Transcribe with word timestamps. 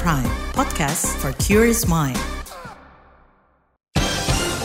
Prime, 0.00 0.24
podcast 0.56 1.04
for 1.20 1.36
curious 1.36 1.84
mind. 1.84 2.16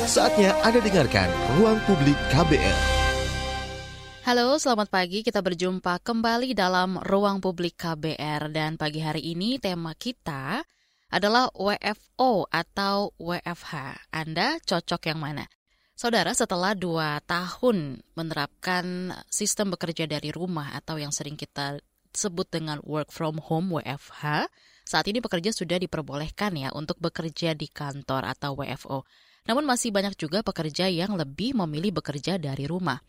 Saatnya 0.08 0.56
Anda 0.64 0.80
dengarkan 0.80 1.28
Ruang 1.60 1.84
Publik 1.84 2.16
KBR. 2.32 2.78
Halo, 4.24 4.56
selamat 4.56 4.88
pagi. 4.88 5.28
Kita 5.28 5.44
berjumpa 5.44 6.00
kembali 6.00 6.56
dalam 6.56 6.96
Ruang 7.04 7.44
Publik 7.44 7.76
KBR 7.76 8.56
dan 8.56 8.80
pagi 8.80 9.04
hari 9.04 9.36
ini 9.36 9.60
tema 9.60 9.92
kita 10.00 10.64
adalah 11.12 11.52
WFO 11.52 12.48
atau 12.48 13.12
WFH. 13.20 14.08
Anda 14.16 14.64
cocok 14.64 15.12
yang 15.12 15.20
mana? 15.20 15.44
Saudara, 15.92 16.32
setelah 16.32 16.72
dua 16.72 17.20
tahun 17.28 18.00
menerapkan 18.16 19.12
sistem 19.28 19.76
bekerja 19.76 20.08
dari 20.08 20.32
rumah 20.32 20.72
atau 20.72 20.96
yang 20.96 21.12
sering 21.12 21.36
kita 21.36 21.84
sebut 22.16 22.48
dengan 22.48 22.80
work 22.88 23.12
from 23.12 23.44
home 23.44 23.76
WFH, 23.76 24.48
saat 24.88 25.04
ini 25.12 25.20
pekerja 25.20 25.52
sudah 25.52 25.76
diperbolehkan 25.84 26.56
ya 26.56 26.72
untuk 26.72 26.96
bekerja 27.04 27.52
di 27.52 27.68
kantor 27.68 28.24
atau 28.32 28.56
WFO. 28.56 29.04
Namun 29.52 29.68
masih 29.68 29.92
banyak 29.92 30.16
juga 30.16 30.40
pekerja 30.48 30.88
yang 30.88 31.20
lebih 31.20 31.60
memilih 31.60 32.00
bekerja 32.00 32.40
dari 32.40 32.64
rumah. 32.64 33.04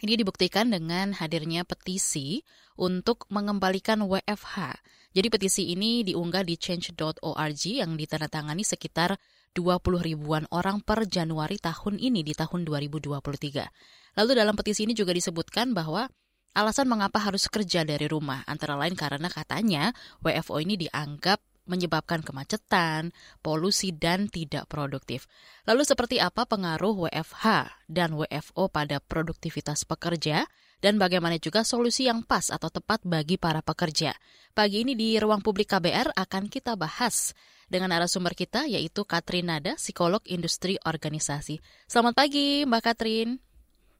Ini 0.00 0.16
dibuktikan 0.16 0.72
dengan 0.72 1.12
hadirnya 1.12 1.68
petisi 1.68 2.40
untuk 2.80 3.28
mengembalikan 3.28 4.00
WFH. 4.08 4.80
Jadi 5.14 5.28
petisi 5.30 5.70
ini 5.70 6.02
diunggah 6.02 6.42
di 6.42 6.58
change.org 6.58 7.62
yang 7.68 7.94
ditandatangani 7.94 8.64
sekitar 8.66 9.14
20 9.54 10.02
ribuan 10.02 10.44
orang 10.50 10.82
per 10.82 11.06
Januari 11.06 11.62
tahun 11.62 12.02
ini 12.02 12.26
di 12.26 12.34
tahun 12.34 12.66
2023. 12.66 14.18
Lalu 14.18 14.30
dalam 14.34 14.58
petisi 14.58 14.82
ini 14.82 14.98
juga 14.98 15.14
disebutkan 15.14 15.70
bahwa 15.70 16.10
alasan 16.54 16.86
mengapa 16.86 17.18
harus 17.18 17.50
kerja 17.50 17.82
dari 17.82 18.06
rumah 18.06 18.46
antara 18.46 18.78
lain 18.78 18.94
karena 18.94 19.26
katanya 19.26 19.90
WFO 20.22 20.62
ini 20.62 20.78
dianggap 20.86 21.42
menyebabkan 21.64 22.20
kemacetan, 22.20 23.10
polusi, 23.40 23.90
dan 23.90 24.28
tidak 24.28 24.68
produktif. 24.68 25.24
Lalu 25.64 25.82
seperti 25.82 26.20
apa 26.20 26.44
pengaruh 26.44 27.08
WFH 27.08 27.72
dan 27.88 28.14
WFO 28.14 28.68
pada 28.68 29.00
produktivitas 29.00 29.88
pekerja? 29.88 30.44
Dan 30.84 31.00
bagaimana 31.00 31.40
juga 31.40 31.64
solusi 31.64 32.04
yang 32.04 32.20
pas 32.28 32.52
atau 32.52 32.68
tepat 32.68 33.00
bagi 33.08 33.40
para 33.40 33.64
pekerja? 33.64 34.12
Pagi 34.52 34.84
ini 34.84 34.92
di 34.92 35.16
Ruang 35.16 35.40
Publik 35.40 35.72
KBR 35.72 36.12
akan 36.12 36.52
kita 36.52 36.76
bahas 36.76 37.32
dengan 37.72 37.96
narasumber 37.96 38.36
kita 38.36 38.68
yaitu 38.68 39.08
Katrin 39.08 39.48
Nada, 39.48 39.80
psikolog 39.80 40.20
industri 40.28 40.76
organisasi. 40.84 41.64
Selamat 41.88 42.20
pagi 42.20 42.68
Mbak 42.68 42.82
Katrin. 42.84 43.43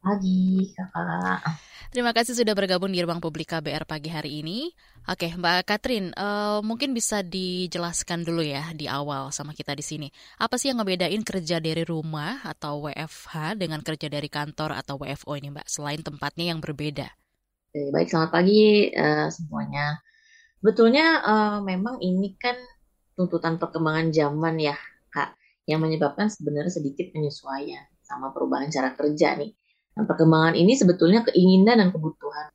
Pagi 0.05 0.69
kakak. 0.77 1.41
Terima 1.89 2.13
kasih 2.13 2.37
sudah 2.37 2.53
bergabung 2.53 2.93
di 2.93 3.01
Ruang 3.01 3.25
Publik 3.25 3.57
KBR 3.57 3.89
pagi 3.89 4.13
hari 4.13 4.45
ini. 4.45 4.69
Oke, 5.09 5.33
Mbak 5.33 5.65
Katrin, 5.65 6.13
uh, 6.13 6.61
mungkin 6.61 6.93
bisa 6.93 7.25
dijelaskan 7.25 8.21
dulu 8.21 8.45
ya 8.45 8.69
di 8.77 8.85
awal 8.85 9.33
sama 9.33 9.57
kita 9.57 9.73
di 9.73 9.81
sini. 9.81 10.09
Apa 10.37 10.61
sih 10.61 10.69
yang 10.69 10.85
ngebedain 10.85 11.25
kerja 11.25 11.57
dari 11.57 11.89
rumah 11.89 12.45
atau 12.45 12.85
WFH 12.85 13.57
dengan 13.57 13.81
kerja 13.81 14.13
dari 14.13 14.29
kantor 14.29 14.77
atau 14.77 15.01
WFO 15.01 15.41
ini, 15.41 15.49
Mbak? 15.57 15.73
Selain 15.73 16.05
tempatnya 16.05 16.53
yang 16.53 16.61
berbeda. 16.61 17.09
Oke, 17.73 17.89
baik, 17.89 18.13
selamat 18.13 18.29
pagi 18.29 18.93
uh, 18.93 19.33
semuanya. 19.33 20.05
Betulnya 20.61 21.25
uh, 21.25 21.59
memang 21.65 21.97
ini 22.05 22.37
kan 22.37 22.61
tuntutan 23.17 23.57
perkembangan 23.57 24.13
zaman 24.13 24.61
ya, 24.61 24.77
Kak, 25.09 25.33
yang 25.65 25.81
menyebabkan 25.81 26.29
sebenarnya 26.29 26.77
sedikit 26.77 27.09
penyesuaian 27.09 27.89
sama 28.05 28.37
perubahan 28.37 28.69
cara 28.69 28.93
kerja 28.93 29.41
nih 29.41 29.64
Nah, 29.95 30.05
perkembangan 30.05 30.55
ini 30.59 30.75
sebetulnya 30.75 31.23
keinginan 31.23 31.78
dan 31.78 31.89
kebutuhan 31.95 32.50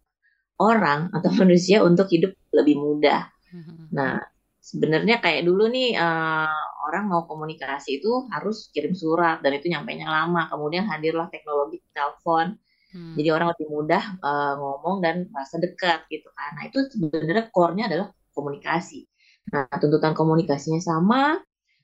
orang 0.60 1.08
atau 1.16 1.32
manusia 1.40 1.82
untuk 1.82 2.12
hidup 2.12 2.36
lebih 2.52 2.76
mudah. 2.76 3.32
Hmm. 3.50 3.88
Nah, 3.96 4.20
sebenarnya 4.60 5.24
kayak 5.24 5.48
dulu 5.48 5.72
nih 5.72 5.96
uh, 5.96 6.68
orang 6.92 7.08
mau 7.08 7.24
komunikasi 7.26 8.04
itu 8.04 8.28
harus 8.28 8.68
kirim 8.76 8.92
surat 8.92 9.40
dan 9.40 9.56
itu 9.56 9.72
nyampe 9.72 9.96
nya 9.96 10.12
lama. 10.12 10.52
Kemudian 10.52 10.84
hadirlah 10.86 11.32
teknologi 11.32 11.80
telepon. 11.96 12.60
Hmm. 12.92 13.16
Jadi 13.16 13.30
orang 13.32 13.56
lebih 13.56 13.68
mudah 13.72 14.04
uh, 14.20 14.54
ngomong 14.60 15.00
dan 15.00 15.32
merasa 15.32 15.56
dekat 15.62 16.04
gitu 16.12 16.28
kan. 16.36 16.60
Nah, 16.60 16.64
itu 16.68 16.92
sebenarnya 16.92 17.48
core-nya 17.56 17.88
adalah 17.88 18.08
komunikasi. 18.36 19.08
Nah, 19.50 19.66
tuntutan 19.80 20.14
komunikasinya 20.14 20.82
sama, 20.84 21.40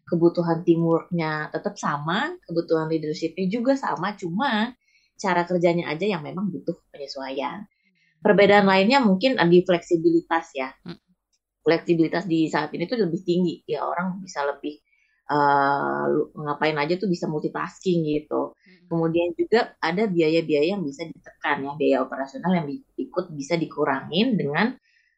kebutuhan 0.05 0.61
teamwork-nya 0.61 1.49
tetap 1.49 1.79
sama, 1.81 2.35
kebutuhan 2.45 2.91
leadership-nya 2.91 3.49
juga 3.49 3.73
sama, 3.73 4.13
cuma 4.13 4.75
cara 5.15 5.47
kerjanya 5.47 5.91
aja 5.91 6.05
yang 6.05 6.21
memang 6.21 6.51
butuh 6.51 6.75
penyesuaian. 6.91 7.65
Perbedaan 8.19 8.65
lainnya 8.65 8.99
mungkin 9.01 9.37
di 9.37 9.59
fleksibilitas 9.63 10.51
ya. 10.57 10.69
Hmm. 10.83 10.99
Fleksibilitas 11.65 12.29
di 12.29 12.45
saat 12.49 12.73
ini 12.73 12.85
tuh 12.85 13.05
lebih 13.05 13.21
tinggi. 13.21 13.65
Ya 13.65 13.85
orang 13.85 14.21
bisa 14.21 14.45
lebih 14.45 14.81
uh, 15.29 16.05
ngapain 16.33 16.77
aja 16.77 16.97
tuh 16.97 17.09
bisa 17.09 17.29
multitasking 17.29 18.05
gitu. 18.05 18.53
Hmm. 18.53 18.85
Kemudian 18.89 19.33
juga 19.37 19.73
ada 19.81 20.05
biaya-biaya 20.09 20.77
yang 20.77 20.83
bisa 20.85 21.05
ditekan 21.05 21.65
ya, 21.65 21.71
biaya 21.77 21.97
operasional 22.05 22.51
yang 22.53 22.67
ikut 22.97 23.25
bisa 23.33 23.57
dikurangin 23.57 24.37
dengan 24.37 24.75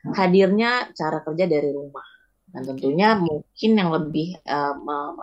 hadirnya 0.08 0.92
cara 0.96 1.24
kerja 1.24 1.48
dari 1.48 1.72
rumah. 1.72 2.06
Dan 2.48 2.64
tentunya 2.64 3.20
mungkin 3.20 3.72
yang 3.76 3.92
lebih 3.92 4.40
uh, 4.48 4.76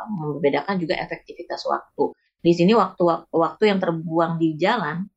membedakan 0.09 0.77
juga 0.77 1.01
efektivitas 1.01 1.65
waktu 1.65 2.13
di 2.45 2.53
sini 2.53 2.77
waktu 2.77 3.01
waktu 3.33 3.63
yang 3.73 3.81
terbuang 3.81 4.37
di 4.37 4.61
jalan 4.61 5.09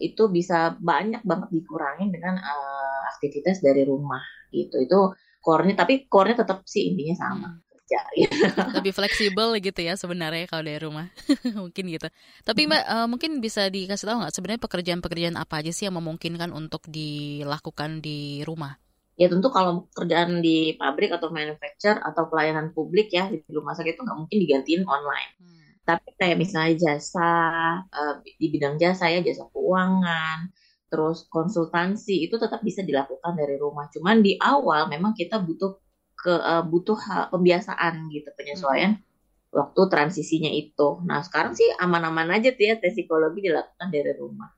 itu 0.00 0.32
bisa 0.32 0.80
banyak 0.80 1.20
banget 1.28 1.52
dikurangin 1.52 2.08
dengan 2.08 2.40
uh, 2.40 3.00
aktivitas 3.12 3.60
dari 3.60 3.84
rumah 3.84 4.24
gitu. 4.48 4.80
Itu 4.80 5.12
core-nya 5.44 5.76
tapi 5.76 6.08
core-nya 6.08 6.40
tetap 6.42 6.64
sih 6.64 6.88
intinya 6.88 7.16
sama. 7.20 7.50
Hmm. 7.52 7.68
kerja 7.68 8.00
gitu. 8.16 8.46
lebih 8.80 8.94
fleksibel 8.94 9.48
gitu 9.60 9.80
ya 9.82 9.92
sebenarnya 9.98 10.48
kalau 10.48 10.64
dari 10.64 10.80
rumah. 10.80 11.12
Mungkin 11.60 11.84
gitu. 11.90 12.08
Tapi 12.48 12.70
mbak 12.70 12.82
uh, 12.88 13.06
mungkin 13.10 13.42
bisa 13.44 13.68
dikasih 13.68 14.08
tahu 14.08 14.16
nggak 14.24 14.32
sebenarnya 14.32 14.62
pekerjaan-pekerjaan 14.64 15.36
apa 15.36 15.60
aja 15.60 15.74
sih 15.74 15.84
yang 15.90 16.00
memungkinkan 16.00 16.54
untuk 16.54 16.86
dilakukan 16.88 18.00
di 18.00 18.46
rumah? 18.46 18.78
Ya 19.20 19.28
tentu 19.28 19.52
kalau 19.52 19.90
kerjaan 19.92 20.40
di 20.40 20.80
pabrik 20.80 21.12
atau 21.12 21.28
manufacture 21.28 22.00
atau 22.00 22.30
pelayanan 22.30 22.72
publik 22.72 23.12
ya 23.12 23.28
di 23.28 23.44
rumah 23.52 23.76
sakit 23.76 23.98
itu 23.98 24.02
nggak 24.06 24.16
mungkin 24.16 24.38
digantiin 24.38 24.82
online. 24.88 25.32
Hmm 25.36 25.59
tapi 25.90 26.14
kayak 26.14 26.38
misalnya 26.38 26.78
jasa 26.78 27.30
uh, 27.90 28.14
di 28.22 28.46
bidang 28.46 28.78
jasa 28.78 29.10
ya 29.10 29.18
jasa 29.26 29.50
keuangan 29.50 30.54
terus 30.86 31.26
konsultansi 31.26 32.26
itu 32.26 32.38
tetap 32.38 32.62
bisa 32.62 32.82
dilakukan 32.86 33.34
dari 33.34 33.58
rumah. 33.58 33.90
Cuman 33.90 34.22
di 34.22 34.38
awal 34.38 34.86
memang 34.86 35.14
kita 35.18 35.42
butuh 35.42 35.78
ke 36.14 36.30
uh, 36.30 36.62
butuh 36.62 36.98
pembiasaan 37.30 38.10
gitu 38.14 38.30
penyesuaian 38.38 38.98
hmm. 38.98 39.54
waktu 39.54 39.80
transisinya 39.90 40.50
itu. 40.50 41.02
Nah 41.06 41.22
sekarang 41.26 41.58
sih 41.58 41.66
aman-aman 41.82 42.38
aja 42.38 42.54
tuh 42.54 42.64
ya 42.70 42.74
tes 42.78 42.94
psikologi 42.94 43.50
dilakukan 43.50 43.88
dari 43.90 44.12
rumah. 44.14 44.50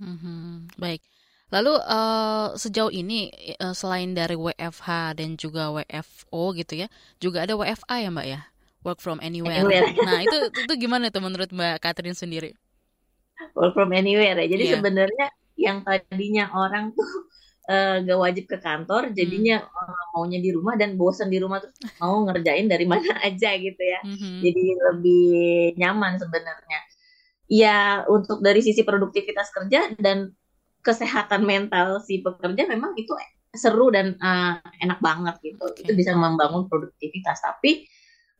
Hmm, 0.00 0.66
baik. 0.80 1.02
Lalu 1.50 1.74
uh, 1.82 2.54
sejauh 2.54 2.94
ini 2.94 3.34
uh, 3.58 3.74
selain 3.74 4.14
dari 4.14 4.38
WFH 4.38 5.18
dan 5.18 5.34
juga 5.34 5.74
WFO 5.74 6.54
gitu 6.54 6.86
ya, 6.86 6.88
juga 7.18 7.42
ada 7.42 7.58
WFA 7.58 8.06
ya 8.06 8.10
Mbak 8.14 8.26
ya? 8.30 8.40
Work 8.84 9.00
from 9.00 9.20
anywhere. 9.20 9.60
anywhere. 9.60 9.88
Nah 10.08 10.24
itu 10.24 10.36
itu 10.66 10.74
gimana 10.80 11.12
tuh 11.12 11.22
menurut 11.24 11.50
Mbak 11.52 11.84
Catherine 11.84 12.16
sendiri? 12.16 12.56
Work 13.56 13.76
from 13.76 13.92
anywhere 13.92 14.36
ya. 14.36 14.46
Jadi 14.48 14.64
yeah. 14.68 14.74
sebenarnya 14.78 15.26
yang 15.60 15.84
tadinya 15.84 16.48
orang 16.56 16.96
tuh 16.96 17.10
uh, 17.72 18.00
gak 18.00 18.20
wajib 18.20 18.44
ke 18.48 18.56
kantor, 18.60 19.12
jadinya 19.12 19.60
hmm. 19.60 19.92
uh, 19.92 20.04
maunya 20.16 20.40
di 20.40 20.50
rumah 20.52 20.74
dan 20.80 20.96
bosan 20.96 21.28
di 21.28 21.38
rumah 21.40 21.60
terus 21.60 21.76
mau 22.00 22.24
ngerjain 22.24 22.66
dari 22.68 22.88
mana 22.88 23.20
aja 23.28 23.50
gitu 23.56 23.82
ya. 23.82 24.00
Hmm. 24.04 24.40
Jadi 24.40 24.64
lebih 24.92 25.28
nyaman 25.76 26.16
sebenarnya. 26.16 26.80
Ya 27.50 28.06
untuk 28.06 28.38
dari 28.46 28.62
sisi 28.62 28.86
produktivitas 28.86 29.50
kerja 29.50 29.90
dan 29.98 30.30
kesehatan 30.80 31.44
mental 31.44 32.00
si 32.00 32.24
pekerja 32.24 32.64
memang 32.64 32.96
itu 32.96 33.12
seru 33.50 33.90
dan 33.90 34.14
uh, 34.22 34.62
enak 34.80 35.02
banget 35.02 35.34
gitu. 35.42 35.66
Okay. 35.66 35.82
Itu 35.82 35.92
bisa 35.98 36.14
membangun 36.14 36.70
produktivitas. 36.70 37.42
Tapi 37.42 37.84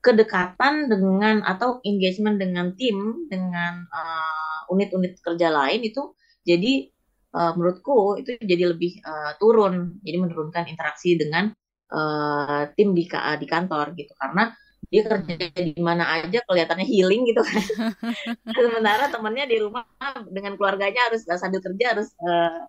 kedekatan 0.00 0.88
dengan 0.88 1.44
atau 1.44 1.78
engagement 1.84 2.40
dengan 2.40 2.72
tim 2.76 3.28
dengan 3.28 3.84
uh, 3.88 4.72
unit-unit 4.72 5.20
kerja 5.20 5.52
lain 5.52 5.84
itu 5.84 6.16
jadi 6.44 6.88
uh, 7.36 7.52
menurutku 7.54 8.16
itu 8.16 8.40
jadi 8.40 8.72
lebih 8.72 9.04
uh, 9.04 9.36
turun 9.36 10.00
jadi 10.00 10.16
menurunkan 10.24 10.66
interaksi 10.72 11.20
dengan 11.20 11.52
uh, 11.92 12.70
tim 12.74 12.96
di 12.96 13.04
di 13.10 13.46
kantor 13.46 13.92
gitu. 13.98 14.12
Karena 14.16 14.50
dia 14.90 15.06
kerja 15.06 15.34
di 15.54 15.78
mana 15.78 16.18
aja 16.18 16.42
kelihatannya 16.42 16.86
healing 16.86 17.22
gitu 17.30 17.42
kan. 17.46 17.62
Sementara 18.58 19.06
temennya 19.06 19.46
di 19.46 19.56
rumah 19.62 19.86
dengan 20.26 20.58
keluarganya 20.58 21.12
harus 21.12 21.22
sambil 21.38 21.62
kerja 21.62 21.94
harus 21.94 22.08
uh, 22.24 22.66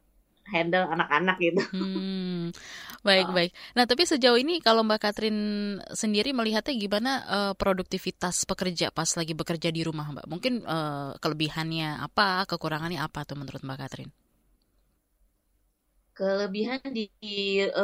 handle 0.52 0.86
anak-anak 0.86 1.38
gitu. 1.42 1.62
Hmm, 1.74 2.54
baik 3.08 3.28
oh. 3.30 3.34
baik. 3.38 3.52
Nah 3.78 3.86
tapi 3.90 4.04
sejauh 4.12 4.38
ini 4.44 4.54
kalau 4.68 4.82
Mbak 4.88 5.00
Katrin 5.04 5.38
sendiri 6.02 6.30
melihatnya 6.38 6.74
gimana 6.84 7.12
uh, 7.36 7.54
produktivitas 7.62 8.36
pekerja 8.50 8.88
pas 8.98 9.10
lagi 9.20 9.34
bekerja 9.34 9.70
di 9.74 9.82
rumah 9.88 10.08
Mbak? 10.14 10.26
Mungkin 10.32 10.54
uh, 10.66 11.12
kelebihannya 11.24 11.90
apa, 12.08 12.46
kekurangannya 12.50 13.00
apa 13.02 13.20
tuh 13.28 13.36
menurut 13.40 13.62
Mbak 13.66 13.80
Katrin? 13.82 14.10
Kelebihan 16.18 16.80
di 16.92 17.08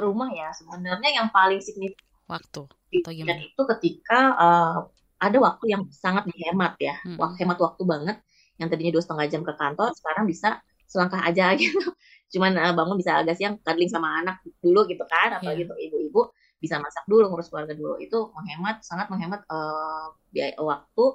rumah 0.04 0.30
ya 0.40 0.52
sebenarnya 0.60 1.10
yang 1.18 1.28
paling 1.32 1.60
signifikan 1.64 2.06
waktu 2.28 2.64
atau 3.00 3.12
Dan 3.28 3.38
gimana? 3.40 3.42
itu 3.48 3.62
ketika 3.76 4.20
uh, 4.36 4.76
ada 5.18 5.38
waktu 5.48 5.66
yang 5.74 5.84
sangat 5.90 6.24
dihemat 6.30 6.74
ya. 6.80 6.96
Wak- 7.20 7.38
hemat 7.42 7.58
waktu 7.66 7.84
banget. 7.88 8.18
Yang 8.60 8.68
tadinya 8.74 8.92
dua 8.96 9.04
setengah 9.06 9.26
jam 9.34 9.42
ke 9.48 9.54
kantor, 9.62 9.90
sekarang 10.00 10.26
bisa 10.32 10.50
selangkah 10.92 11.22
aja 11.30 11.54
gitu. 11.62 11.80
Cuman 12.28 12.60
uh, 12.60 12.74
bangun 12.76 12.98
bisa 13.00 13.20
agak 13.24 13.36
siang, 13.40 13.56
cuddling 13.64 13.92
sama 13.92 14.20
anak 14.20 14.44
dulu 14.60 14.84
gitu 14.92 15.04
kan, 15.08 15.40
apalagi 15.40 15.64
Iya. 15.64 15.68
untuk 15.72 15.80
ibu-ibu 15.80 16.22
bisa 16.60 16.76
masak 16.82 17.06
dulu, 17.08 17.30
ngurus 17.32 17.48
keluarga 17.48 17.74
dulu. 17.78 17.96
Itu 18.02 18.34
menghemat, 18.36 18.84
sangat 18.84 19.08
menghemat 19.14 19.46
uh, 19.48 20.12
biaya 20.34 20.58
waktu 20.60 21.06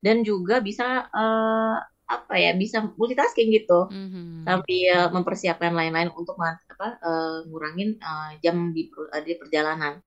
dan 0.00 0.22
juga 0.22 0.62
bisa 0.62 1.10
uh, 1.10 1.76
apa 2.08 2.34
ya, 2.40 2.56
bisa 2.56 2.80
multitasking 2.96 3.52
gitu 3.52 3.84
Mhm. 3.92 4.48
sambil 4.48 5.12
mempersiapkan 5.12 5.76
lain-lain 5.76 6.08
untuk 6.16 6.40
apa 6.40 6.96
eh, 7.04 7.38
ngurangin 7.44 8.00
eh, 8.00 8.30
jam 8.40 8.72
di, 8.72 8.88
eh, 8.88 9.22
di 9.28 9.36
perjalanan. 9.36 10.00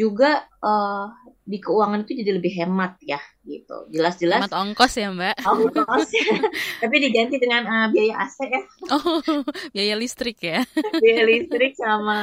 Juga 0.00 0.30
eh, 0.68 1.04
di 1.50 1.58
keuangan 1.64 2.00
itu 2.04 2.12
jadi 2.20 2.30
lebih 2.38 2.52
hemat 2.60 2.92
ya 3.02 3.18
gitu. 3.50 3.74
Jelas-jelas 3.94 4.44
Hemat 4.44 4.52
ongkos 4.60 4.92
ya 5.00 5.08
Mbak? 5.12 5.36
ongkos 5.42 6.06
tapi 6.82 6.96
diganti 7.04 7.36
dengan 7.42 7.62
eh, 7.66 7.86
biaya 7.94 8.14
AC 8.24 8.38
ya, 8.54 8.60
Oh, 8.90 9.20
biaya 9.74 9.94
listrik 10.00 10.38
ya? 10.42 10.64
biaya 11.00 11.22
listrik 11.30 11.72
sama 11.78 12.14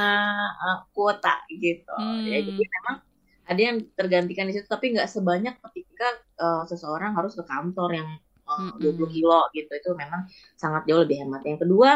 eh, 0.66 0.78
kuota 0.94 1.34
gitu. 1.64 1.92
Ya, 2.32 2.38
Hmm. 2.38 2.48
jadi 2.48 2.64
memang 2.76 2.96
ada 3.50 3.62
yang 3.68 3.78
tergantikan 3.98 4.46
di 4.50 4.54
situ 4.58 4.68
tapi 4.76 4.86
nggak 4.94 5.10
sebanyak 5.16 5.56
ketika 5.64 6.08
eh, 6.44 6.62
seseorang 6.72 7.12
harus 7.18 7.34
ke 7.40 7.44
kantor 7.52 7.90
yang 8.00 8.10
eh, 8.50 8.70
20 8.82 9.08
Mm-mm. 9.08 9.14
kilo 9.16 9.40
gitu 9.58 9.72
itu 9.80 9.90
memang 10.02 10.22
sangat 10.62 10.82
jauh 10.88 11.02
lebih 11.04 11.18
hemat. 11.26 11.42
Yang 11.50 11.60
kedua 11.68 11.90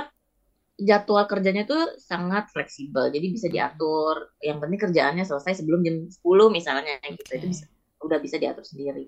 jadwal 0.79 1.25
kerjanya 1.31 1.63
tuh 1.67 1.81
sangat 1.99 2.49
fleksibel. 2.53 3.11
Jadi 3.11 3.27
bisa 3.35 3.47
diatur. 3.51 4.15
Yang 4.41 4.57
penting 4.63 4.79
kerjaannya 4.89 5.23
selesai 5.27 5.53
sebelum 5.63 5.79
jam 5.85 5.95
10 6.07 6.47
misalnya 6.57 6.95
gitu. 7.03 7.31
Itu 7.37 7.47
bisa 7.51 7.65
udah 8.05 8.19
bisa 8.23 8.35
diatur 8.41 8.63
sendiri. 8.63 9.05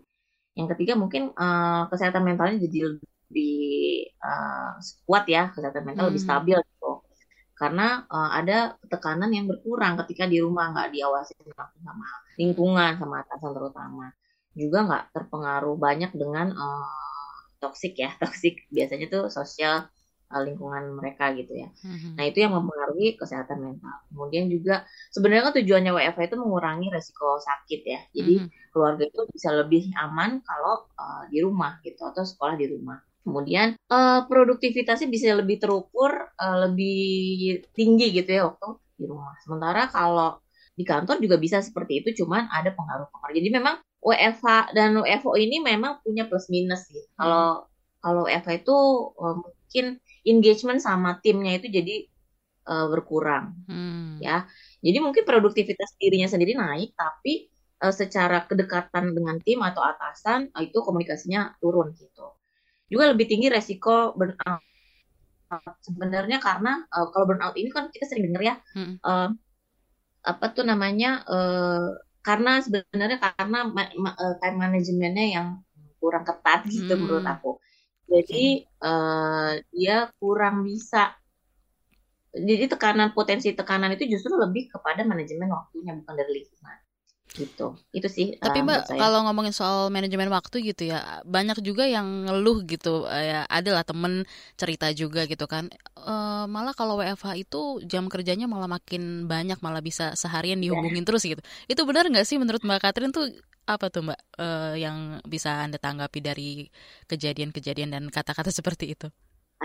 Yang 0.57 0.67
ketiga 0.75 0.93
mungkin 0.99 1.31
eh, 1.35 1.81
kesehatan 1.91 2.23
mentalnya 2.27 2.57
jadi 2.67 2.79
lebih 2.91 3.59
eh, 4.19 4.71
kuat 5.07 5.25
ya. 5.31 5.51
Kesehatan 5.55 5.83
mental 5.87 6.05
lebih 6.11 6.21
Hmm. 6.21 6.29
stabil 6.29 6.57
gitu. 6.59 6.91
Karena 7.55 8.03
eh, 8.09 8.29
ada 8.39 8.57
tekanan 8.91 9.31
yang 9.31 9.45
berkurang 9.51 9.93
ketika 10.05 10.23
di 10.27 10.37
rumah. 10.43 10.71
Nggak 10.73 10.89
diawasi 10.95 11.31
sama 11.83 12.07
lingkungan 12.39 12.91
sama 12.99 13.15
atasan 13.23 13.51
terutama. 13.57 14.05
Juga 14.55 14.77
nggak 14.87 15.03
terpengaruh 15.15 15.75
banyak 15.79 16.11
dengan 16.15 16.47
eh, 16.53 16.87
toksik 17.61 17.93
ya. 17.97 18.11
Toksik 18.21 18.67
biasanya 18.75 19.07
tuh 19.11 19.23
sosial 19.31 19.87
eh, 20.31 20.41
lingkungan 20.47 20.95
mereka 20.95 21.35
gitu 21.35 21.53
ya 21.53 21.69
Mhm. 21.83 22.15
nah 22.15 22.23
itu 22.23 22.37
yang 22.39 22.55
mempengaruhi 22.55 23.19
kesehatan 23.19 23.59
mental 23.59 23.95
kemudian 24.09 24.47
juga 24.47 24.87
sebenarnya 25.11 25.51
kan 25.51 25.53
tujuannya 25.59 25.91
WFH 25.91 26.21
itu 26.31 26.37
mengurangi 26.39 26.87
resiko 26.89 27.37
sakit 27.37 27.81
ya 27.83 27.99
jadi 28.15 28.35
Mhm. 28.41 28.47
keluarga 28.71 29.03
itu 29.03 29.21
bisa 29.35 29.49
lebih 29.51 29.91
aman 29.99 30.39
kalau 30.47 30.87
uh, 30.95 31.27
di 31.27 31.43
rumah 31.43 31.83
gitu 31.83 32.07
atau 32.07 32.23
sekolah 32.23 32.55
di 32.55 32.71
rumah. 32.71 33.03
Kemudian 33.21 33.75
uh, 33.91 34.23
produktivitasnya 34.25 35.11
bisa 35.11 35.35
lebih 35.35 35.59
terukur, 35.59 36.09
uh, 36.39 36.57
lebih 36.65 36.97
tinggi 37.75 38.15
gitu 38.15 38.31
ya 38.31 38.47
waktu 38.47 38.79
di 38.95 39.05
rumah. 39.11 39.35
Sementara 39.43 39.91
kalau 39.91 40.39
di 40.73 40.87
kantor 40.87 41.19
juga 41.19 41.35
bisa 41.35 41.59
seperti 41.59 41.99
itu, 42.01 42.23
cuman 42.23 42.47
ada 42.47 42.71
pengaruh-pengaruh. 42.71 43.35
Jadi 43.35 43.49
memang 43.51 43.75
WFH 44.01 44.71
dan 44.73 44.97
WFO 44.97 45.35
ini 45.35 45.59
memang 45.59 45.99
punya 46.01 46.25
plus 46.25 46.47
minus 46.47 46.87
sih. 46.87 47.03
Kalau 47.19 47.67
kalau 47.99 48.25
WFH 48.25 48.65
itu 48.65 48.77
mungkin 49.71 50.03
engagement 50.27 50.79
sama 50.83 51.23
timnya 51.23 51.55
itu 51.63 51.67
jadi 51.71 51.95
uh, 52.67 52.87
berkurang 52.91 53.55
Hmm. 53.67 54.27
ya. 54.27 54.45
Jadi 54.83 54.97
mungkin 55.05 55.23
produktivitas 55.29 55.95
dirinya 56.01 56.27
sendiri 56.31 56.53
naik, 56.59 56.93
tapi 56.99 57.49
eh, 57.83 57.93
secara 57.95 58.43
kedekatan 58.49 59.15
dengan 59.17 59.37
tim 59.45 59.59
atau 59.63 59.81
atasan 59.85 60.51
eh, 60.57 60.63
itu 60.69 60.79
komunikasinya 60.83 61.55
turun 61.63 61.95
gitu. 61.95 62.35
Juga 62.91 63.11
lebih 63.13 63.27
tinggi 63.31 63.47
resiko 63.51 64.13
burnout. 64.19 64.63
Sebenarnya 65.87 66.37
karena 66.41 66.71
eh, 66.95 67.07
kalau 67.11 67.25
burnout 67.29 67.55
ini 67.59 67.69
kan 67.75 67.89
kita 67.93 68.05
sering 68.09 68.31
dengar 68.31 68.43
ya, 68.49 68.55
Mm-mm. 68.75 68.99
eh, 69.07 69.27
apa 70.31 70.45
tuh 70.55 70.63
namanya? 70.71 71.07
eh, 71.31 71.85
karena 72.27 72.51
sebenarnya 72.65 73.17
karena 73.25 73.57
ma- 73.75 73.95
ma- 74.03 74.17
time 74.41 74.57
manajemennya 74.63 75.25
yang 75.35 75.47
kurang 76.01 76.23
ketat 76.29 76.59
gitu 76.69 76.93
Hmm. 76.93 77.01
menurut 77.01 77.25
aku. 77.33 77.57
Jadi 78.11 78.67
eh, 78.67 79.51
dia 79.71 79.97
kurang 80.19 80.67
bisa. 80.67 81.15
Jadi 82.31 82.67
tekanan 82.67 83.11
potensi 83.15 83.51
tekanan 83.55 83.95
itu 83.95 84.07
justru 84.07 84.35
lebih 84.35 84.71
kepada 84.71 85.03
manajemen 85.03 85.51
waktunya 85.51 85.95
bukan 85.99 86.15
dari 86.15 86.31
lingkungan 86.43 86.79
gitu 87.39 87.63
itu 87.97 88.07
sih 88.15 88.27
Tapi 88.41 88.57
eh, 88.65 88.65
Mbak, 88.65 88.97
kalau 88.97 89.21
ngomongin 89.29 89.53
soal 89.53 89.93
manajemen 89.93 90.25
waktu 90.33 90.65
gitu 90.73 90.89
ya, 90.89 91.21
banyak 91.29 91.61
juga 91.61 91.85
yang 91.85 92.25
ngeluh 92.25 92.65
gitu. 92.65 93.05
Ya, 93.05 93.45
ada 93.45 93.69
lah 93.77 93.85
temen 93.85 94.25
cerita 94.57 94.89
juga 94.97 95.29
gitu 95.29 95.45
kan. 95.45 95.69
Eh, 96.09 96.43
malah 96.49 96.73
kalau 96.73 96.97
WFH 96.97 97.37
itu 97.37 97.57
jam 97.85 98.09
kerjanya 98.09 98.49
malah 98.49 98.65
makin 98.65 99.29
banyak, 99.29 99.61
malah 99.61 99.77
bisa 99.85 100.17
seharian 100.17 100.57
Ya. 100.69 100.81
dihubungin 100.81 101.05
terus 101.05 101.21
gitu. 101.21 101.41
Itu 101.69 101.85
benar 101.85 102.09
nggak 102.09 102.25
sih 102.25 102.41
menurut 102.41 102.65
Mbak 102.65 102.79
Katrin 102.81 103.13
tuh 103.13 103.29
apa 103.69 103.93
tuh 103.93 104.01
Mbak 104.09 104.19
eh, 104.41 104.73
yang 104.81 104.97
bisa 105.29 105.61
Anda 105.61 105.77
tanggapi 105.77 106.19
dari 106.25 106.65
kejadian-kejadian 107.05 107.93
dan 107.93 108.03
kata-kata 108.09 108.49
seperti 108.57 108.97
itu? 108.97 109.07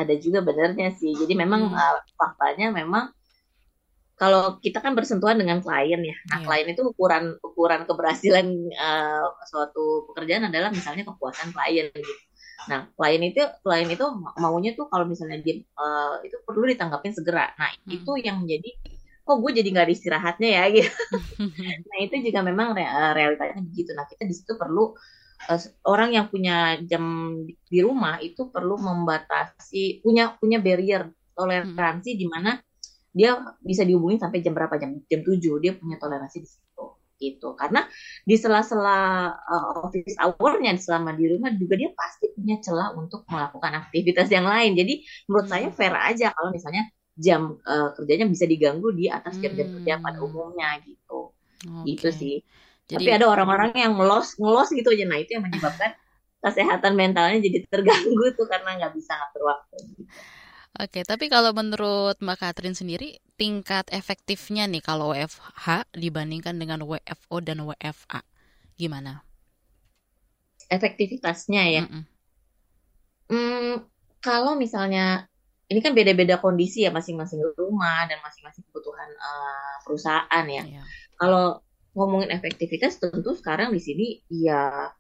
ada 0.00 0.14
juga 0.24 0.38
benernya 0.48 0.88
sih 1.00 1.12
jadi 1.20 1.32
memang 1.42 1.62
Hmm. 1.62 1.76
eh, 1.82 1.98
faktanya 2.20 2.66
memang 2.78 3.04
kalau 4.16 4.56
kita 4.58 4.80
kan 4.80 4.92
bersentuhan 4.96 5.36
dengan 5.36 5.60
klien 5.60 6.00
ya 6.00 6.16
nah 6.30 6.38
Iya. 6.40 6.46
klien 6.48 6.68
itu 6.72 6.82
ukuran 6.88 7.24
ukuran 7.40 7.84
keberhasilan 7.88 8.46
eh, 8.72 9.24
suatu 9.50 10.08
pekerjaan 10.12 10.48
adalah 10.48 10.72
misalnya 10.72 11.04
kepuasan 11.04 11.52
klien 11.52 11.88
gitu 11.92 12.12
nah 12.66 12.88
klien 12.96 13.22
itu 13.22 13.42
klien 13.62 13.86
itu 13.86 14.04
ma- 14.16 14.34
maunya 14.40 14.72
tuh 14.72 14.88
kalau 14.88 15.04
misalnya 15.06 15.38
dia 15.40 15.60
eh, 15.60 16.14
itu 16.26 16.36
perlu 16.42 16.64
ditanggapin 16.66 17.12
segera 17.12 17.52
nah 17.54 17.70
Hmm. 17.84 17.92
itu 17.96 18.12
yang 18.18 18.42
menjadi 18.42 18.70
kok 19.26 19.42
gue 19.42 19.52
jadi 19.58 19.68
nggak 19.74 19.86
ada 19.90 19.94
istirahatnya 19.94 20.48
ya 20.48 20.64
gitu 20.70 20.90
Nah, 21.90 21.98
itu 22.02 22.14
juga 22.22 22.40
memang 22.42 22.74
re- 22.74 22.86
eh, 22.86 23.12
realitanya 23.14 23.58
begitu. 23.58 23.90
Nah, 23.90 24.06
kita 24.06 24.22
di 24.22 24.34
situ 24.34 24.54
perlu 24.54 24.94
eh, 25.50 25.60
orang 25.84 26.10
yang 26.14 26.26
punya 26.30 26.78
jam 26.86 27.02
di 27.42 27.52
di 27.58 27.78
rumah 27.82 28.22
itu 28.22 28.48
perlu 28.50 28.78
membatasi 28.78 30.00
punya 30.02 30.34
punya 30.38 30.58
barrier 30.62 31.10
toleransi 31.34 32.10
di 32.14 32.26
mana 32.26 32.54
dia 33.16 33.30
bisa 33.64 33.82
dihubungi 33.88 34.16
sampai 34.22 34.38
jam 34.44 34.52
berapa 34.56 34.74
jam 34.82 34.90
jam 35.10 35.20
7 35.24 35.55
dia 35.64 35.72
punya 35.81 35.96
toleransi 36.02 36.38
di 36.44 36.48
situ 36.52 36.84
gitu. 37.17 37.48
Karena 37.60 37.81
di 38.29 38.34
sela-sela 38.43 38.98
eh, 39.32 39.64
office 39.84 40.17
hour-nya 40.20 40.72
selama 40.76 41.10
di 41.19 41.24
rumah 41.32 41.50
juga 41.56 41.74
dia 41.81 41.91
pasti 41.96 42.24
punya 42.36 42.56
celah 42.64 42.88
untuk 43.00 43.24
melakukan 43.32 43.72
aktivitas 43.88 44.29
yang 44.36 44.46
lain. 44.52 44.72
Jadi 44.81 44.93
menurut 45.29 45.48
saya 45.48 45.69
Hmm. 45.69 45.72
fair 45.72 45.94
aja 45.96 46.26
kalau 46.36 46.50
misalnya 46.56 46.82
jam 47.17 47.56
eh, 47.64 47.88
kerjanya 47.96 48.26
bisa 48.29 48.44
diganggu 48.52 48.88
di 48.93 49.05
atas 49.08 49.41
jam-jam 49.43 49.69
kerja 49.72 49.93
pada 50.05 50.19
Hmm. 50.19 50.26
umumnya 50.29 50.69
gitu 50.84 51.32
Oke. 51.67 51.88
gitu 51.88 52.08
sih. 52.12 52.34
Jadi 52.91 53.05
Tapi 53.05 53.08
ada 53.17 53.26
orang-orang 53.32 53.70
yang 53.76 53.93
ngelos 53.98 54.36
ngelos 54.41 54.69
gitu 54.79 54.88
aja. 54.94 55.05
Nah 55.10 55.19
itu 55.22 55.31
yang 55.36 55.44
menyebabkan 55.46 55.91
kesehatan 56.44 56.93
mentalnya 57.00 57.38
jadi 57.43 57.58
terganggu 57.72 58.24
tuh 58.38 58.46
karena 58.52 58.70
nggak 58.79 58.93
bisa 58.98 59.12
ngatur 59.19 59.43
waktu. 59.50 59.76
Oke, 60.76 61.08
tapi 61.08 61.32
kalau 61.32 61.56
menurut 61.56 62.20
Mbak 62.20 62.36
Katrin 62.36 62.76
sendiri, 62.76 63.16
tingkat 63.40 63.88
efektifnya 63.88 64.68
nih 64.68 64.84
kalau 64.84 65.16
WFH 65.16 65.88
dibandingkan 65.96 66.52
dengan 66.60 66.84
WFO 66.84 67.40
dan 67.40 67.64
WFA, 67.64 68.20
gimana? 68.76 69.24
Efektivitasnya 70.68 71.62
ya. 71.72 71.82
Mm-mm. 71.88 72.04
Hmm, 73.32 73.88
kalau 74.20 74.52
misalnya 74.60 75.24
ini 75.72 75.80
kan 75.80 75.96
beda-beda 75.96 76.38
kondisi 76.38 76.84
ya 76.84 76.92
masing-masing 76.92 77.40
rumah 77.56 78.04
dan 78.06 78.20
masing-masing 78.20 78.62
kebutuhan 78.68 79.08
eh, 79.16 79.74
perusahaan 79.82 80.44
ya. 80.44 80.62
Iya. 80.62 80.82
Kalau 81.16 81.64
ngomongin 81.96 82.28
efektivitas 82.36 83.00
tentu 83.00 83.32
sekarang 83.32 83.72
di 83.72 83.80
sini 83.80 84.06
ya 84.28 84.92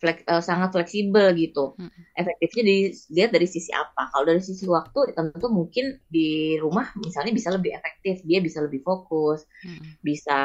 flek- 0.00 0.24
eh, 0.24 0.42
sangat 0.42 0.72
fleksibel 0.72 1.36
gitu. 1.36 1.76
Mm. 1.76 1.92
Efektifnya 2.16 2.62
dilihat 2.64 3.30
dari 3.36 3.46
sisi 3.46 3.70
apa? 3.70 4.08
Kalau 4.10 4.24
dari 4.24 4.42
sisi 4.42 4.64
waktu 4.64 5.12
tentu 5.12 5.46
mungkin 5.52 6.00
di 6.08 6.56
rumah 6.56 6.90
misalnya 6.98 7.36
bisa 7.36 7.52
lebih 7.52 7.76
efektif, 7.76 8.24
dia 8.24 8.40
bisa 8.40 8.64
lebih 8.64 8.80
fokus, 8.80 9.44
Mm-mm. 9.62 10.00
bisa 10.00 10.38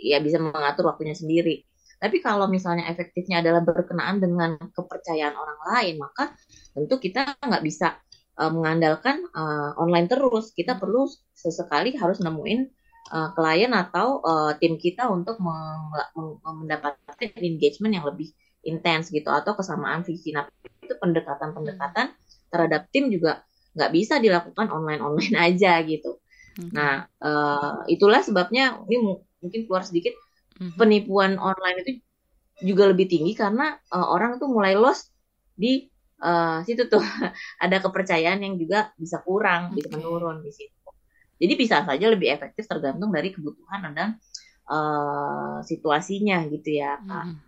ya 0.00 0.18
bisa 0.24 0.40
mengatur 0.40 0.88
waktunya 0.88 1.14
sendiri. 1.14 1.62
Tapi 1.96 2.20
kalau 2.20 2.44
misalnya 2.48 2.92
efektifnya 2.92 3.40
adalah 3.40 3.64
berkenaan 3.64 4.20
dengan 4.20 4.60
kepercayaan 4.60 5.32
orang 5.32 5.60
lain, 5.72 5.94
maka 5.96 6.36
tentu 6.76 7.00
kita 7.00 7.40
nggak 7.40 7.64
bisa 7.64 7.96
uh, 8.36 8.52
mengandalkan 8.52 9.24
uh, 9.32 9.72
online 9.80 10.04
terus. 10.04 10.52
Kita 10.52 10.76
perlu 10.76 11.08
sesekali 11.32 11.96
harus 11.96 12.20
nemuin 12.20 12.60
uh, 13.16 13.32
klien 13.32 13.72
atau 13.72 14.20
uh, 14.20 14.52
tim 14.60 14.76
kita 14.76 15.08
untuk 15.08 15.40
mendapatkan 16.44 17.16
engagement 17.40 17.96
yang 17.96 18.04
lebih 18.04 18.28
intens 18.66 19.08
gitu 19.14 19.30
atau 19.30 19.54
kesamaan 19.54 20.02
visi. 20.02 20.34
Nah 20.34 20.44
itu 20.82 20.94
pendekatan-pendekatan 20.98 22.12
terhadap 22.50 22.90
tim 22.90 23.08
juga 23.08 23.46
nggak 23.76 23.90
bisa 23.92 24.18
dilakukan 24.18 24.68
online-online 24.72 25.36
aja 25.52 25.80
gitu. 25.86 26.18
Mhm. 26.56 26.72
Nah, 26.72 27.04
eh, 27.04 27.76
itulah 27.92 28.24
sebabnya 28.24 28.80
ini 28.88 28.96
mu- 29.00 29.22
mungkin 29.44 29.68
keluar 29.68 29.84
sedikit 29.84 30.16
mm-hmm. 30.58 30.80
penipuan 30.80 31.36
online 31.36 31.84
itu 31.84 31.90
juga 32.64 32.88
lebih 32.88 33.04
tinggi 33.06 33.36
karena 33.36 33.76
uh, 33.92 34.08
orang 34.16 34.40
tuh 34.40 34.48
mulai 34.48 34.72
lost 34.72 35.12
di 35.52 35.84
uh, 36.24 36.64
situ 36.64 36.88
tuh 36.88 37.04
ada 37.64 37.76
kepercayaan 37.84 38.40
yang 38.40 38.56
juga 38.56 38.96
bisa 38.96 39.20
kurang, 39.20 39.76
okay. 39.76 39.84
bisa 39.84 39.88
menurun 39.92 40.40
di 40.40 40.52
situ. 40.52 40.72
Jadi 41.36 41.52
bisa 41.52 41.84
saja 41.84 42.06
lebih 42.08 42.32
efektif 42.32 42.64
tergantung 42.64 43.12
dari 43.12 43.28
kebutuhan 43.28 43.92
dan 43.92 44.16
uh, 44.72 45.60
situasinya 45.60 46.48
gitu 46.48 46.80
ya, 46.80 46.96
Kak. 47.04 47.24
Hmm. 47.28 47.45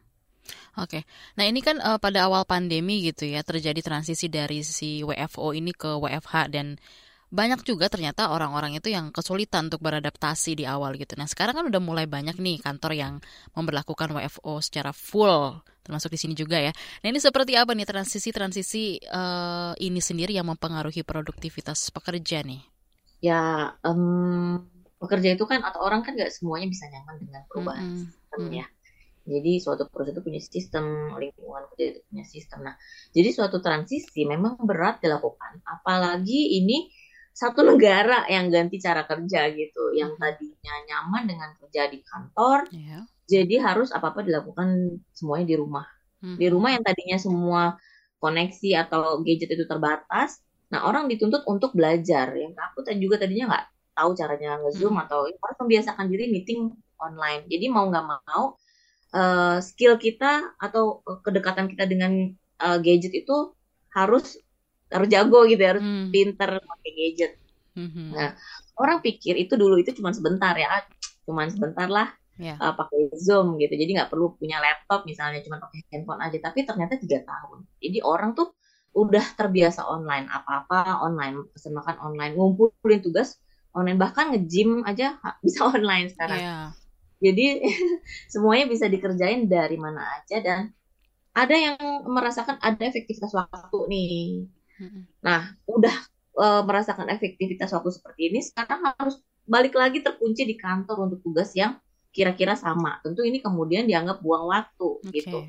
Oke, 0.79 1.01
okay. 1.01 1.03
nah 1.37 1.45
ini 1.45 1.61
kan 1.61 1.79
uh, 1.83 1.99
pada 2.01 2.29
awal 2.29 2.47
pandemi 2.49 3.05
gitu 3.05 3.29
ya 3.29 3.45
terjadi 3.45 3.81
transisi 3.83 4.31
dari 4.31 4.65
si 4.65 5.05
WFO 5.05 5.53
ini 5.53 5.75
ke 5.75 5.99
WFH 5.99 6.35
dan 6.53 6.79
banyak 7.29 7.61
juga 7.61 7.93
ternyata 7.93 8.33
orang-orang 8.33 8.81
itu 8.81 8.89
yang 8.89 9.13
kesulitan 9.13 9.69
untuk 9.69 9.85
beradaptasi 9.85 10.57
di 10.57 10.65
awal 10.65 10.97
gitu. 10.97 11.13
Nah 11.21 11.29
sekarang 11.29 11.61
kan 11.61 11.65
udah 11.69 11.81
mulai 11.81 12.09
banyak 12.09 12.41
nih 12.41 12.57
kantor 12.65 12.93
yang 12.97 13.15
memperlakukan 13.53 14.17
WFO 14.17 14.65
secara 14.65 14.97
full, 14.97 15.61
termasuk 15.85 16.09
di 16.09 16.19
sini 16.19 16.33
juga 16.33 16.57
ya. 16.57 16.73
Nah 17.05 17.09
ini 17.13 17.21
seperti 17.21 17.53
apa 17.61 17.77
nih 17.77 17.85
transisi-transisi 17.85 19.13
uh, 19.13 19.77
ini 19.77 20.01
sendiri 20.01 20.33
yang 20.33 20.49
mempengaruhi 20.49 21.05
produktivitas 21.05 21.93
pekerja 21.93 22.41
nih? 22.41 22.65
Ya 23.21 23.77
um, 23.85 24.65
pekerja 24.97 25.37
itu 25.37 25.45
kan 25.45 25.61
atau 25.61 25.85
orang 25.85 26.01
kan 26.01 26.17
nggak 26.17 26.33
semuanya 26.33 26.73
bisa 26.73 26.89
nyaman 26.89 27.17
dengan 27.21 27.41
perubahan 27.53 27.85
mm 27.85 27.93
-hmm. 27.93 28.09
sistem 28.09 28.43
ya. 28.57 28.67
Jadi 29.29 29.61
suatu 29.61 29.85
perusahaan 29.93 30.17
itu 30.17 30.25
punya 30.25 30.41
sistem, 30.41 30.85
lingkungan 31.21 31.69
kerja 31.73 31.85
itu 31.93 32.01
punya 32.09 32.25
sistem. 32.25 32.59
Nah, 32.65 32.75
jadi 33.13 33.29
suatu 33.31 33.61
transisi 33.61 34.25
memang 34.25 34.57
berat 34.65 35.05
dilakukan. 35.05 35.61
Apalagi 35.69 36.57
ini 36.57 36.89
satu 37.39 37.63
negara 37.63 38.27
yang 38.27 38.51
ganti 38.51 38.83
cara 38.83 39.07
kerja 39.07 39.53
gitu, 39.55 39.95
yang 39.95 40.19
tadinya 40.19 40.75
nyaman 40.91 41.23
dengan 41.31 41.51
kerja 41.63 41.87
di 41.87 42.03
kantor, 42.03 42.67
yeah. 42.75 43.07
jadi 43.31 43.63
harus 43.63 43.95
apa 43.95 44.11
apa 44.11 44.27
dilakukan 44.27 44.99
semuanya 45.15 45.47
di 45.47 45.57
rumah. 45.61 45.87
Hmm. 46.19 46.35
Di 46.35 46.51
rumah 46.51 46.75
yang 46.75 46.83
tadinya 46.83 47.15
semua 47.15 47.79
koneksi 48.19 48.83
atau 48.83 49.23
gadget 49.23 49.55
itu 49.55 49.71
terbatas, 49.71 50.43
nah 50.67 50.83
orang 50.91 51.07
dituntut 51.07 51.47
untuk 51.47 51.79
belajar. 51.79 52.35
Yang 52.35 52.59
takut 52.59 52.83
dan 52.83 52.99
juga 52.99 53.23
tadinya 53.23 53.55
nggak 53.55 53.67
tahu 53.95 54.11
caranya 54.19 54.59
ngezoom 54.59 54.99
hmm. 54.99 55.05
atau 55.07 55.31
harus 55.31 55.59
membiasakan 55.63 56.07
diri 56.11 56.35
meeting 56.35 56.75
online. 56.99 57.47
Jadi 57.47 57.67
mau 57.71 57.87
nggak 57.87 58.07
mau 58.07 58.59
uh, 59.15 59.59
skill 59.63 59.97
kita 59.97 60.57
atau 60.61 61.01
kedekatan 61.25 61.71
kita 61.71 61.85
dengan 61.89 62.33
uh, 62.61 62.79
gadget 62.81 63.25
itu 63.25 63.53
harus 63.95 64.37
harus 64.89 65.09
jago 65.13 65.45
gitu 65.45 65.61
ya, 65.61 65.77
harus 65.77 65.85
hmm. 65.85 66.09
pinter 66.09 66.51
pakai 66.65 66.91
gadget. 66.97 67.33
Hmm. 67.77 68.11
Nah, 68.11 68.35
orang 68.81 68.99
pikir 69.05 69.37
itu 69.37 69.55
dulu 69.55 69.79
itu 69.79 69.93
cuma 69.95 70.11
sebentar 70.11 70.57
ya, 70.57 70.81
ah, 70.81 70.85
cuma 71.29 71.45
sebentar 71.47 71.87
lah 71.87 72.09
yeah. 72.41 72.57
Ya. 72.57 72.73
uh, 72.73 72.75
pakai 72.75 73.13
Zoom 73.19 73.61
gitu. 73.61 73.75
Jadi 73.77 73.91
nggak 73.99 74.11
perlu 74.11 74.35
punya 74.35 74.59
laptop 74.59 75.05
misalnya, 75.05 75.45
cuma 75.45 75.61
pakai 75.61 75.85
handphone 75.93 76.23
aja. 76.25 76.39
Tapi 76.41 76.65
ternyata 76.65 76.97
tiga 76.97 77.21
tahun. 77.23 77.69
Jadi 77.79 77.99
orang 78.01 78.33
tuh 78.33 78.57
udah 78.97 79.37
terbiasa 79.37 79.85
online, 79.85 80.27
apa-apa 80.33 81.05
online, 81.05 81.45
pesen 81.53 81.77
makan 81.77 82.01
online, 82.01 82.33
ngumpulin 82.35 83.05
tugas 83.05 83.37
online, 83.77 84.01
bahkan 84.01 84.33
nge-gym 84.33 84.83
aja 84.89 85.21
bisa 85.45 85.69
online 85.75 86.09
sekarang. 86.11 86.41
Yeah. 86.41 86.67
Jadi 87.19 87.63
semuanya 88.33 88.67
bisa 88.71 88.87
dikerjain 88.87 89.47
dari 89.51 89.77
mana 89.77 90.03
aja 90.19 90.39
dan 90.39 90.73
ada 91.35 91.55
yang 91.55 91.77
merasakan 92.07 92.59
ada 92.59 92.83
efektivitas 92.83 93.31
waktu 93.31 93.79
nih. 93.87 94.47
Nah, 95.23 95.55
udah 95.71 95.95
e, 96.35 96.47
merasakan 96.67 97.07
efektivitas 97.15 97.71
waktu 97.71 97.91
seperti 97.95 98.21
ini, 98.35 98.41
sekarang 98.43 98.91
harus 98.95 99.23
balik 99.47 99.79
lagi 99.79 100.03
terkunci 100.03 100.43
di 100.43 100.59
kantor 100.59 101.11
untuk 101.11 101.23
tugas 101.23 101.55
yang 101.55 101.79
kira-kira 102.11 102.59
sama. 102.59 102.99
Tentu 103.07 103.23
ini 103.23 103.39
kemudian 103.39 103.87
dianggap 103.87 104.19
buang 104.19 104.51
waktu 104.51 104.89
okay. 105.07 105.23
gitu. 105.23 105.47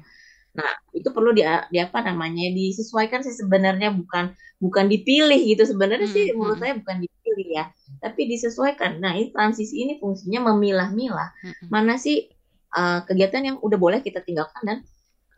Nah, 0.53 0.71
itu 0.93 1.09
perlu 1.09 1.33
di, 1.33 1.45
di 1.45 1.77
apa 1.81 2.05
namanya 2.05 2.49
disesuaikan 2.53 3.21
sih 3.25 3.33
sebenarnya 3.33 3.93
bukan 3.93 4.33
bukan 4.59 4.85
dipilih 4.91 5.39
gitu 5.55 5.63
sebenarnya 5.63 6.09
hmm, 6.09 6.15
sih 6.15 6.25
menurut 6.35 6.59
saya 6.59 6.75
bukan 6.75 6.97
dipilih 7.05 7.18
ya, 7.37 7.69
tapi 8.01 8.25
disesuaikan. 8.25 8.97
Nah, 9.01 9.13
ini 9.17 9.29
transisi 9.29 9.83
ini 9.83 10.01
fungsinya 10.01 10.53
memilah-milah 10.53 11.29
hmm. 11.43 11.65
mana 11.69 11.99
sih 11.99 12.29
uh, 12.73 13.05
kegiatan 13.05 13.53
yang 13.53 13.57
udah 13.61 13.77
boleh 13.77 13.99
kita 14.01 14.21
tinggalkan 14.21 14.61
dan 14.65 14.77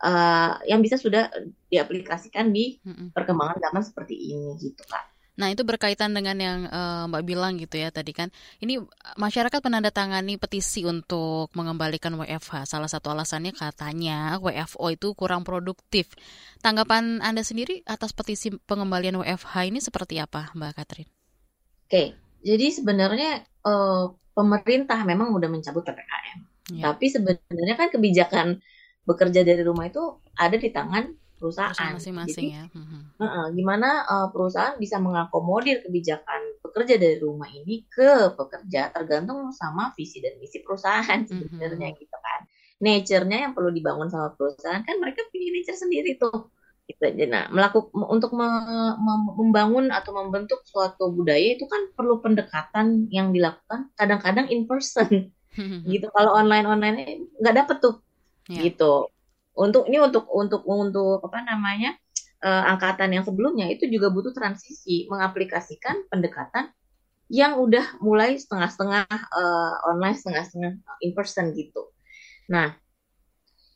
uh, 0.02 0.58
yang 0.68 0.82
bisa 0.82 0.98
sudah 0.98 1.30
diaplikasikan 1.70 2.50
di 2.52 2.78
perkembangan 3.14 3.58
zaman 3.62 3.82
seperti 3.82 4.14
ini 4.34 4.58
gitu 4.60 4.82
kan. 4.90 5.02
Nah 5.32 5.48
itu 5.48 5.64
berkaitan 5.64 6.12
dengan 6.12 6.36
yang 6.36 6.58
uh, 6.68 7.08
Mbak 7.08 7.24
bilang 7.24 7.56
gitu 7.56 7.80
ya 7.80 7.88
tadi 7.88 8.12
kan, 8.12 8.28
ini 8.60 8.76
masyarakat 9.16 9.64
menandatangani 9.64 10.36
petisi 10.36 10.84
untuk 10.84 11.48
mengembalikan 11.56 12.12
WFH. 12.20 12.68
Salah 12.68 12.90
satu 12.90 13.16
alasannya 13.16 13.56
katanya 13.56 14.36
WFO 14.44 14.92
itu 14.92 15.16
kurang 15.16 15.40
produktif. 15.40 16.12
Tanggapan 16.60 17.24
Anda 17.24 17.40
sendiri 17.40 17.80
atas 17.88 18.12
petisi 18.12 18.52
pengembalian 18.68 19.16
WFH 19.24 19.72
ini 19.72 19.80
seperti 19.80 20.20
apa 20.20 20.52
Mbak 20.52 20.72
Katrin? 20.76 21.08
Oke, 21.92 22.16
jadi 22.40 22.72
sebenarnya 22.72 23.44
uh, 23.68 24.16
pemerintah 24.32 24.96
memang 25.04 25.36
udah 25.36 25.44
mencabut 25.52 25.84
ppkm, 25.84 26.38
ya. 26.80 26.88
tapi 26.88 27.12
sebenarnya 27.12 27.76
kan 27.76 27.92
kebijakan 27.92 28.64
bekerja 29.04 29.44
dari 29.44 29.60
rumah 29.60 29.92
itu 29.92 30.00
ada 30.32 30.56
di 30.56 30.72
tangan 30.72 31.12
perusahaan. 31.36 31.92
Masing-masing 32.00 32.48
ya. 32.48 32.64
Uh, 32.72 33.24
uh, 33.28 33.46
gimana 33.52 34.08
uh, 34.08 34.28
perusahaan 34.32 34.80
bisa 34.80 34.96
mengakomodir 35.04 35.84
kebijakan 35.84 36.64
bekerja 36.64 36.96
dari 36.96 37.20
rumah 37.20 37.52
ini 37.52 37.84
ke 37.92 38.32
pekerja 38.40 38.88
tergantung 38.88 39.52
sama 39.52 39.92
visi 39.92 40.24
dan 40.24 40.40
misi 40.40 40.64
perusahaan 40.64 41.20
sebenarnya 41.28 41.92
mm-hmm. 41.92 42.00
gitu 42.00 42.16
kan. 42.16 42.40
Nature-nya 42.80 43.38
yang 43.44 43.52
perlu 43.52 43.68
dibangun 43.68 44.08
sama 44.08 44.32
perusahaan 44.32 44.80
kan 44.80 44.96
mereka 44.96 45.28
punya 45.28 45.52
nature 45.52 45.76
sendiri 45.76 46.16
tuh. 46.16 46.48
Gitu 46.86 47.02
aja. 47.02 47.24
Nah, 47.30 47.44
melakukan 47.54 47.94
untuk 48.10 48.34
me, 48.34 48.48
me, 48.98 49.14
membangun 49.38 49.90
atau 49.94 50.14
membentuk 50.16 50.62
suatu 50.66 51.14
budaya 51.14 51.54
itu 51.54 51.66
kan 51.70 51.94
perlu 51.94 52.18
pendekatan 52.18 53.06
yang 53.12 53.30
dilakukan 53.30 53.90
kadang-kadang 53.94 54.50
in 54.50 54.66
person. 54.66 55.30
gitu. 55.92 56.06
Kalau 56.10 56.34
online-online 56.34 57.28
nggak 57.38 57.56
dapet 57.64 57.76
tuh 57.78 58.02
yeah. 58.48 58.66
gitu 58.66 59.12
untuk 59.52 59.84
ini 59.86 60.00
untuk 60.00 60.24
untuk 60.32 60.62
untuk 60.64 61.20
apa 61.28 61.44
namanya 61.44 61.94
uh, 62.40 62.72
angkatan 62.72 63.12
yang 63.12 63.24
sebelumnya 63.24 63.68
itu 63.68 63.86
juga 63.86 64.08
butuh 64.08 64.32
transisi 64.32 65.06
mengaplikasikan 65.12 66.08
pendekatan 66.08 66.72
yang 67.32 67.60
udah 67.60 68.00
mulai 68.00 68.36
setengah-setengah 68.36 69.08
uh, 69.08 69.74
online 69.88 70.16
setengah-setengah 70.16 70.72
in 71.04 71.12
person 71.12 71.52
gitu 71.52 71.92
nah 72.48 72.72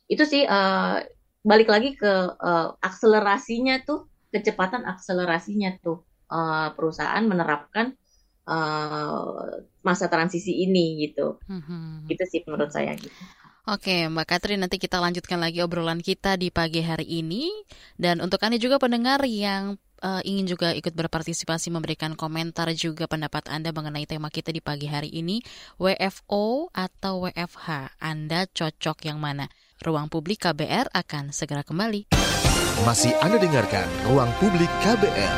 itu 0.09 0.23
sih 0.25 0.43
uh, 0.49 1.03
balik 1.47 1.71
lagi 1.71 1.95
ke 1.95 2.11
uh, 2.35 2.75
akselerasinya 2.83 3.87
tuh 3.87 4.11
kecepatan 4.27 4.83
akselerasinya 4.83 5.79
tuh 5.79 6.03
uh, 6.27 6.75
perusahaan 6.75 7.23
menerapkan 7.23 7.95
uh, 8.43 9.63
masa 9.79 10.11
transisi 10.11 10.67
ini 10.67 11.07
gitu. 11.07 11.39
Mm-hmm. 11.47 12.11
Itu 12.11 12.23
sih 12.27 12.43
menurut 12.43 12.75
saya 12.75 12.91
gitu. 12.99 13.15
Oke, 13.67 14.07
Mbak 14.07 14.27
Katrin, 14.31 14.63
nanti 14.63 14.79
kita 14.79 14.95
lanjutkan 14.95 15.43
lagi 15.43 15.59
obrolan 15.59 15.99
kita 15.99 16.39
di 16.39 16.47
pagi 16.51 16.79
hari 16.79 17.03
ini. 17.03 17.51
Dan 17.99 18.23
untuk 18.23 18.39
Anda 18.39 18.55
juga 18.55 18.79
pendengar 18.79 19.27
yang 19.27 19.75
uh, 19.99 20.23
ingin 20.23 20.47
juga 20.47 20.71
ikut 20.71 20.95
berpartisipasi 20.95 21.67
memberikan 21.75 22.15
komentar 22.15 22.71
juga 22.71 23.11
pendapat 23.11 23.51
Anda 23.51 23.75
mengenai 23.75 24.07
tema 24.07 24.31
kita 24.31 24.55
di 24.55 24.63
pagi 24.63 24.87
hari 24.87 25.11
ini, 25.11 25.43
WFO 25.83 26.71
atau 26.71 27.27
WFH, 27.27 27.99
Anda 27.99 28.47
cocok 28.47 29.03
yang 29.03 29.19
mana? 29.19 29.51
Ruang 29.77 30.09
Publik 30.09 30.41
KBR 30.41 30.89
akan 30.89 31.29
segera 31.29 31.61
kembali. 31.61 32.09
Masih 32.81 33.13
Anda 33.21 33.37
dengarkan 33.37 33.85
Ruang 34.09 34.29
Publik 34.41 34.69
KBR. 34.81 35.37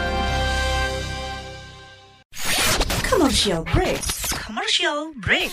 Commercial 3.03 3.67
break. 3.67 3.99
Commercial 4.31 5.11
break. 5.19 5.51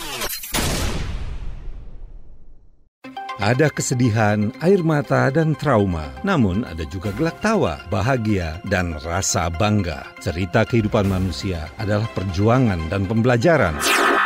Ada 3.37 3.69
kesedihan, 3.69 4.49
air 4.65 4.81
mata, 4.81 5.29
dan 5.29 5.53
trauma. 5.53 6.09
Namun 6.25 6.65
ada 6.65 6.81
juga 6.89 7.13
gelak 7.13 7.37
tawa, 7.37 7.85
bahagia, 7.91 8.57
dan 8.65 8.97
rasa 9.03 9.51
bangga. 9.51 10.09
Cerita 10.23 10.65
kehidupan 10.65 11.05
manusia 11.05 11.69
adalah 11.77 12.09
perjuangan 12.17 12.89
dan 12.89 13.05
pembelajaran. 13.05 13.77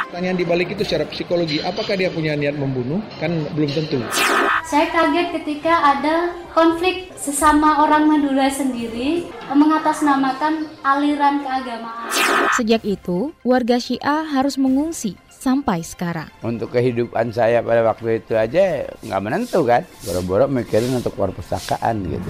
Pertanyaan 0.08 0.38
di 0.40 0.46
balik 0.48 0.72
itu 0.78 0.88
secara 0.88 1.04
psikologi, 1.12 1.60
apakah 1.60 2.00
dia 2.00 2.08
punya 2.08 2.40
niat 2.40 2.56
membunuh? 2.56 3.04
Kan 3.20 3.52
belum 3.52 3.72
tentu. 3.76 4.00
Saya 4.62 4.88
kaget 4.94 5.28
ketika 5.42 5.74
ada 5.74 6.38
konflik 6.54 7.10
sesama 7.18 7.82
orang 7.82 8.06
Madura 8.06 8.46
sendiri 8.48 9.26
mengatasnamakan 9.50 10.70
aliran 10.86 11.42
keagamaan. 11.42 12.08
Sejak 12.54 12.86
itu, 12.86 13.34
warga 13.42 13.82
Syiah 13.82 14.22
harus 14.22 14.62
mengungsi 14.62 15.18
sampai 15.28 15.82
sekarang. 15.82 16.30
Untuk 16.46 16.70
kehidupan 16.78 17.34
saya 17.34 17.66
pada 17.66 17.82
waktu 17.82 18.22
itu 18.22 18.38
aja 18.38 18.86
nggak 19.02 19.22
menentu 19.26 19.66
kan. 19.66 19.82
Boro-boro 20.06 20.46
mikirin 20.46 20.94
untuk 20.94 21.18
perpustakaan 21.18 22.06
gitu. 22.06 22.30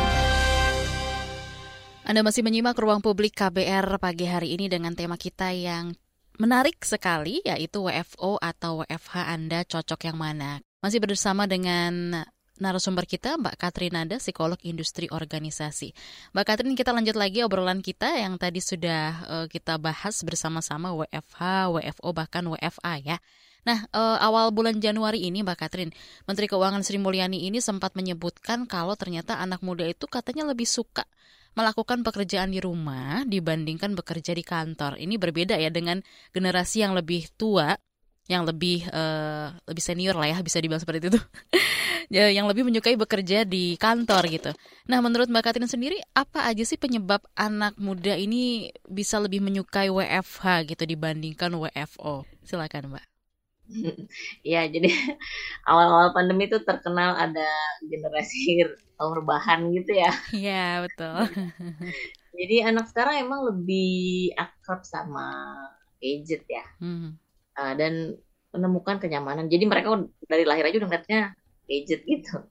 Anda 2.11 2.27
masih 2.27 2.43
menyimak 2.43 2.75
ruang 2.75 2.99
publik 2.99 3.39
KBR 3.39 3.95
pagi 3.95 4.27
hari 4.27 4.59
ini 4.59 4.67
dengan 4.67 4.91
tema 4.91 5.15
kita 5.15 5.55
yang 5.55 5.95
menarik 6.43 6.83
sekali 6.83 7.39
yaitu 7.47 7.87
WFO 7.87 8.35
atau 8.35 8.83
WFH 8.83 9.15
Anda 9.31 9.63
cocok 9.63 10.11
yang 10.11 10.19
mana. 10.19 10.59
Masih 10.83 10.99
bersama 10.99 11.47
dengan 11.47 12.19
narasumber 12.59 13.07
kita 13.07 13.39
Mbak 13.39 13.55
Katrin 13.55 13.95
Nada, 13.95 14.19
psikolog 14.19 14.59
industri 14.67 15.07
organisasi. 15.07 15.95
Mbak 16.35 16.45
Katrin, 16.51 16.75
kita 16.75 16.91
lanjut 16.91 17.15
lagi 17.15 17.47
obrolan 17.47 17.79
kita 17.79 18.19
yang 18.19 18.35
tadi 18.35 18.59
sudah 18.59 19.03
uh, 19.31 19.45
kita 19.47 19.79
bahas 19.79 20.19
bersama-sama 20.27 20.91
WFH, 20.91 21.71
WFO 21.71 22.11
bahkan 22.11 22.43
WFA 22.43 22.99
ya. 22.99 23.23
Nah, 23.63 23.87
uh, 23.95 24.19
awal 24.19 24.51
bulan 24.51 24.83
Januari 24.83 25.23
ini 25.31 25.47
Mbak 25.47 25.63
Katrin, 25.63 25.95
Menteri 26.27 26.51
Keuangan 26.51 26.83
Sri 26.83 26.99
Mulyani 26.99 27.47
ini 27.47 27.63
sempat 27.63 27.95
menyebutkan 27.95 28.67
kalau 28.67 28.99
ternyata 28.99 29.39
anak 29.39 29.63
muda 29.63 29.87
itu 29.87 30.11
katanya 30.11 30.51
lebih 30.51 30.67
suka 30.67 31.07
melakukan 31.53 32.01
pekerjaan 32.01 32.51
di 32.51 32.63
rumah 32.63 33.27
dibandingkan 33.27 33.91
bekerja 33.93 34.31
di 34.31 34.43
kantor. 34.43 34.95
Ini 34.99 35.19
berbeda 35.19 35.59
ya 35.59 35.67
dengan 35.67 35.99
generasi 36.31 36.83
yang 36.83 36.95
lebih 36.95 37.27
tua, 37.35 37.75
yang 38.31 38.47
lebih 38.47 38.87
uh, 38.87 39.51
lebih 39.67 39.83
senior 39.83 40.15
lah 40.15 40.31
ya 40.31 40.37
bisa 40.39 40.63
dibilang 40.63 40.79
seperti 40.79 41.11
itu. 41.11 41.19
ya, 42.15 42.31
yang 42.31 42.47
lebih 42.47 42.63
menyukai 42.63 42.95
bekerja 42.95 43.43
di 43.43 43.75
kantor 43.75 44.23
gitu. 44.31 44.51
Nah, 44.87 45.03
menurut 45.03 45.27
Mbak 45.27 45.43
Katrin 45.51 45.67
sendiri 45.67 45.99
apa 46.15 46.47
aja 46.47 46.63
sih 46.63 46.79
penyebab 46.79 47.23
anak 47.35 47.75
muda 47.75 48.15
ini 48.15 48.71
bisa 48.87 49.19
lebih 49.19 49.43
menyukai 49.43 49.91
WFH 49.91 50.71
gitu 50.71 50.83
dibandingkan 50.87 51.51
WFO? 51.51 52.23
Silakan, 52.47 52.95
Mbak. 52.95 53.10
ya 54.51 54.67
jadi 54.67 54.89
awal-awal 55.69 56.11
pandemi 56.11 56.47
itu 56.47 56.59
terkenal 56.61 57.15
ada 57.15 57.47
generasi 57.85 58.67
rebahan 59.01 59.73
gitu 59.73 59.97
ya. 59.97 60.11
Iya 60.29 60.85
betul. 60.85 61.25
jadi 62.37 62.69
anak 62.69 62.85
sekarang 62.93 63.25
emang 63.25 63.49
lebih 63.49 64.29
akrab 64.37 64.85
sama 64.85 65.57
gadget 65.97 66.45
ya, 66.45 66.65
hmm. 66.77 67.17
uh, 67.57 67.73
dan 67.73 68.13
menemukan 68.53 69.01
kenyamanan. 69.01 69.49
Jadi 69.49 69.65
mereka 69.65 70.05
dari 70.29 70.45
lahir 70.45 70.69
aja 70.69 70.77
udah 70.77 70.89
ngeliatnya 70.89 71.21
gadget 71.65 72.05
gitu. 72.05 72.45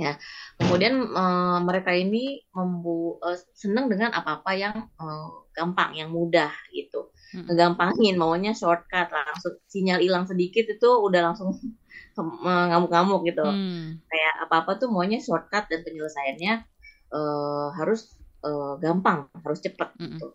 Ya, 0.00 0.16
kemudian 0.56 1.12
uh, 1.12 1.60
mereka 1.60 1.92
ini 1.92 2.40
membu 2.56 3.20
uh, 3.20 3.36
senang 3.52 3.92
dengan 3.92 4.16
apa-apa 4.16 4.56
yang 4.56 4.88
uh, 4.96 5.44
gampang, 5.52 5.92
yang 5.92 6.08
mudah 6.08 6.48
gitu. 6.72 7.12
Ngegampangin 7.30 8.18
maunya 8.18 8.50
shortcut 8.50 9.08
langsung 9.10 9.54
sinyal 9.70 10.02
hilang 10.02 10.26
sedikit 10.26 10.66
itu 10.66 10.90
udah 10.90 11.30
langsung 11.30 11.54
ngamuk-ngamuk 12.18 13.22
gitu 13.30 13.46
hmm. 13.46 14.02
kayak 14.10 14.34
apa-apa 14.48 14.82
tuh 14.82 14.88
maunya 14.90 15.22
shortcut 15.22 15.70
dan 15.70 15.80
penyelesaiannya 15.86 16.66
uh, 17.14 17.68
harus 17.78 18.18
uh, 18.42 18.76
gampang 18.82 19.30
harus 19.40 19.62
cepat 19.62 19.94
hmm. 19.96 20.18
gitu 20.18 20.28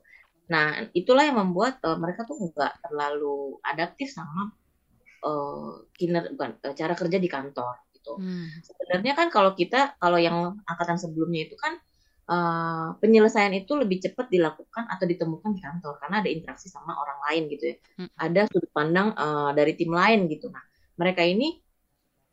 nah 0.45 0.87
itulah 0.93 1.25
yang 1.25 1.41
membuat 1.41 1.81
uh, 1.83 1.97
mereka 1.97 2.23
tuh 2.23 2.37
nggak 2.37 2.79
terlalu 2.85 3.59
adaptif 3.65 4.13
sama 4.13 4.53
uh, 5.25 5.83
kiner 5.97 6.31
bukan 6.37 6.61
cara 6.77 6.93
kerja 6.93 7.17
di 7.17 7.29
kantor 7.29 7.75
gitu 7.97 8.21
hmm. 8.21 8.61
sebenarnya 8.61 9.13
kan 9.17 9.27
kalau 9.33 9.57
kita 9.57 9.97
kalau 9.97 10.21
yang 10.21 10.61
angkatan 10.69 10.95
sebelumnya 11.01 11.49
itu 11.49 11.57
kan 11.57 11.81
uh, 12.29 12.97
penyelesaian 12.99 13.53
itu 13.53 13.77
lebih 13.77 14.01
cepat 14.01 14.29
dilakukan 14.29 14.89
atau 14.89 15.05
ditemukan 15.05 15.51
di 15.53 15.61
kantor 15.61 15.93
karena 16.01 16.21
ada 16.21 16.29
interaksi 16.29 16.67
sama 16.67 16.97
orang 16.97 17.19
lain 17.29 17.43
gitu 17.53 17.63
ya. 17.73 17.75
Hmm. 18.01 18.09
Ada 18.17 18.41
sudut 18.49 18.71
pandang 18.73 19.13
uh, 19.13 19.51
dari 19.53 19.73
tim 19.77 19.93
lain 19.93 20.29
gitu. 20.29 20.49
Nah, 20.49 20.63
mereka 20.97 21.21
ini 21.21 21.57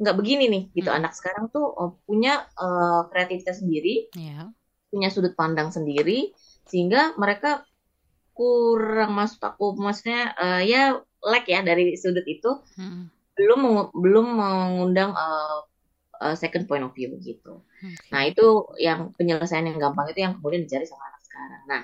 nggak 0.01 0.17
begini 0.17 0.45
nih 0.49 0.63
gitu. 0.75 0.89
Hmm. 0.91 0.99
Anak 1.05 1.13
sekarang 1.15 1.53
tuh 1.53 1.67
uh, 1.77 1.93
punya 2.09 2.43
uh, 2.57 3.07
kreativitas 3.13 3.61
sendiri, 3.61 4.09
yeah. 4.17 4.49
punya 4.89 5.13
sudut 5.13 5.37
pandang 5.37 5.71
sendiri, 5.71 6.33
sehingga 6.67 7.15
mereka 7.21 7.63
kurang 8.33 9.13
masuk 9.13 9.45
aku 9.45 9.77
maksudnya 9.77 10.33
uh, 10.41 10.65
ya 10.65 11.05
lag 11.21 11.45
ya 11.45 11.61
dari 11.61 11.95
sudut 12.01 12.25
itu 12.25 12.65
hmm. 12.81 13.13
belum 13.37 13.93
belum 13.93 14.27
mengundang 14.41 15.13
uh, 15.13 15.69
uh, 16.23 16.37
second 16.39 16.71
point 16.71 16.87
of 16.87 16.95
view 16.95 17.11
begitu. 17.11 17.59
Okay. 17.83 18.11
Nah 18.15 18.23
itu 18.31 18.47
yang 18.79 19.11
penyelesaian 19.19 19.67
yang 19.67 19.83
gampang 19.83 20.07
itu 20.15 20.23
yang 20.23 20.39
kemudian 20.39 20.63
dicari 20.63 20.87
sama 20.87 21.11
anak 21.11 21.23
sekarang. 21.27 21.63
Nah 21.67 21.83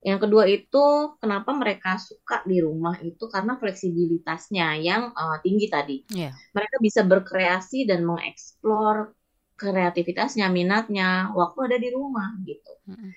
yang 0.00 0.16
kedua 0.16 0.48
itu 0.48 0.84
kenapa 1.20 1.52
mereka 1.52 2.00
suka 2.00 2.40
di 2.48 2.56
rumah 2.64 2.96
itu 3.04 3.28
karena 3.28 3.60
fleksibilitasnya 3.60 4.80
yang 4.80 5.12
uh, 5.12 5.36
tinggi 5.44 5.68
tadi. 5.68 5.96
Yeah. 6.08 6.32
Mereka 6.56 6.80
bisa 6.80 7.04
berkreasi 7.04 7.84
dan 7.84 8.08
mengeksplor 8.08 9.12
kreativitasnya, 9.60 10.48
minatnya, 10.48 11.28
waktu 11.36 11.68
ada 11.68 11.76
di 11.76 11.92
rumah 11.92 12.32
gitu. 12.48 12.72
Mm 12.88 12.96
-hmm. 12.96 13.10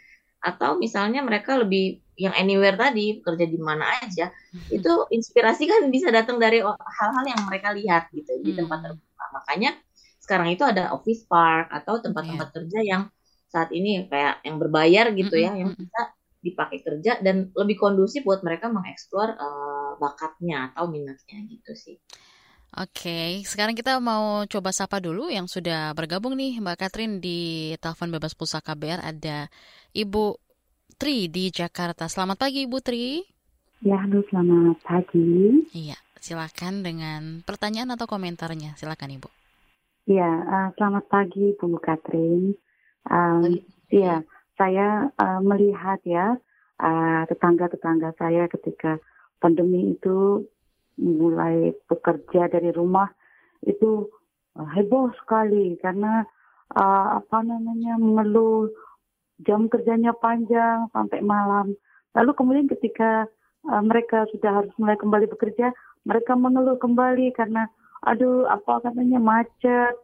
Atau 0.44 0.76
misalnya 0.76 1.24
mereka 1.24 1.56
lebih 1.56 2.04
yang 2.20 2.36
anywhere 2.36 2.76
tadi 2.76 3.24
kerja 3.24 3.48
di 3.48 3.56
mana 3.56 4.04
aja, 4.04 4.28
mm 4.28 4.36
-hmm. 4.36 4.78
itu 4.84 4.94
inspirasi 5.16 5.64
kan 5.72 5.88
bisa 5.88 6.12
datang 6.12 6.36
dari 6.36 6.60
hal-hal 6.68 7.24
yang 7.24 7.48
mereka 7.48 7.72
lihat 7.72 8.12
gitu 8.12 8.28
mm 8.28 8.38
-hmm. 8.44 8.44
di 8.44 8.52
tempat 8.60 8.80
terbuka. 8.84 9.26
Makanya 9.32 9.72
sekarang 10.24 10.56
itu 10.56 10.64
ada 10.64 10.96
office 10.96 11.28
park 11.28 11.68
atau 11.68 12.00
tempat-tempat 12.00 12.48
yeah. 12.48 12.56
kerja 12.56 12.80
yang 12.80 13.04
saat 13.52 13.70
ini 13.76 14.08
kayak 14.08 14.40
yang 14.48 14.56
berbayar 14.56 15.12
gitu 15.12 15.36
mm 15.36 15.44
-hmm. 15.44 15.52
ya 15.52 15.60
yang 15.60 15.70
bisa 15.76 16.02
dipakai 16.44 16.80
kerja 16.84 17.20
dan 17.20 17.52
lebih 17.56 17.80
kondusif 17.80 18.24
buat 18.24 18.44
mereka 18.44 18.72
mengeksplor 18.72 19.36
uh, 19.36 19.92
bakatnya 20.00 20.72
atau 20.72 20.88
minatnya 20.92 21.40
gitu 21.48 21.72
sih. 21.76 21.96
Oke, 22.74 23.46
sekarang 23.46 23.78
kita 23.78 24.02
mau 24.02 24.50
coba 24.50 24.74
sapa 24.74 24.98
dulu 24.98 25.30
yang 25.30 25.46
sudah 25.46 25.94
bergabung 25.94 26.34
nih 26.34 26.58
Mbak 26.58 26.78
Katrin 26.82 27.22
di 27.22 27.72
telepon 27.78 28.10
bebas 28.10 28.34
pulsa 28.34 28.66
KBR 28.66 28.98
ada 28.98 29.46
Ibu 29.94 30.36
Tri 30.98 31.30
di 31.30 31.54
Jakarta. 31.54 32.10
Selamat 32.10 32.42
pagi 32.42 32.66
Ibu 32.66 32.78
Tri. 32.82 33.22
Ya, 33.86 34.02
halo 34.02 34.26
selamat 34.26 34.82
pagi. 34.82 35.70
Iya, 35.70 36.02
silakan 36.18 36.82
dengan 36.82 37.22
pertanyaan 37.46 37.94
atau 37.94 38.10
komentarnya. 38.10 38.74
Silakan 38.74 39.22
Ibu. 39.22 39.43
Ya, 40.04 40.28
uh, 40.28 40.68
selamat 40.76 41.08
pagi 41.08 41.56
Bu 41.56 41.80
Katrin. 41.80 42.52
Um, 43.08 43.64
ya, 43.88 44.20
saya 44.60 45.08
uh, 45.16 45.40
melihat 45.40 46.04
ya 46.04 46.36
tetangga-tetangga 47.32 48.12
uh, 48.12 48.18
saya 48.20 48.52
ketika 48.52 49.00
pandemi 49.40 49.96
itu 49.96 50.44
mulai 51.00 51.72
bekerja 51.88 52.52
dari 52.52 52.76
rumah 52.76 53.08
itu 53.64 54.12
uh, 54.60 54.68
heboh 54.76 55.08
sekali 55.24 55.80
karena 55.80 56.28
uh, 56.76 57.24
apa 57.24 57.40
namanya 57.40 57.96
mengeluh 57.96 58.68
jam 59.48 59.72
kerjanya 59.72 60.12
panjang 60.20 60.84
sampai 60.92 61.24
malam. 61.24 61.80
Lalu 62.12 62.32
kemudian 62.36 62.68
ketika 62.68 63.24
uh, 63.72 63.80
mereka 63.80 64.28
sudah 64.36 64.52
harus 64.52 64.74
mulai 64.76 65.00
kembali 65.00 65.32
bekerja, 65.32 65.72
mereka 66.04 66.36
mengeluh 66.36 66.76
kembali 66.76 67.32
karena 67.40 67.72
aduh 68.04 68.46
apa 68.52 68.84
katanya 68.84 69.20
macet 69.20 69.96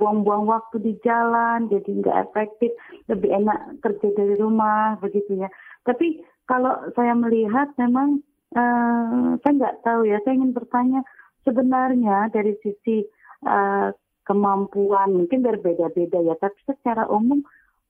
buang-buang 0.00 0.48
waktu 0.48 0.80
di 0.80 0.92
jalan 1.04 1.68
jadi 1.68 1.90
nggak 2.00 2.18
efektif 2.30 2.72
lebih 3.12 3.28
enak 3.28 3.82
kerja 3.84 4.08
dari 4.16 4.34
rumah 4.40 4.96
begitu 5.04 5.36
ya. 5.36 5.48
Tapi 5.84 6.24
kalau 6.48 6.88
saya 6.96 7.12
melihat 7.12 7.70
memang 7.76 8.24
uh, 8.56 9.36
saya 9.40 9.52
nggak 9.52 9.78
tahu 9.84 10.08
ya 10.08 10.18
saya 10.24 10.34
ingin 10.40 10.52
bertanya 10.56 11.00
sebenarnya 11.44 12.30
dari 12.32 12.56
sisi 12.62 13.04
uh, 13.46 13.92
kemampuan 14.22 15.18
mungkin 15.18 15.42
berbeda-beda 15.42 16.22
ya 16.22 16.34
tapi 16.38 16.58
secara 16.62 17.10
umum 17.10 17.42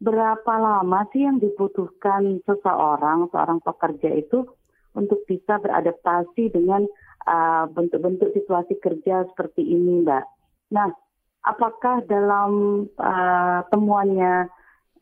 berapa 0.02 0.54
lama 0.58 1.06
sih 1.12 1.28
yang 1.28 1.38
dibutuhkan 1.38 2.40
seseorang 2.48 3.28
seorang 3.30 3.60
pekerja 3.62 4.10
itu 4.16 4.48
untuk 4.94 5.24
bisa 5.24 5.58
beradaptasi 5.60 6.52
dengan 6.52 6.84
Uh, 7.22 7.70
bentuk-bentuk 7.70 8.34
uh, 8.34 8.34
situasi 8.34 8.74
kerja 8.82 9.22
seperti 9.30 9.62
ini, 9.62 10.02
Mbak. 10.02 10.26
Nah, 10.74 10.90
apakah 11.46 12.02
dalam 12.10 12.82
uh, 12.98 13.62
temuannya 13.70 14.50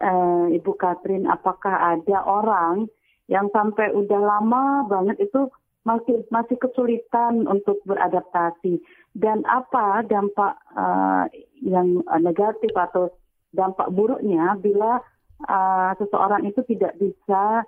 uh, 0.04 0.44
Ibu 0.52 0.72
Katrin, 0.76 1.24
apakah 1.24 1.96
ada 1.96 2.20
orang 2.28 2.92
yang 3.24 3.48
sampai 3.56 3.96
udah 3.96 4.20
lama 4.20 4.84
banget 4.84 5.16
itu 5.16 5.48
masih 5.88 6.20
masih 6.28 6.60
kesulitan 6.60 7.48
untuk 7.48 7.80
beradaptasi 7.88 8.84
dan 9.16 9.40
apa 9.48 10.04
dampak 10.04 10.60
uh, 10.76 11.24
yang 11.64 12.04
negatif 12.20 12.68
atau 12.76 13.16
dampak 13.56 13.88
buruknya 13.96 14.60
bila 14.60 15.00
uh, 15.48 15.96
seseorang 15.96 16.44
itu 16.44 16.60
tidak 16.68 17.00
bisa 17.00 17.64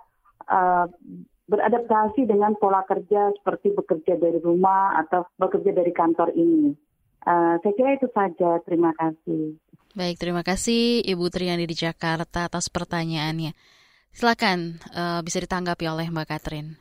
uh, 0.52 0.84
beradaptasi 1.46 2.24
dengan 2.26 2.54
pola 2.56 2.86
kerja 2.86 3.34
seperti 3.38 3.74
bekerja 3.74 4.14
dari 4.18 4.38
rumah 4.38 4.98
atau 5.02 5.26
bekerja 5.36 5.74
dari 5.74 5.92
kantor 5.92 6.32
ini. 6.34 6.72
Uh, 7.22 7.54
saya 7.62 7.72
kira 7.78 7.94
itu 7.94 8.08
saja. 8.10 8.58
Terima 8.66 8.90
kasih. 8.98 9.58
Baik, 9.92 10.16
terima 10.16 10.40
kasih 10.40 11.04
Ibu 11.04 11.28
Triani 11.28 11.68
di 11.68 11.76
Jakarta 11.76 12.48
atas 12.48 12.72
pertanyaannya. 12.72 13.52
Silakan 14.12 14.80
uh, 14.92 15.20
bisa 15.20 15.40
ditanggapi 15.40 15.84
oleh 15.84 16.08
Mbak 16.08 16.26
Katrin. 16.28 16.76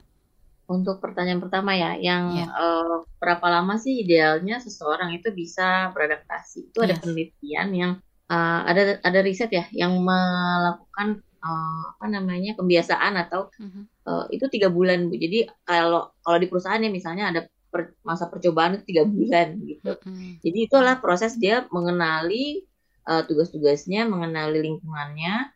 Untuk 0.71 1.03
pertanyaan 1.03 1.43
pertama 1.43 1.75
ya, 1.75 1.99
yang 1.99 2.31
ya. 2.31 2.47
Uh, 2.55 3.03
berapa 3.19 3.43
lama 3.51 3.75
sih 3.75 4.07
idealnya 4.07 4.63
seseorang 4.63 5.11
itu 5.11 5.27
bisa 5.35 5.91
beradaptasi? 5.91 6.71
Itu 6.71 6.79
ada 6.79 6.95
penelitian 6.95 7.67
yang 7.75 7.91
uh, 8.31 8.61
ada 8.63 9.03
ada 9.03 9.19
riset 9.19 9.51
ya 9.51 9.67
yang 9.75 9.99
melakukan 9.99 11.19
uh, 11.43 11.83
apa 11.99 12.07
namanya 12.07 12.55
kebiasaan 12.55 13.19
atau 13.19 13.51
uh-huh. 13.51 13.83
Uh, 14.07 14.25
itu 14.33 14.45
tiga 14.49 14.69
bulan 14.71 15.09
bu. 15.09 15.15
Jadi 15.17 15.49
kalau 15.65 16.13
kalau 16.21 16.37
di 16.37 16.47
perusahaan 16.47 16.81
ya 16.81 16.91
misalnya 16.91 17.25
ada 17.33 17.41
per, 17.71 17.95
masa 18.03 18.27
percobaan 18.27 18.79
itu 18.79 18.95
tiga 18.95 19.03
bulan 19.07 19.57
gitu. 19.63 19.95
Uh-huh. 19.95 20.31
Jadi 20.43 20.57
itulah 20.67 20.99
proses 20.99 21.37
dia 21.37 21.65
mengenali 21.69 22.65
uh, 23.07 23.23
tugas-tugasnya, 23.25 24.05
mengenali 24.05 24.59
lingkungannya, 24.61 25.49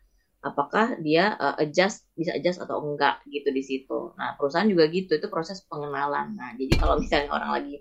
apakah 0.46 0.96
dia 1.02 1.34
uh, 1.36 1.58
adjust 1.58 2.06
bisa 2.14 2.32
adjust 2.38 2.62
atau 2.62 2.78
enggak 2.82 3.20
gitu 3.28 3.50
di 3.50 3.62
situ. 3.62 4.14
Nah 4.14 4.38
perusahaan 4.38 4.66
juga 4.66 4.86
gitu 4.88 5.18
itu 5.18 5.26
proses 5.26 5.60
pengenalan. 5.66 6.38
Nah 6.38 6.54
jadi 6.54 6.72
kalau 6.78 6.96
misalnya 7.02 7.30
orang 7.34 7.50
lagi 7.52 7.74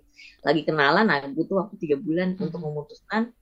lagi 0.46 0.62
kenalan, 0.66 1.06
nah 1.06 1.22
butuh 1.30 1.66
waktu 1.66 1.76
tiga 1.82 1.98
bulan 1.98 2.34
hmm. 2.36 2.46
untuk 2.50 2.60
memutuskan 2.62 3.34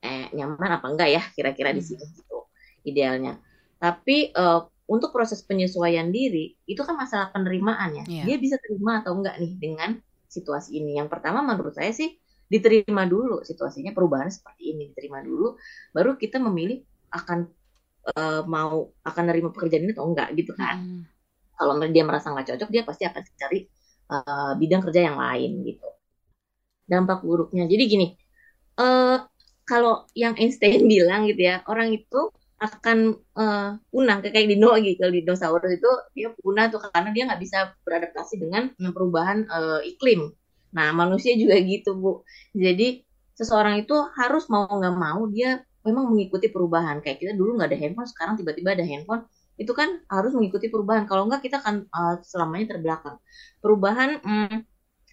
eh, 0.00 0.32
nyaman 0.32 0.80
apa 0.80 0.86
enggak 0.88 1.08
ya 1.12 1.22
kira-kira 1.34 1.70
hmm. 1.74 1.78
di 1.78 1.82
situ 1.82 2.04
gitu 2.06 2.48
idealnya. 2.86 3.36
Tapi 3.80 4.32
uh, 4.36 4.68
untuk 4.90 5.14
proses 5.14 5.46
penyesuaian 5.46 6.10
diri 6.10 6.58
itu 6.66 6.82
kan 6.82 6.98
masalah 6.98 7.30
penerimaan 7.30 8.02
ya. 8.02 8.04
Yeah. 8.10 8.26
Dia 8.26 8.36
bisa 8.42 8.58
terima 8.58 9.06
atau 9.06 9.14
enggak 9.14 9.38
nih 9.38 9.54
dengan 9.54 10.02
situasi 10.26 10.82
ini. 10.82 10.98
Yang 10.98 11.14
pertama 11.14 11.46
menurut 11.46 11.78
saya 11.78 11.94
sih 11.94 12.18
diterima 12.50 13.06
dulu 13.06 13.46
situasinya 13.46 13.94
perubahan 13.94 14.26
seperti 14.26 14.74
ini 14.74 14.90
diterima 14.90 15.22
dulu, 15.22 15.54
baru 15.94 16.18
kita 16.18 16.42
memilih 16.42 16.82
akan 17.14 17.46
uh, 18.18 18.42
mau 18.50 18.90
akan 19.06 19.24
nerima 19.30 19.54
pekerjaan 19.54 19.86
ini 19.86 19.94
atau 19.94 20.10
enggak 20.10 20.34
gitu 20.34 20.58
kan. 20.58 20.82
Hmm. 20.82 21.02
Kalau 21.54 21.78
dia 21.86 22.02
merasa 22.02 22.34
nggak 22.34 22.56
cocok, 22.56 22.68
dia 22.74 22.82
pasti 22.82 23.06
akan 23.06 23.22
cari 23.38 23.58
uh, 24.10 24.52
bidang 24.58 24.82
kerja 24.82 25.00
yang 25.06 25.16
lain 25.22 25.62
gitu. 25.62 25.86
Dampak 26.90 27.22
buruknya, 27.22 27.70
jadi 27.70 27.84
gini, 27.86 28.06
uh, 28.82 29.22
kalau 29.62 30.10
yang 30.18 30.34
Einstein 30.34 30.88
bilang 30.92 31.30
gitu 31.30 31.46
ya, 31.46 31.62
orang 31.70 31.94
itu 31.94 32.34
akan 32.60 33.16
uh, 33.40 33.80
punah 33.88 34.20
kayak 34.20 34.46
dino 34.52 34.76
gitu. 34.84 35.08
Dinosaurus 35.08 35.72
itu 35.80 35.90
dia 36.12 36.28
punah 36.36 36.68
tuh 36.68 36.84
karena 36.84 37.10
dia 37.16 37.24
nggak 37.24 37.40
bisa 37.40 37.58
beradaptasi 37.82 38.36
dengan 38.36 38.70
perubahan 38.76 39.48
uh, 39.48 39.80
iklim. 39.80 40.28
Nah 40.76 40.92
manusia 40.92 41.32
juga 41.40 41.56
gitu 41.64 41.96
bu. 41.96 42.22
Jadi 42.52 43.00
seseorang 43.32 43.80
itu 43.80 43.96
harus 44.20 44.44
mau 44.52 44.68
nggak 44.68 44.96
mau 44.96 45.24
dia 45.32 45.64
memang 45.80 46.12
mengikuti 46.12 46.52
perubahan. 46.52 47.00
Kayak 47.00 47.18
kita 47.24 47.32
dulu 47.32 47.56
nggak 47.56 47.72
ada 47.72 47.78
handphone 47.80 48.08
sekarang 48.12 48.34
tiba-tiba 48.36 48.76
ada 48.76 48.84
handphone. 48.84 49.24
Itu 49.56 49.72
kan 49.72 50.04
harus 50.12 50.36
mengikuti 50.36 50.68
perubahan. 50.68 51.08
Kalau 51.08 51.24
nggak 51.28 51.40
kita 51.40 51.64
akan 51.64 51.88
uh, 51.88 52.20
selamanya 52.20 52.76
terbelakang. 52.76 53.16
Perubahan 53.64 54.10
um, 54.20 54.54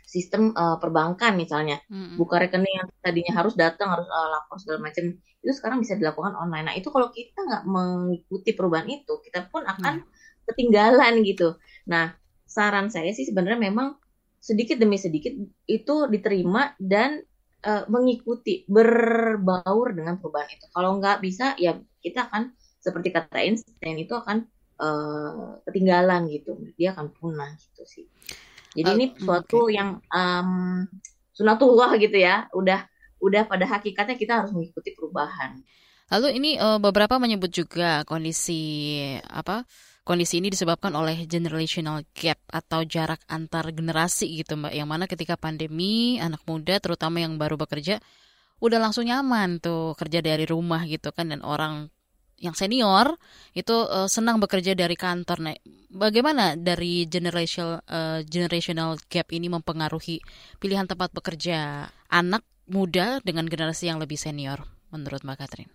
sistem 0.08 0.56
uh, 0.56 0.80
perbankan 0.80 1.36
misalnya 1.36 1.84
mm-hmm. 1.92 2.16
buka 2.16 2.40
rekening 2.40 2.80
yang 2.80 2.88
tadinya 3.04 3.34
harus 3.44 3.60
datang 3.60 3.92
harus 3.92 4.08
uh, 4.08 4.28
lapor 4.32 4.56
segala 4.56 4.88
macam 4.88 5.20
itu 5.20 5.52
sekarang 5.52 5.84
bisa 5.84 6.00
dilakukan 6.00 6.32
online 6.40 6.72
nah 6.72 6.76
itu 6.80 6.88
kalau 6.88 7.12
kita 7.12 7.44
nggak 7.44 7.64
mengikuti 7.68 8.56
perubahan 8.56 8.88
itu 8.88 9.20
kita 9.20 9.52
pun 9.52 9.68
akan 9.68 10.08
mm. 10.08 10.08
ketinggalan 10.48 11.14
gitu 11.28 11.60
nah 11.84 12.16
saran 12.48 12.88
saya 12.88 13.12
sih 13.12 13.28
sebenarnya 13.28 13.60
memang 13.60 14.00
sedikit 14.40 14.80
demi 14.80 14.96
sedikit 14.96 15.36
itu 15.68 15.96
diterima 16.08 16.72
dan 16.80 17.20
uh, 17.68 17.84
mengikuti 17.92 18.64
berbaur 18.64 19.92
dengan 19.92 20.16
perubahan 20.22 20.48
itu. 20.48 20.66
Kalau 20.72 20.96
nggak 21.02 21.20
bisa 21.20 21.60
ya 21.60 21.76
kita 22.00 22.32
akan 22.32 22.56
seperti 22.80 23.12
kata 23.12 23.44
Einstein 23.44 24.00
itu 24.00 24.16
akan 24.16 24.48
uh, 24.80 25.60
ketinggalan 25.68 26.32
gitu. 26.32 26.56
Dia 26.80 26.96
akan 26.96 27.12
punah 27.12 27.52
gitu 27.60 27.84
sih. 27.84 28.06
Jadi 28.74 28.90
ini 28.98 29.06
suatu 29.16 29.68
okay. 29.68 29.78
yang 29.80 30.02
um, 30.12 30.84
sunatullah 31.36 31.96
gitu 32.02 32.18
ya. 32.18 32.50
Udah 32.52 32.88
udah 33.22 33.46
pada 33.46 33.66
hakikatnya 33.66 34.16
kita 34.18 34.34
harus 34.44 34.52
mengikuti 34.54 34.94
perubahan. 34.94 35.62
Lalu 36.08 36.40
ini 36.40 36.52
uh, 36.56 36.80
beberapa 36.80 37.20
menyebut 37.20 37.52
juga 37.52 38.08
kondisi 38.08 38.96
apa? 39.28 39.68
Kondisi 40.08 40.40
ini 40.40 40.48
disebabkan 40.48 40.96
oleh 40.96 41.28
generational 41.28 42.00
gap 42.16 42.40
atau 42.48 42.88
jarak 42.88 43.20
antar 43.28 43.76
generasi 43.76 44.40
gitu 44.40 44.56
Mbak. 44.56 44.72
Yang 44.72 44.88
mana 44.88 45.04
ketika 45.04 45.36
pandemi 45.36 46.16
anak 46.24 46.40
muda 46.48 46.80
terutama 46.80 47.20
yang 47.20 47.36
baru 47.36 47.60
bekerja 47.60 48.00
udah 48.58 48.80
langsung 48.82 49.06
nyaman 49.06 49.62
tuh 49.62 49.94
kerja 50.00 50.24
dari 50.24 50.48
rumah 50.50 50.82
gitu 50.90 51.14
kan 51.14 51.30
dan 51.30 51.46
orang 51.46 51.94
yang 52.38 52.54
senior 52.54 53.18
itu 53.58 53.74
uh, 53.74 54.06
senang 54.06 54.38
bekerja 54.38 54.78
dari 54.78 54.94
kantor. 54.94 55.38
Nah, 55.42 55.58
bagaimana 55.90 56.54
dari 56.54 57.10
generational 57.10 57.82
uh, 57.90 58.22
generational 58.22 58.98
gap 59.10 59.34
ini 59.34 59.50
mempengaruhi 59.50 60.22
pilihan 60.62 60.86
tempat 60.86 61.10
bekerja 61.14 61.90
anak 62.14 62.46
muda 62.70 63.18
dengan 63.26 63.50
generasi 63.50 63.90
yang 63.90 63.98
lebih 63.98 64.20
senior 64.20 64.62
menurut 64.94 65.26
Mbak 65.26 65.38
Katrin? 65.42 65.70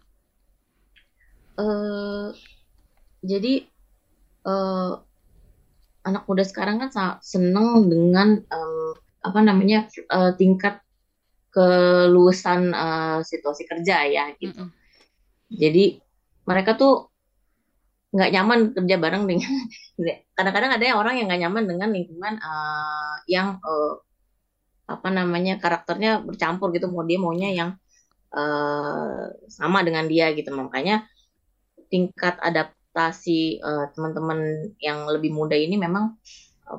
Uh, 1.58 2.30
jadi 3.20 3.66
uh, 4.46 5.02
anak 6.06 6.22
muda 6.26 6.46
sekarang 6.46 6.78
kan 6.82 6.90
sangat 6.90 7.18
seneng 7.26 7.90
dengan 7.90 8.42
um, 8.50 8.94
apa 9.22 9.40
namanya 9.42 9.86
uh, 10.10 10.34
tingkat 10.34 10.82
keluasan 11.52 12.72
uh, 12.72 13.20
situasi 13.20 13.68
kerja 13.68 14.08
ya 14.08 14.24
gitu. 14.38 14.56
Mm 14.56 14.70
-hmm. 14.70 14.80
Jadi 15.52 15.84
mereka 16.52 16.76
tuh 16.76 17.08
nggak 18.12 18.28
nyaman 18.28 18.60
kerja 18.76 18.96
bareng 19.00 19.24
dengan 19.24 19.52
kadang-kadang 20.36 20.76
ada 20.76 20.84
orang 21.00 21.14
yang 21.16 21.26
nggak 21.32 21.42
nyaman 21.48 21.64
dengan 21.64 21.88
lingkungan 21.96 22.34
uh, 22.44 23.16
yang 23.24 23.56
uh, 23.64 23.96
apa 24.84 25.08
namanya 25.08 25.56
karakternya 25.56 26.20
bercampur 26.20 26.68
gitu. 26.76 26.92
Mau 26.92 27.08
dia 27.08 27.16
maunya 27.16 27.48
yang 27.56 27.70
uh, 28.36 29.32
sama 29.48 29.80
dengan 29.80 30.04
dia 30.04 30.28
gitu. 30.36 30.52
Makanya 30.52 31.08
tingkat 31.88 32.36
adapt 32.44 32.76
adaptasi 32.92 33.64
uh, 33.64 33.88
teman-teman 33.96 34.68
yang 34.76 35.08
lebih 35.08 35.32
muda 35.32 35.56
ini 35.56 35.80
memang 35.80 36.20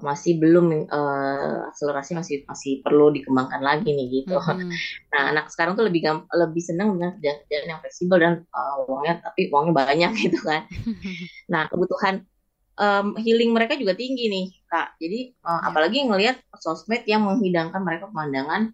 masih 0.01 0.41
belum 0.41 0.89
uh, 0.89 1.69
akselerasi 1.69 2.17
masih 2.17 2.35
masih 2.49 2.81
perlu 2.81 3.13
dikembangkan 3.13 3.61
lagi 3.61 3.93
nih 3.93 4.23
gitu. 4.23 4.39
Mm-hmm. 4.39 4.71
Nah 5.13 5.21
anak 5.29 5.53
sekarang 5.53 5.77
tuh 5.77 5.85
lebih 5.85 6.01
gamp- 6.01 6.29
lebih 6.33 6.63
senang 6.65 6.97
dengan 6.97 7.13
kerjaan 7.19 7.65
yang 7.69 7.79
fleksibel 7.83 8.17
dan 8.17 8.33
uh, 8.49 8.89
uangnya 8.89 9.21
tapi 9.21 9.51
uangnya 9.53 9.73
banyak 9.75 10.11
gitu 10.25 10.39
kan. 10.41 10.65
nah 11.53 11.69
kebutuhan 11.69 12.25
um, 12.79 13.13
healing 13.21 13.53
mereka 13.53 13.77
juga 13.77 13.93
tinggi 13.93 14.31
nih 14.31 14.45
kak. 14.65 14.97
Jadi 14.97 15.37
uh, 15.45 15.61
apalagi 15.69 16.01
ngelihat 16.09 16.41
sosmed 16.57 17.05
yang 17.05 17.27
menghidangkan 17.27 17.83
mereka 17.85 18.09
pemandangan 18.09 18.73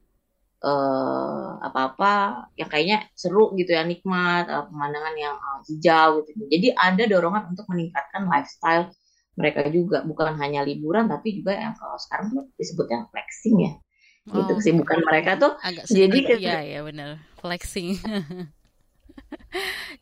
uh, 0.64 1.60
apa-apa 1.64 2.48
yang 2.56 2.70
kayaknya 2.72 3.08
seru 3.16 3.52
gitu 3.56 3.76
ya 3.76 3.84
nikmat 3.84 4.48
uh, 4.48 4.68
pemandangan 4.68 5.16
yang 5.16 5.36
uh, 5.36 5.60
hijau 5.68 6.24
gitu 6.28 6.48
jadi 6.52 6.76
ada 6.76 7.04
dorongan 7.08 7.52
untuk 7.52 7.66
meningkatkan 7.72 8.28
lifestyle 8.28 8.92
mereka 9.40 9.64
juga 9.72 10.04
bukan 10.04 10.36
hanya 10.36 10.68
liburan 10.68 11.08
tapi 11.08 11.40
juga 11.40 11.56
yang 11.56 11.72
kalau 11.80 11.96
sekarang 11.96 12.36
tuh 12.36 12.46
disebut 12.60 12.88
yang 12.92 13.08
flexing 13.08 13.56
ya. 13.64 13.74
Gitu 14.28 14.36
oh, 14.36 14.44
gitu 14.44 14.54
kesibukan 14.60 15.00
mereka 15.08 15.32
tuh 15.40 15.52
agak 15.64 15.88
jadi 15.88 16.18
ya 16.36 16.60
ya 16.60 16.80
benar 16.84 17.24
flexing. 17.40 17.96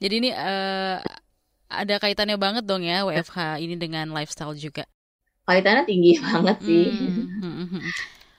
Jadi 0.01 0.13
ini 0.19 0.29
uh, 0.29 1.01
ada 1.67 1.95
kaitannya 1.99 2.37
banget 2.39 2.63
dong 2.63 2.83
ya 2.83 3.03
WFH 3.07 3.59
ini 3.63 3.75
dengan 3.79 4.11
lifestyle 4.11 4.55
juga. 4.55 4.85
Kaitannya 5.47 5.83
tinggi 5.87 6.19
banget 6.23 6.57
sih. 6.63 6.85
Hmm, 6.91 7.25
hmm, 7.41 7.67
hmm, 7.71 7.83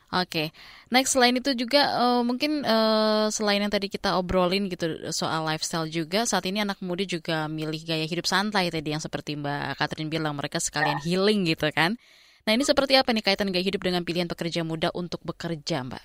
Oke, 0.09 0.25
okay. 0.25 0.47
next 0.89 1.13
selain 1.13 1.37
itu 1.37 1.53
juga 1.53 1.85
uh, 2.01 2.25
mungkin 2.25 2.65
uh, 2.65 3.29
selain 3.29 3.61
yang 3.61 3.69
tadi 3.69 3.93
kita 3.93 4.17
obrolin 4.17 4.73
gitu 4.73 5.13
soal 5.13 5.45
lifestyle 5.45 5.85
juga, 5.85 6.25
saat 6.25 6.49
ini 6.49 6.65
anak 6.65 6.81
muda 6.81 7.05
juga 7.05 7.45
milih 7.45 7.85
gaya 7.85 8.09
hidup 8.09 8.25
santai 8.25 8.73
tadi 8.73 8.89
yang 8.89 9.05
seperti 9.05 9.37
Mbak 9.37 9.77
Catherine 9.77 10.09
bilang 10.09 10.33
mereka 10.33 10.65
sekalian 10.65 10.97
healing 11.05 11.45
gitu 11.45 11.69
kan. 11.77 12.01
Nah 12.49 12.53
ini 12.57 12.65
seperti 12.65 12.97
apa 12.97 13.13
nih 13.13 13.21
kaitan 13.21 13.53
gaya 13.53 13.61
hidup 13.61 13.85
dengan 13.85 14.01
pilihan 14.01 14.25
pekerja 14.25 14.65
muda 14.65 14.89
untuk 14.97 15.21
bekerja 15.29 15.85
Mbak? 15.85 16.05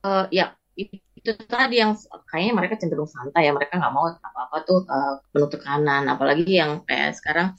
Uh, 0.00 0.24
ya 0.32 0.56
itu, 0.72 0.96
tadi 1.44 1.84
yang 1.84 1.92
kayaknya 2.32 2.56
mereka 2.56 2.80
cenderung 2.80 3.04
santai 3.04 3.48
ya 3.48 3.52
mereka 3.52 3.76
nggak 3.76 3.92
mau 3.92 4.16
apa-apa 4.16 4.56
tuh 4.64 4.80
uh, 4.88 5.20
penuh 5.28 5.52
tekanan, 5.52 6.08
apalagi 6.08 6.56
yang 6.56 6.80
kayak 6.88 7.12
sekarang 7.12 7.52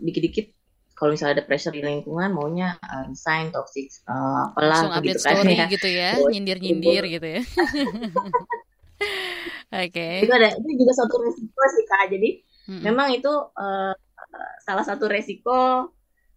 dikit-dikit 0.00 0.48
kalau 0.94 1.16
misalnya 1.16 1.40
ada 1.40 1.44
pressure 1.48 1.74
di 1.74 1.82
lingkungan 1.82 2.30
maunya 2.30 2.78
uh, 2.84 3.08
resign 3.08 3.50
toxic 3.50 3.90
uh, 4.06 4.52
apalah 4.52 4.68
Langsung 4.76 4.92
update 4.94 5.18
gitu 5.18 5.24
kan 5.24 5.34
story 5.36 5.54
ya. 5.54 5.66
gitu 5.66 5.88
ya, 5.88 6.10
nyindir-nyindir 6.18 7.04
gitu 7.08 7.26
ya. 7.26 7.42
Oke. 9.72 10.08
itu 10.28 10.32
ada 10.32 10.52
itu 10.52 10.68
juga 10.84 10.92
suatu 10.92 11.16
resiko 11.24 11.62
sih 11.72 11.84
kak 11.88 12.12
jadi 12.12 12.30
Mm-mm. 12.68 12.82
memang 12.84 13.08
itu 13.16 13.32
uh, 13.32 13.94
salah 14.62 14.84
satu 14.84 15.08
resiko 15.08 15.90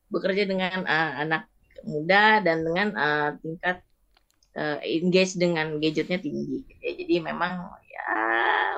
bekerja 0.08 0.48
dengan 0.48 0.88
uh, 0.88 1.12
anak 1.20 1.52
muda 1.84 2.42
dan 2.42 2.64
dengan 2.64 2.88
uh, 2.96 3.30
tingkat 3.44 3.84
uh, 4.56 4.80
engage 4.82 5.36
dengan 5.36 5.78
gadgetnya 5.78 6.18
tinggi 6.18 6.64
gitu 6.64 6.72
ya. 6.82 6.92
jadi 6.96 7.16
memang 7.22 7.70
ya 7.86 8.08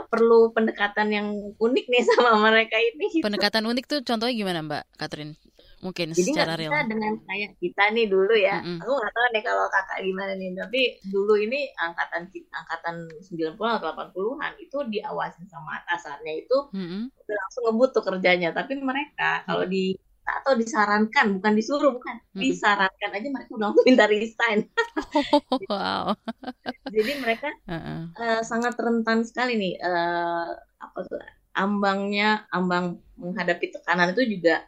perlu 0.10 0.52
pendekatan 0.52 1.08
yang 1.13 1.28
unik 1.62 1.86
nih 1.88 2.04
sama 2.16 2.40
mereka 2.42 2.76
ini 2.80 3.22
Pendekatan 3.22 3.63
unik 3.68 3.86
tuh 3.86 4.00
contohnya 4.04 4.34
gimana 4.36 4.60
Mbak 4.66 4.84
Catherine? 4.98 5.38
Mungkin 5.78 6.08
Jadi 6.18 6.30
secara 6.34 6.54
nggak 6.54 6.60
real. 6.60 6.72
bisa 6.74 6.90
dengan 6.90 7.13
kayak 7.28 7.52
kita 7.62 7.84
nih 7.94 8.06
dulu 8.10 8.34
ya. 8.34 8.56
Mm-mm. 8.66 8.78
Aku 8.82 8.92
nggak 8.98 9.13
tahu 9.13 9.26
nih 9.34 9.44
kalau 9.46 9.66
kakak 9.70 10.00
gimana 10.02 10.32
nih. 10.40 10.50
Tapi 10.58 10.82
dulu 11.13 11.34
ini 11.38 11.60
angkatan 11.78 12.24
angkatan 12.34 12.96
90 13.22 13.72
atau 13.78 13.88
80-an 13.94 14.54
itu 14.58 14.78
diawasin 14.90 15.46
sama 15.54 15.72
atasannya 15.86 16.34
itu 16.44 16.58
Mm-mm. 16.74 17.04
udah 17.22 17.36
langsung 17.42 17.63
ngebut 17.70 17.90
tuh 17.94 18.04
kerjanya. 18.08 18.50
Tapi 18.58 18.74
mereka 18.82 19.46
kalau 19.46 19.66
di 19.70 19.94
atau 20.28 20.60
disarankan 20.60 21.40
bukan 21.40 21.54
disuruh 21.56 21.92
bukan 21.96 22.16
Mm-mm. 22.36 22.42
disarankan 22.44 23.10
aja 23.16 23.28
mereka 23.32 23.52
udah 23.56 23.66
langsung 23.72 23.86
minta 23.88 24.06
resign. 24.12 24.60
wow. 25.72 26.16
Jadi 26.96 27.12
mereka 27.20 27.48
Heeh. 27.68 28.02
eh, 28.20 28.42
sangat 28.44 28.74
rentan 28.80 29.24
sekali 29.28 29.56
nih 29.62 29.74
eh, 29.80 30.48
apa 30.78 31.00
tuh 31.08 31.20
ambangnya 31.58 32.46
ambang 32.54 33.02
menghadapi 33.18 33.66
tekanan 33.74 34.13
itu 34.13 34.24
juga 34.38 34.62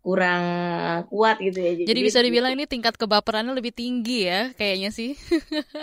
kurang 0.00 0.42
kuat 1.12 1.36
gitu 1.44 1.60
ya. 1.60 1.72
Jadi 1.84 2.00
bisa 2.00 2.24
dibilang 2.24 2.56
ini 2.56 2.64
tingkat 2.64 2.96
kebaperannya 2.96 3.52
lebih 3.52 3.72
tinggi 3.72 4.24
ya 4.28 4.52
kayaknya 4.56 4.90
sih. 4.92 5.12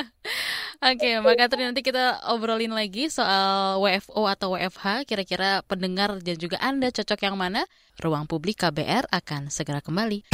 Oke, 0.90 1.22
Mbak 1.22 1.36
Catherine 1.38 1.74
nanti 1.74 1.82
kita 1.86 2.22
obrolin 2.34 2.74
lagi 2.74 3.10
soal 3.10 3.78
WFO 3.82 4.26
atau 4.30 4.58
WFH. 4.58 5.06
Kira-kira 5.06 5.62
pendengar 5.66 6.18
dan 6.22 6.38
juga 6.38 6.58
Anda 6.62 6.90
cocok 6.90 7.20
yang 7.22 7.38
mana? 7.38 7.66
Ruang 7.98 8.30
Publik 8.30 8.62
KBR 8.62 9.10
akan 9.10 9.50
segera 9.50 9.82
kembali. 9.82 10.30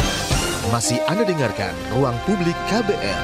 Masih 0.72 1.00
Anda 1.12 1.28
dengarkan 1.28 1.76
Ruang 1.96 2.16
Publik 2.24 2.56
KBR. 2.72 3.24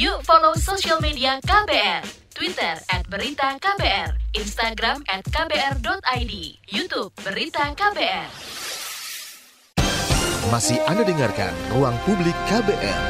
Yuk 0.00 0.24
follow 0.24 0.56
social 0.56 1.00
media 1.04 1.36
KBR. 1.44 2.19
Twitter 2.30 2.78
at 2.94 3.02
Berita 3.10 3.58
KBR, 3.58 4.14
Instagram 4.38 5.02
at 5.10 5.26
KBR.id, 5.26 6.34
Youtube 6.70 7.10
Berita 7.26 7.74
KBR. 7.74 8.30
Masih 10.54 10.78
Anda 10.86 11.02
dengarkan 11.02 11.50
Ruang 11.74 11.98
Publik 12.06 12.34
KBR. 12.46 13.02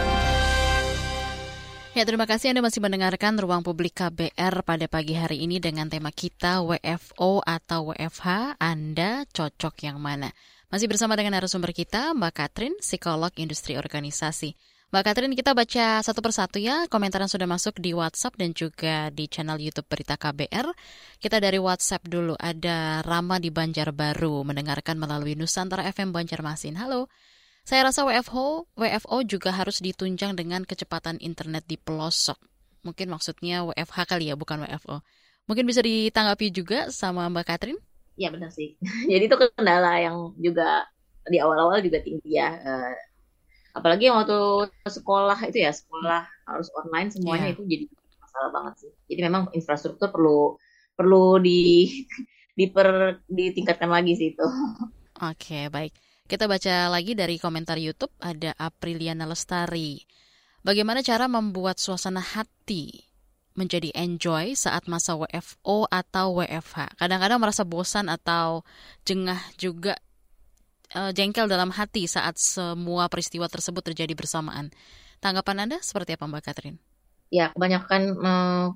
Ya, 1.93 2.07
terima 2.09 2.25
kasih 2.25 2.55
Anda 2.55 2.65
masih 2.65 2.81
mendengarkan 2.81 3.37
Ruang 3.37 3.61
Publik 3.61 4.01
KBR 4.01 4.65
pada 4.65 4.87
pagi 4.89 5.13
hari 5.13 5.45
ini 5.45 5.61
dengan 5.61 5.93
tema 5.93 6.09
kita 6.09 6.65
WFO 6.65 7.45
atau 7.45 7.93
WFH, 7.93 8.57
Anda 8.57 9.29
cocok 9.29 9.85
yang 9.85 10.01
mana? 10.01 10.33
Masih 10.73 10.89
bersama 10.89 11.19
dengan 11.19 11.37
narasumber 11.37 11.77
kita, 11.77 12.17
Mbak 12.17 12.33
Katrin, 12.33 12.75
psikolog 12.81 13.35
industri 13.37 13.77
organisasi. 13.77 14.57
Mbak 14.91 15.07
Katrin, 15.07 15.39
kita 15.39 15.55
baca 15.55 16.03
satu 16.03 16.19
persatu 16.19 16.59
ya 16.59 16.91
komentar 16.91 17.23
yang 17.23 17.31
sudah 17.31 17.47
masuk 17.47 17.79
di 17.79 17.95
WhatsApp 17.95 18.35
dan 18.35 18.51
juga 18.51 19.07
di 19.15 19.31
channel 19.31 19.63
YouTube 19.63 19.87
Berita 19.87 20.19
KBR. 20.19 20.67
Kita 21.23 21.39
dari 21.39 21.63
WhatsApp 21.63 22.11
dulu, 22.11 22.35
ada 22.35 22.99
Rama 23.07 23.39
di 23.39 23.55
Banjarbaru, 23.55 24.43
mendengarkan 24.43 24.99
melalui 24.99 25.39
Nusantara 25.39 25.87
FM 25.87 26.11
Banjarmasin. 26.11 26.75
Halo, 26.75 27.07
saya 27.63 27.87
rasa 27.87 28.03
WFO, 28.03 28.67
WFO 28.75 29.23
juga 29.23 29.55
harus 29.55 29.79
ditunjang 29.79 30.35
dengan 30.35 30.67
kecepatan 30.67 31.23
internet 31.23 31.71
di 31.71 31.79
pelosok. 31.79 32.43
Mungkin 32.83 33.15
maksudnya 33.15 33.63
WFH 33.71 34.11
kali 34.11 34.27
ya, 34.27 34.35
bukan 34.35 34.67
WFO. 34.67 35.07
Mungkin 35.47 35.71
bisa 35.71 35.87
ditanggapi 35.87 36.51
juga 36.51 36.91
sama 36.91 37.31
Mbak 37.31 37.47
Katrin? 37.47 37.79
Ya 38.19 38.35
benar 38.35 38.51
sih. 38.51 38.75
Jadi 39.07 39.31
itu 39.31 39.39
kendala 39.39 40.03
yang 40.03 40.35
juga 40.35 40.83
di 41.31 41.39
awal-awal 41.39 41.79
juga 41.79 42.03
tinggi 42.03 42.43
ya. 42.43 42.59
Eh, 42.59 43.10
apalagi 43.71 44.11
waktu 44.11 44.67
sekolah 44.83 45.39
itu 45.47 45.59
ya 45.63 45.71
sekolah 45.71 46.27
harus 46.47 46.69
online 46.75 47.09
semuanya 47.11 47.51
Iya. 47.51 47.55
itu 47.55 47.63
jadi 47.67 47.85
masalah 48.19 48.51
banget 48.51 48.75
sih. 48.87 48.91
Jadi 49.11 49.21
memang 49.27 49.43
infrastruktur 49.55 50.11
perlu 50.11 50.55
perlu 50.95 51.39
di 51.39 51.89
diper 52.59 53.21
ditingkatkan 53.27 53.89
lagi 53.89 54.13
sih 54.19 54.35
itu. 54.35 54.47
Oke, 55.21 55.69
baik. 55.69 55.93
Kita 56.25 56.47
baca 56.47 56.87
lagi 56.89 57.19
dari 57.19 57.37
komentar 57.43 57.75
YouTube 57.75 58.15
ada 58.23 58.55
Apriliana 58.55 59.27
Lestari. 59.27 59.99
Bagaimana 60.63 61.01
cara 61.01 61.27
membuat 61.27 61.81
suasana 61.81 62.21
hati 62.21 63.03
menjadi 63.57 63.91
enjoy 63.97 64.55
saat 64.55 64.87
masa 64.87 65.17
WFO 65.19 65.91
atau 65.91 66.39
WFH? 66.39 67.01
Kadang-kadang 67.01 67.41
merasa 67.43 67.65
bosan 67.67 68.07
atau 68.07 68.63
jengah 69.03 69.41
juga 69.57 69.97
eh, 70.95 71.13
jengkel 71.17 71.47
dalam 71.51 71.71
hati 71.75 72.07
saat 72.07 72.37
semua 72.39 73.07
peristiwa 73.13 73.47
tersebut 73.51 73.83
terjadi 73.83 74.13
bersamaan. 74.17 74.71
Tanggapan 75.21 75.69
Anda 75.69 75.79
seperti 75.85 76.17
apa 76.17 76.25
Mbak 76.31 76.43
Catherine? 76.47 76.79
Ya 77.31 77.55
kebanyakan 77.55 78.03
eh, 78.19 78.67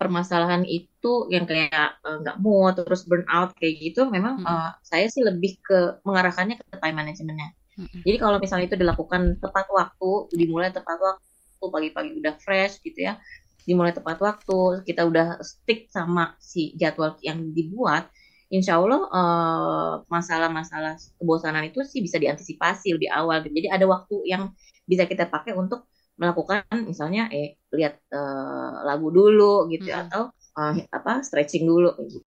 permasalahan 0.00 0.62
itu 0.66 1.30
yang 1.30 1.46
kayak 1.46 2.02
eh, 2.02 2.16
nggak 2.22 2.36
mood 2.42 2.74
terus 2.78 3.06
burnout 3.06 3.54
kayak 3.56 3.74
gitu 3.80 4.10
memang 4.10 4.42
Mm-mm. 4.42 4.50
eh, 4.50 4.70
saya 4.82 5.06
sih 5.08 5.22
lebih 5.22 5.62
ke 5.62 6.02
mengarahkannya 6.06 6.56
ke 6.60 6.64
time 6.82 6.96
managementnya. 6.98 7.50
Mm-mm. 7.78 8.02
Jadi 8.06 8.16
kalau 8.22 8.38
misalnya 8.42 8.66
itu 8.70 8.78
dilakukan 8.78 9.38
tepat 9.42 9.66
waktu, 9.70 10.10
dimulai 10.34 10.70
tepat 10.70 10.98
waktu, 10.98 11.64
pagi-pagi 11.64 12.10
udah 12.22 12.34
fresh 12.38 12.78
gitu 12.84 13.00
ya, 13.08 13.18
dimulai 13.66 13.90
tepat 13.96 14.18
waktu, 14.20 14.84
kita 14.86 15.02
udah 15.08 15.40
stick 15.42 15.88
sama 15.90 16.36
si 16.38 16.76
jadwal 16.78 17.16
yang 17.24 17.50
dibuat, 17.50 18.10
insya 18.52 18.80
Allah 18.80 19.00
eh, 19.16 19.92
masalah-masalah 20.14 20.92
kebosanan 21.20 21.64
itu 21.68 21.80
sih 21.86 22.00
bisa 22.04 22.16
diantisipasi 22.22 22.86
lebih 22.96 23.10
awal. 23.12 23.40
Jadi 23.44 23.68
ada 23.70 23.84
waktu 23.88 24.14
yang 24.28 24.52
bisa 24.84 25.04
kita 25.08 25.24
pakai 25.32 25.52
untuk 25.56 25.88
melakukan 26.20 26.62
misalnya 26.86 27.26
eh 27.34 27.58
lihat 27.74 27.94
eh, 28.12 28.70
lagu 28.88 29.08
dulu 29.10 29.66
gitu 29.72 29.88
Mm-mm. 29.88 29.94
atau 29.94 30.30
eh, 30.58 30.84
apa 30.92 31.22
stretching 31.26 31.64
dulu 31.68 31.88
gitu. 32.08 32.20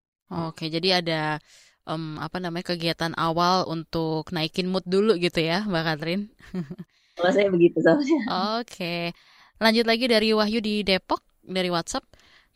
Oke, 0.47 0.67
jadi 0.75 0.87
ada 0.99 1.19
em, 1.87 2.03
apa 2.25 2.37
namanya 2.43 2.65
kegiatan 2.75 3.13
awal 3.15 3.57
untuk 3.75 4.27
naikin 4.35 4.67
mood 4.71 4.83
dulu 4.93 5.11
gitu 5.25 5.39
ya, 5.49 5.63
Mbak 5.69 5.83
Catherine? 5.87 6.23
Kalau 7.17 7.31
saya 7.35 7.47
begitu 7.53 7.77
soalnya. 7.85 8.19
Oke, 8.27 9.15
lanjut 9.63 9.85
lagi 9.87 10.05
dari 10.11 10.35
Wahyu 10.35 10.59
di 10.59 10.83
Depok 10.83 11.23
dari 11.43 11.69
WhatsApp. 11.71 12.03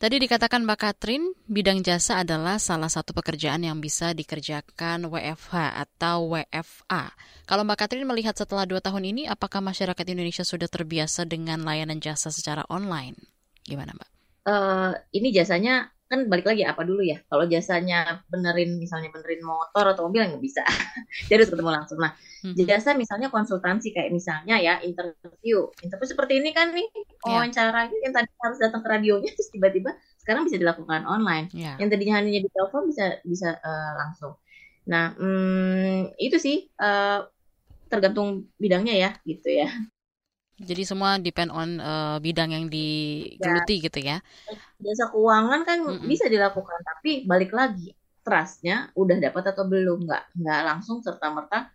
Tadi 0.02 0.18
dikatakan 0.18 0.66
Mbak 0.66 0.80
Katrin, 0.82 1.30
bidang 1.46 1.86
jasa 1.86 2.26
adalah 2.26 2.58
salah 2.58 2.90
satu 2.90 3.14
pekerjaan 3.14 3.62
yang 3.62 3.78
bisa 3.78 4.18
dikerjakan 4.18 5.06
WFH 5.06 5.78
atau 5.78 6.34
WFA. 6.34 7.14
Kalau 7.46 7.62
Mbak 7.62 7.86
Katrin 7.86 8.10
melihat 8.10 8.34
setelah 8.34 8.66
dua 8.66 8.82
tahun 8.82 9.06
ini, 9.14 9.30
apakah 9.30 9.62
masyarakat 9.62 10.02
Indonesia 10.10 10.42
sudah 10.42 10.66
terbiasa 10.66 11.30
dengan 11.30 11.62
layanan 11.62 12.02
jasa 12.02 12.34
secara 12.34 12.66
online? 12.66 13.14
Gimana 13.62 13.94
Mbak? 13.94 14.10
eh 14.42 14.92
ini 15.14 15.30
jasanya 15.30 15.94
kan 16.12 16.28
balik 16.28 16.44
lagi 16.44 16.68
apa 16.68 16.84
dulu 16.84 17.00
ya? 17.00 17.24
Kalau 17.32 17.48
jasanya 17.48 18.20
benerin 18.28 18.76
misalnya 18.76 19.08
benerin 19.16 19.40
motor 19.48 19.96
atau 19.96 20.12
mobil 20.12 20.28
nggak 20.28 20.44
bisa. 20.44 20.60
Jadi 21.32 21.40
harus 21.40 21.50
ketemu 21.50 21.72
langsung. 21.72 22.00
Nah 22.04 22.12
Mhm. 22.42 22.58
jasa 22.66 22.98
misalnya 22.98 23.30
konsultansi 23.30 23.94
kayak 23.94 24.10
misalnya 24.10 24.58
ya 24.58 24.82
interview. 24.82 25.70
Interview 25.86 26.10
seperti 26.10 26.42
ini 26.42 26.50
kan 26.52 26.74
nih 26.74 26.90
wawancara 27.22 27.86
ini 27.86 28.02
yang 28.02 28.14
tadi 28.18 28.34
harus 28.42 28.58
datang 28.58 28.82
ke 28.82 28.90
radionya 28.90 29.30
terus 29.30 29.54
tiba-tiba 29.54 29.94
sekarang 30.18 30.50
bisa 30.50 30.58
dilakukan 30.58 31.06
online. 31.06 31.54
Ya. 31.54 31.78
yang 31.78 31.94
tadinya 31.94 32.18
hanya 32.18 32.42
di 32.42 32.50
telepon 32.50 32.90
bisa 32.90 33.22
bisa 33.22 33.62
eh, 33.62 33.92
langsung. 33.94 34.34
Nah 34.90 35.14
hmm, 35.14 36.18
itu 36.18 36.38
sih 36.42 36.66
eh, 36.66 37.20
tergantung 37.94 38.50
bidangnya 38.58 38.96
ya 38.98 39.10
gitu 39.22 39.48
ya 39.62 39.70
Jadi 40.70 40.84
semua 40.86 41.18
depend 41.18 41.50
on 41.50 41.70
eh, 41.82 42.18
bidang 42.26 42.50
yang 42.56 42.66
digeluti 42.70 43.74
gitu 43.86 44.00
ya. 44.02 44.22
jasa 44.82 45.06
keuangan 45.14 45.62
kan 45.68 45.80
Mm-mm. 45.88 46.02
bisa 46.12 46.26
dilakukan 46.28 46.80
tapi 46.84 47.24
balik 47.30 47.52
lagi 47.54 47.94
trustnya 48.26 48.90
udah 48.98 49.18
dapat 49.22 49.44
atau 49.54 49.64
belum 49.70 50.06
nggak 50.06 50.24
nggak 50.42 50.62
langsung 50.68 50.98
serta 51.06 51.28
merta 51.34 51.70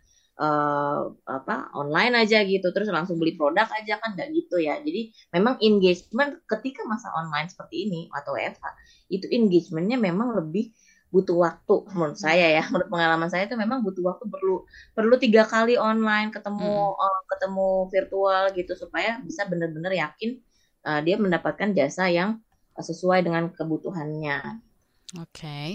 apa 1.25 1.73
online 1.73 2.13
aja 2.25 2.45
gitu 2.45 2.69
terus 2.69 2.89
langsung 2.93 3.17
beli 3.17 3.33
produk 3.33 3.65
aja 3.73 3.97
kan 3.97 4.13
nggak 4.13 4.29
gitu 4.37 4.61
ya 4.61 4.77
jadi 4.85 5.09
memang 5.33 5.57
engagement 5.61 6.37
ketika 6.45 6.85
masa 6.85 7.09
online 7.17 7.49
seperti 7.49 7.89
ini 7.89 8.01
atau 8.13 8.37
WFH 8.37 8.65
itu 9.09 9.25
engagementnya 9.33 9.97
memang 9.97 10.37
lebih 10.37 10.69
butuh 11.07 11.37
waktu 11.39 11.75
menurut 11.95 12.19
saya 12.19 12.47
ya 12.59 12.63
menurut 12.71 12.89
pengalaman 12.91 13.29
saya 13.31 13.47
itu 13.47 13.55
memang 13.55 13.79
butuh 13.79 14.03
waktu 14.03 14.27
perlu 14.27 14.67
perlu 14.91 15.15
tiga 15.15 15.47
kali 15.47 15.79
online 15.79 16.29
ketemu 16.35 16.93
eh, 16.99 17.21
ketemu 17.31 17.69
virtual 17.87 18.43
gitu 18.51 18.73
supaya 18.75 19.19
bisa 19.23 19.47
benar-benar 19.47 19.95
yakin 19.95 20.39
eh, 20.83 20.99
dia 21.07 21.15
mendapatkan 21.15 21.71
jasa 21.71 22.11
yang 22.11 22.43
eh, 22.75 22.83
sesuai 22.83 23.23
dengan 23.23 23.51
kebutuhannya 23.55 24.67
Oke, 25.15 25.39
okay. 25.39 25.67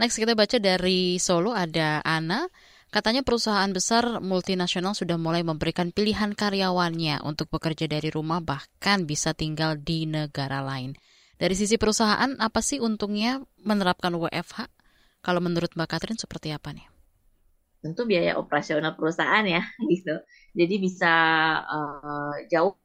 next 0.00 0.16
kita 0.16 0.32
baca 0.32 0.56
dari 0.56 1.20
Solo 1.20 1.52
ada 1.52 2.00
Ana. 2.00 2.48
Katanya 2.88 3.20
perusahaan 3.20 3.68
besar 3.68 4.24
multinasional 4.24 4.96
sudah 4.96 5.20
mulai 5.20 5.44
memberikan 5.44 5.92
pilihan 5.92 6.32
karyawannya 6.32 7.20
untuk 7.28 7.52
bekerja 7.52 7.84
dari 7.92 8.08
rumah 8.08 8.40
bahkan 8.40 9.04
bisa 9.04 9.36
tinggal 9.36 9.76
di 9.76 10.08
negara 10.08 10.64
lain. 10.64 10.96
Dari 11.40 11.56
sisi 11.56 11.80
perusahaan, 11.80 12.36
apa 12.36 12.60
sih 12.60 12.84
untungnya 12.84 13.40
menerapkan 13.64 14.12
WFH? 14.12 14.68
Kalau 15.24 15.40
menurut 15.40 15.72
Mbak 15.72 15.88
Katrin 15.88 16.20
seperti 16.20 16.52
apa 16.52 16.76
nih? 16.76 16.84
Tentu 17.80 18.04
biaya 18.04 18.36
operasional 18.36 18.92
perusahaan 18.92 19.44
ya, 19.48 19.64
gitu. 19.92 20.20
Jadi 20.52 20.74
bisa 20.76 21.12
uh, 21.64 22.36
jauh 22.52 22.76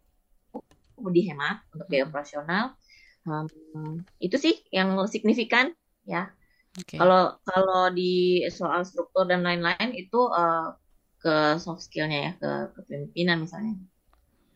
dihemat 1.12 1.68
untuk 1.76 1.92
biaya 1.92 2.08
operasional. 2.08 2.80
Um, 3.28 4.08
itu 4.24 4.40
sih 4.40 4.64
yang 4.72 4.96
signifikan 5.10 5.74
ya 6.06 6.30
Okay. 6.76 7.00
Kalau 7.00 7.40
kalau 7.48 7.88
di 7.96 8.44
soal 8.52 8.84
struktur 8.84 9.24
dan 9.24 9.48
lain-lain 9.48 9.96
itu 9.96 10.28
uh, 10.28 10.76
ke 11.24 11.56
soft 11.56 11.88
skillnya 11.88 12.20
ya, 12.20 12.32
ke 12.36 12.52
kepemimpinan 12.76 13.48
misalnya. 13.48 13.80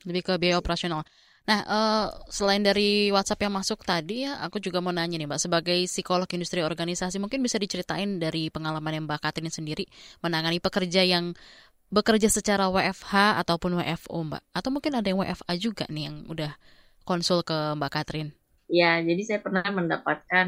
Lebih 0.03 0.21
ke 0.27 0.33
biaya 0.35 0.59
operasional. 0.59 1.07
Nah, 1.47 1.59
uh, 1.65 2.05
selain 2.29 2.61
dari 2.61 3.09
WhatsApp 3.09 3.41
yang 3.47 3.53
masuk 3.55 3.81
tadi 3.81 4.27
ya, 4.27 4.37
aku 4.43 4.61
juga 4.61 4.83
mau 4.83 4.93
nanya 4.93 5.17
nih 5.17 5.25
Mbak, 5.25 5.41
sebagai 5.41 5.79
psikolog 5.89 6.29
industri 6.29 6.61
organisasi, 6.61 7.17
mungkin 7.17 7.41
bisa 7.41 7.57
diceritain 7.57 8.21
dari 8.21 8.53
pengalaman 8.53 9.01
yang 9.01 9.05
Mbak 9.09 9.19
Katrin 9.23 9.49
sendiri 9.49 9.89
menangani 10.21 10.61
pekerja 10.61 11.01
yang 11.01 11.33
bekerja 11.89 12.29
secara 12.29 12.69
WFH 12.69 13.41
ataupun 13.41 13.81
WFO 13.81 14.17
Mbak, 14.29 14.43
atau 14.53 14.69
mungkin 14.69 14.93
ada 14.93 15.07
yang 15.09 15.19
WFA 15.25 15.53
juga 15.57 15.85
nih 15.89 16.03
yang 16.11 16.17
udah 16.29 16.51
konsul 17.01 17.41
ke 17.41 17.73
Mbak 17.77 17.91
Katrin. 17.91 18.29
Ya, 18.69 19.01
jadi 19.01 19.21
saya 19.25 19.39
pernah 19.41 19.65
mendapatkan 19.65 20.47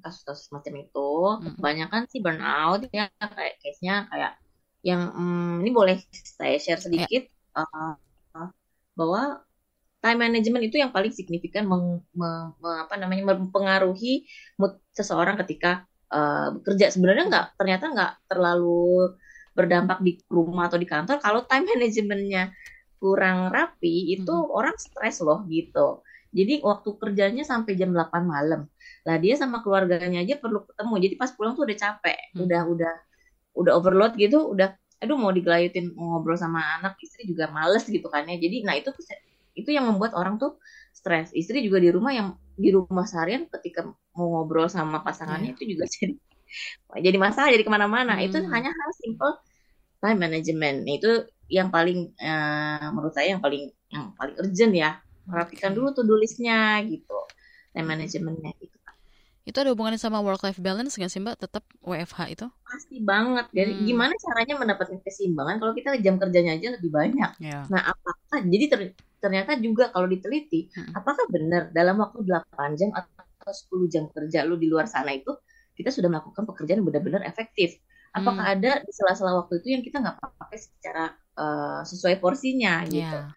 kasus-kasus 0.00 0.48
macam 0.48 0.72
itu. 0.80 1.10
Kebanyakan 1.60 2.08
sih 2.08 2.24
burnout 2.24 2.88
ya 2.88 3.12
kayak 3.20 3.60
case-nya 3.60 4.08
kayak 4.08 4.40
yang 4.80 5.12
hmm, 5.12 5.60
ini 5.60 5.70
boleh 5.76 6.00
saya 6.08 6.56
share 6.56 6.80
sedikit 6.80 7.28
ya. 7.28 7.60
uh, 7.60 8.48
bahwa 8.96 9.44
time 10.00 10.18
management 10.18 10.64
itu 10.72 10.76
yang 10.80 10.90
paling 10.90 11.12
signifikan 11.12 11.68
meng, 11.68 12.00
me, 12.16 12.56
me, 12.56 12.70
apa 12.88 12.96
namanya 12.96 13.36
mempengaruhi 13.36 14.24
mood 14.56 14.80
seseorang 14.96 15.36
ketika 15.44 15.84
uh, 16.08 16.56
bekerja. 16.56 16.92
Sebenarnya 16.92 17.28
nggak 17.28 17.46
ternyata 17.60 17.84
nggak 17.92 18.12
terlalu 18.28 19.12
berdampak 19.52 20.00
di 20.00 20.16
rumah 20.30 20.72
atau 20.72 20.78
di 20.80 20.88
kantor 20.88 21.20
kalau 21.20 21.44
time 21.44 21.66
manajemennya 21.68 22.54
kurang 22.96 23.50
rapi 23.50 24.14
itu 24.14 24.30
hmm. 24.30 24.52
orang 24.56 24.76
stres 24.78 25.20
loh 25.20 25.42
gitu 25.50 26.00
jadi 26.30 26.62
waktu 26.62 26.94
kerjanya 26.94 27.42
sampai 27.42 27.74
jam 27.74 27.90
8 27.90 28.22
malam. 28.22 28.70
Lah 29.02 29.16
dia 29.18 29.34
sama 29.34 29.66
keluarganya 29.66 30.22
aja 30.22 30.38
perlu 30.38 30.62
ketemu. 30.62 30.94
Jadi 31.02 31.14
pas 31.18 31.30
pulang 31.34 31.58
tuh 31.58 31.66
udah 31.66 31.78
capek, 31.78 32.18
hmm. 32.34 32.46
udah 32.46 32.62
udah 32.70 32.94
udah 33.58 33.72
overload 33.74 34.14
gitu, 34.14 34.46
udah 34.46 34.78
aduh 35.00 35.16
mau 35.18 35.32
digelayutin 35.34 35.96
mau 35.96 36.20
ngobrol 36.20 36.36
sama 36.38 36.60
anak 36.78 37.00
istri 37.02 37.26
juga 37.26 37.50
males 37.50 37.82
gitu 37.90 38.06
kan 38.06 38.30
ya. 38.30 38.38
Jadi 38.38 38.62
nah 38.62 38.78
itu 38.78 38.94
itu 39.56 39.70
yang 39.70 39.88
membuat 39.88 40.12
orang 40.16 40.36
tuh 40.36 40.58
stres. 40.92 41.30
Istri 41.32 41.64
juga 41.64 41.78
di 41.80 41.90
rumah 41.92 42.12
yang 42.12 42.28
di 42.54 42.70
rumah 42.74 43.08
seharian 43.08 43.48
ketika 43.48 43.88
mau 44.14 44.26
ngobrol 44.40 44.68
sama 44.68 45.00
pasangannya 45.00 45.54
yeah. 45.54 45.56
itu 45.56 45.64
juga 45.76 45.84
jadi 45.96 46.14
jadi 46.98 47.18
masalah 47.18 47.48
jadi 47.54 47.64
ke 47.64 47.72
mana-mana. 47.72 48.18
Hmm. 48.18 48.26
Itu 48.26 48.38
hanya 48.42 48.70
hal 48.70 48.90
simple 48.98 49.34
time 50.02 50.18
management. 50.18 50.86
Itu 50.86 51.30
yang 51.50 51.68
paling 51.74 52.14
uh, 52.18 52.94
menurut 52.94 53.14
saya 53.14 53.34
yang 53.34 53.42
paling 53.42 53.74
yang 53.90 54.14
paling 54.14 54.38
urgent 54.38 54.72
ya 54.74 55.02
merapikan 55.26 55.74
dulu 55.74 55.90
tuh 55.90 56.06
listnya 56.06 56.78
gitu 56.86 57.18
time 57.74 57.86
manajemennya 57.90 58.54
gitu 58.62 58.80
itu 59.48 59.56
ada 59.56 59.72
hubungannya 59.74 59.98
sama 59.98 60.22
work 60.22 60.46
life 60.46 60.60
balance 60.62 60.94
nggak 60.94 61.10
sih 61.10 61.18
mbak 61.18 61.34
tetap 61.40 61.66
WFH 61.82 62.20
itu 62.38 62.46
pasti 62.62 63.02
banget 63.02 63.50
jadi 63.50 63.72
hmm. 63.72 63.84
gimana 63.88 64.12
caranya 64.14 64.54
mendapatkan 64.62 64.98
keseimbangan 65.02 65.56
kalau 65.58 65.72
kita 65.74 65.96
jam 65.98 66.20
kerjanya 66.20 66.54
aja 66.54 66.76
lebih 66.78 66.90
banyak 66.92 67.30
yeah. 67.42 67.66
nah 67.66 67.82
apakah 67.90 68.46
jadi 68.46 68.64
ter, 68.70 68.80
ternyata 69.20 69.60
juga 69.60 69.92
kalau 69.92 70.08
diteliti 70.08 70.72
hmm. 70.72 70.96
apakah 70.96 71.28
benar 71.28 71.68
dalam 71.70 72.00
waktu 72.00 72.24
8 72.24 72.80
jam 72.80 72.90
atau 72.96 73.52
10 73.52 73.92
jam 73.92 74.04
kerja 74.08 74.48
lu 74.48 74.56
di 74.56 74.66
luar 74.66 74.88
sana 74.88 75.12
itu 75.12 75.36
kita 75.76 75.92
sudah 75.92 76.12
melakukan 76.12 76.44
pekerjaan 76.44 76.84
yang 76.84 76.88
benar-benar 76.88 77.22
efektif? 77.24 77.80
Apakah 78.10 78.42
hmm. 78.42 78.54
ada 78.58 78.70
di 78.82 78.92
sela-sela 78.92 79.38
waktu 79.38 79.62
itu 79.62 79.68
yang 79.70 79.82
kita 79.86 80.02
nggak 80.02 80.18
pakai 80.18 80.58
secara 80.58 81.14
uh, 81.38 81.80
sesuai 81.86 82.18
porsinya 82.18 82.82
gitu? 82.84 83.06
Yeah. 83.06 83.32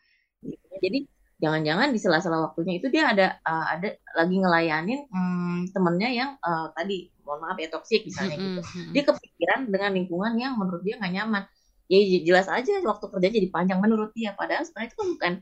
jadi 0.84 1.08
jangan-jangan 1.40 1.92
di 1.92 2.00
sela-sela 2.02 2.40
waktunya 2.40 2.80
itu 2.80 2.88
dia 2.92 3.12
ada 3.12 3.38
uh, 3.44 3.66
ada 3.76 3.96
lagi 4.16 4.36
ngelayanin 4.40 5.08
hmm, 5.08 5.76
temennya 5.76 6.10
yang 6.12 6.30
uh, 6.40 6.72
tadi 6.76 7.12
mohon 7.24 7.40
maaf 7.44 7.56
ya 7.60 7.72
toksik 7.72 8.04
misalnya 8.04 8.36
gitu. 8.36 8.62
dia 8.92 9.04
kepikiran 9.08 9.72
dengan 9.72 9.92
lingkungan 9.96 10.34
yang 10.36 10.60
menurut 10.60 10.84
dia 10.84 11.00
nggak 11.00 11.14
nyaman. 11.16 11.44
Ya 11.92 12.00
jelas 12.24 12.48
aja 12.48 12.80
waktu 12.84 13.06
kerja 13.12 13.28
jadi 13.30 13.48
panjang 13.52 13.80
menurut 13.84 14.12
dia. 14.18 14.34
Padahal 14.34 14.64
sebenarnya 14.66 14.90
itu 14.92 14.98
kan 14.98 15.08
bukan 15.16 15.34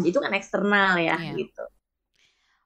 itu 0.00 0.16
kan 0.16 0.32
eksternal 0.32 0.96
ya 0.96 1.20
yeah. 1.20 1.36
gitu 1.36 1.64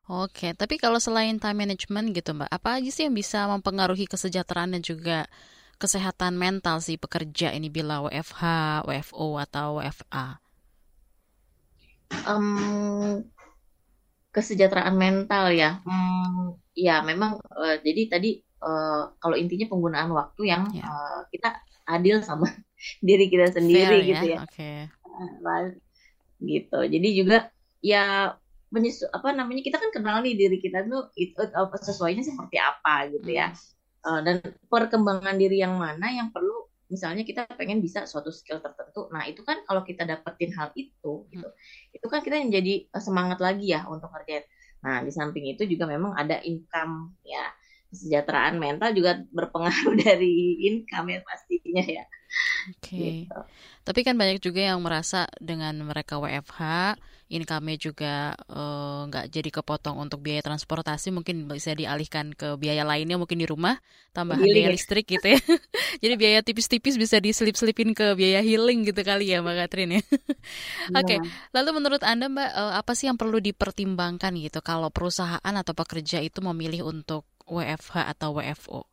Oke, 0.07 0.55
tapi 0.55 0.79
kalau 0.79 1.03
selain 1.03 1.35
time 1.43 1.67
management 1.67 2.15
gitu 2.15 2.31
Mbak, 2.31 2.47
apa 2.47 2.79
aja 2.79 2.91
sih 2.95 3.11
yang 3.11 3.19
bisa 3.19 3.51
mempengaruhi 3.51 4.07
kesejahteraan 4.07 4.79
dan 4.79 4.83
juga 4.87 5.27
kesehatan 5.83 6.39
mental 6.39 6.79
si 6.79 6.95
pekerja 6.95 7.51
ini 7.51 7.67
bila 7.67 8.07
WFH, 8.07 8.43
WFO 8.87 9.35
atau 9.43 9.83
WFA? 9.83 10.39
um, 12.27 13.23
kesejahteraan 14.31 14.95
mental 14.95 15.51
ya. 15.53 15.81
Hmm, 15.83 16.55
ya 16.77 17.01
memang 17.03 17.41
uh, 17.41 17.77
jadi 17.81 18.03
tadi 18.19 18.31
uh, 18.63 19.17
kalau 19.19 19.37
intinya 19.37 19.67
penggunaan 19.71 20.11
waktu 20.13 20.43
yang 20.53 20.69
yeah. 20.71 20.87
Ya. 20.87 20.93
uh, 20.93 21.21
kita 21.33 21.49
adil 21.87 22.17
sama 22.23 22.47
diri 23.07 23.27
kita 23.33 23.51
sendiri 23.51 24.03
Fair, 24.03 24.11
gitu 24.11 24.25
ya. 24.31 24.39
ya. 24.39 24.41
Okay. 24.47 24.79
Uh, 25.03 25.73
gitu. 26.43 26.79
Jadi 26.85 27.09
juga 27.17 27.49
ya 27.81 28.35
menyesu 28.73 29.07
apa 29.15 29.31
namanya 29.31 29.63
kita 29.63 29.79
kan 29.79 29.95
kenal 29.95 30.21
nih 30.21 30.35
diri 30.35 30.59
kita 30.59 30.85
tuh 30.91 31.09
itu 31.15 31.39
apa 31.39 31.77
sesuainya 31.79 32.27
seperti 32.27 32.57
apa 32.59 33.09
gitu 33.13 33.31
ya. 33.31 33.53
Uh, 34.07 34.23
dan 34.23 34.39
perkembangan 34.71 35.35
diri 35.35 35.59
yang 35.63 35.75
mana 35.75 36.07
yang 36.15 36.31
perlu 36.31 36.67
misalnya 36.87 37.27
kita 37.27 37.47
pengen 37.59 37.83
bisa 37.83 38.07
suatu 38.07 38.31
skill 38.31 38.63
tertentu 38.63 39.11
nah 39.11 39.27
itu 39.27 39.43
kan 39.43 39.59
kalau 39.67 39.83
kita 39.83 40.07
dapetin 40.07 40.55
hal 40.55 40.71
itu 40.79 41.27
gitu 41.31 41.49
hmm. 41.49 41.97
itu 41.97 42.07
kan 42.07 42.23
kita 42.23 42.39
menjadi 42.39 42.87
eh, 42.87 43.03
semangat 43.03 43.43
lagi 43.43 43.75
ya 43.75 43.87
untuk 43.91 44.11
ngerjain 44.15 44.47
nah 44.87 45.03
di 45.03 45.11
samping 45.11 45.51
itu 45.51 45.67
juga 45.67 45.91
memang 45.91 46.15
ada 46.15 46.39
income 46.47 47.19
ya 47.27 47.43
kesejahteraan 47.91 48.59
mental 48.59 48.91
juga 48.93 49.23
berpengaruh 49.31 49.95
dari 50.07 50.61
income 50.67 51.17
ya 51.17 51.21
pastinya 51.23 51.85
ya 51.85 52.05
oke 52.75 52.83
okay. 52.83 53.27
gitu. 53.27 53.41
tapi 53.87 54.01
kan 54.03 54.15
banyak 54.19 54.43
juga 54.43 54.61
yang 54.75 54.83
merasa 54.83 55.31
dengan 55.39 55.75
mereka 55.87 56.19
WFH 56.19 56.95
income-nya 57.27 57.77
juga 57.79 58.15
eh, 58.39 59.01
nggak 59.11 59.27
uh, 59.27 59.31
jadi 59.31 59.51
kepotong 59.51 59.99
untuk 59.99 60.23
biaya 60.23 60.47
transportasi 60.47 61.11
mungkin 61.11 61.51
bisa 61.51 61.75
dialihkan 61.75 62.31
ke 62.39 62.55
biaya 62.55 62.87
lainnya 62.87 63.19
mungkin 63.19 63.43
di 63.43 63.47
rumah 63.51 63.83
tambahan 64.15 64.47
biaya 64.47 64.71
listrik 64.71 65.11
gitu 65.11 65.35
ya 65.35 65.39
jadi 66.03 66.15
biaya 66.15 66.39
tipis-tipis 66.47 66.95
bisa 66.95 67.19
diselip-selipin 67.19 67.99
ke 67.99 68.15
biaya 68.15 68.47
healing 68.47 68.87
gitu 68.87 69.03
kali 69.03 69.35
ya 69.35 69.43
Mbak 69.43 69.57
Katrin 69.67 69.99
ya 69.99 70.03
oke 70.07 71.03
okay. 71.03 71.19
lalu 71.51 71.71
menurut 71.75 72.03
anda 72.07 72.31
Mbak 72.31 72.51
uh, 72.55 72.75
apa 72.79 72.93
sih 72.95 73.11
yang 73.11 73.19
perlu 73.19 73.43
dipertimbangkan 73.43 74.31
gitu 74.39 74.63
kalau 74.63 74.95
perusahaan 74.95 75.43
atau 75.43 75.75
pekerja 75.75 76.23
itu 76.23 76.39
memilih 76.39 76.87
untuk 76.87 77.27
WFH 77.47 78.13
atau 78.19 78.37
WFO 78.37 78.87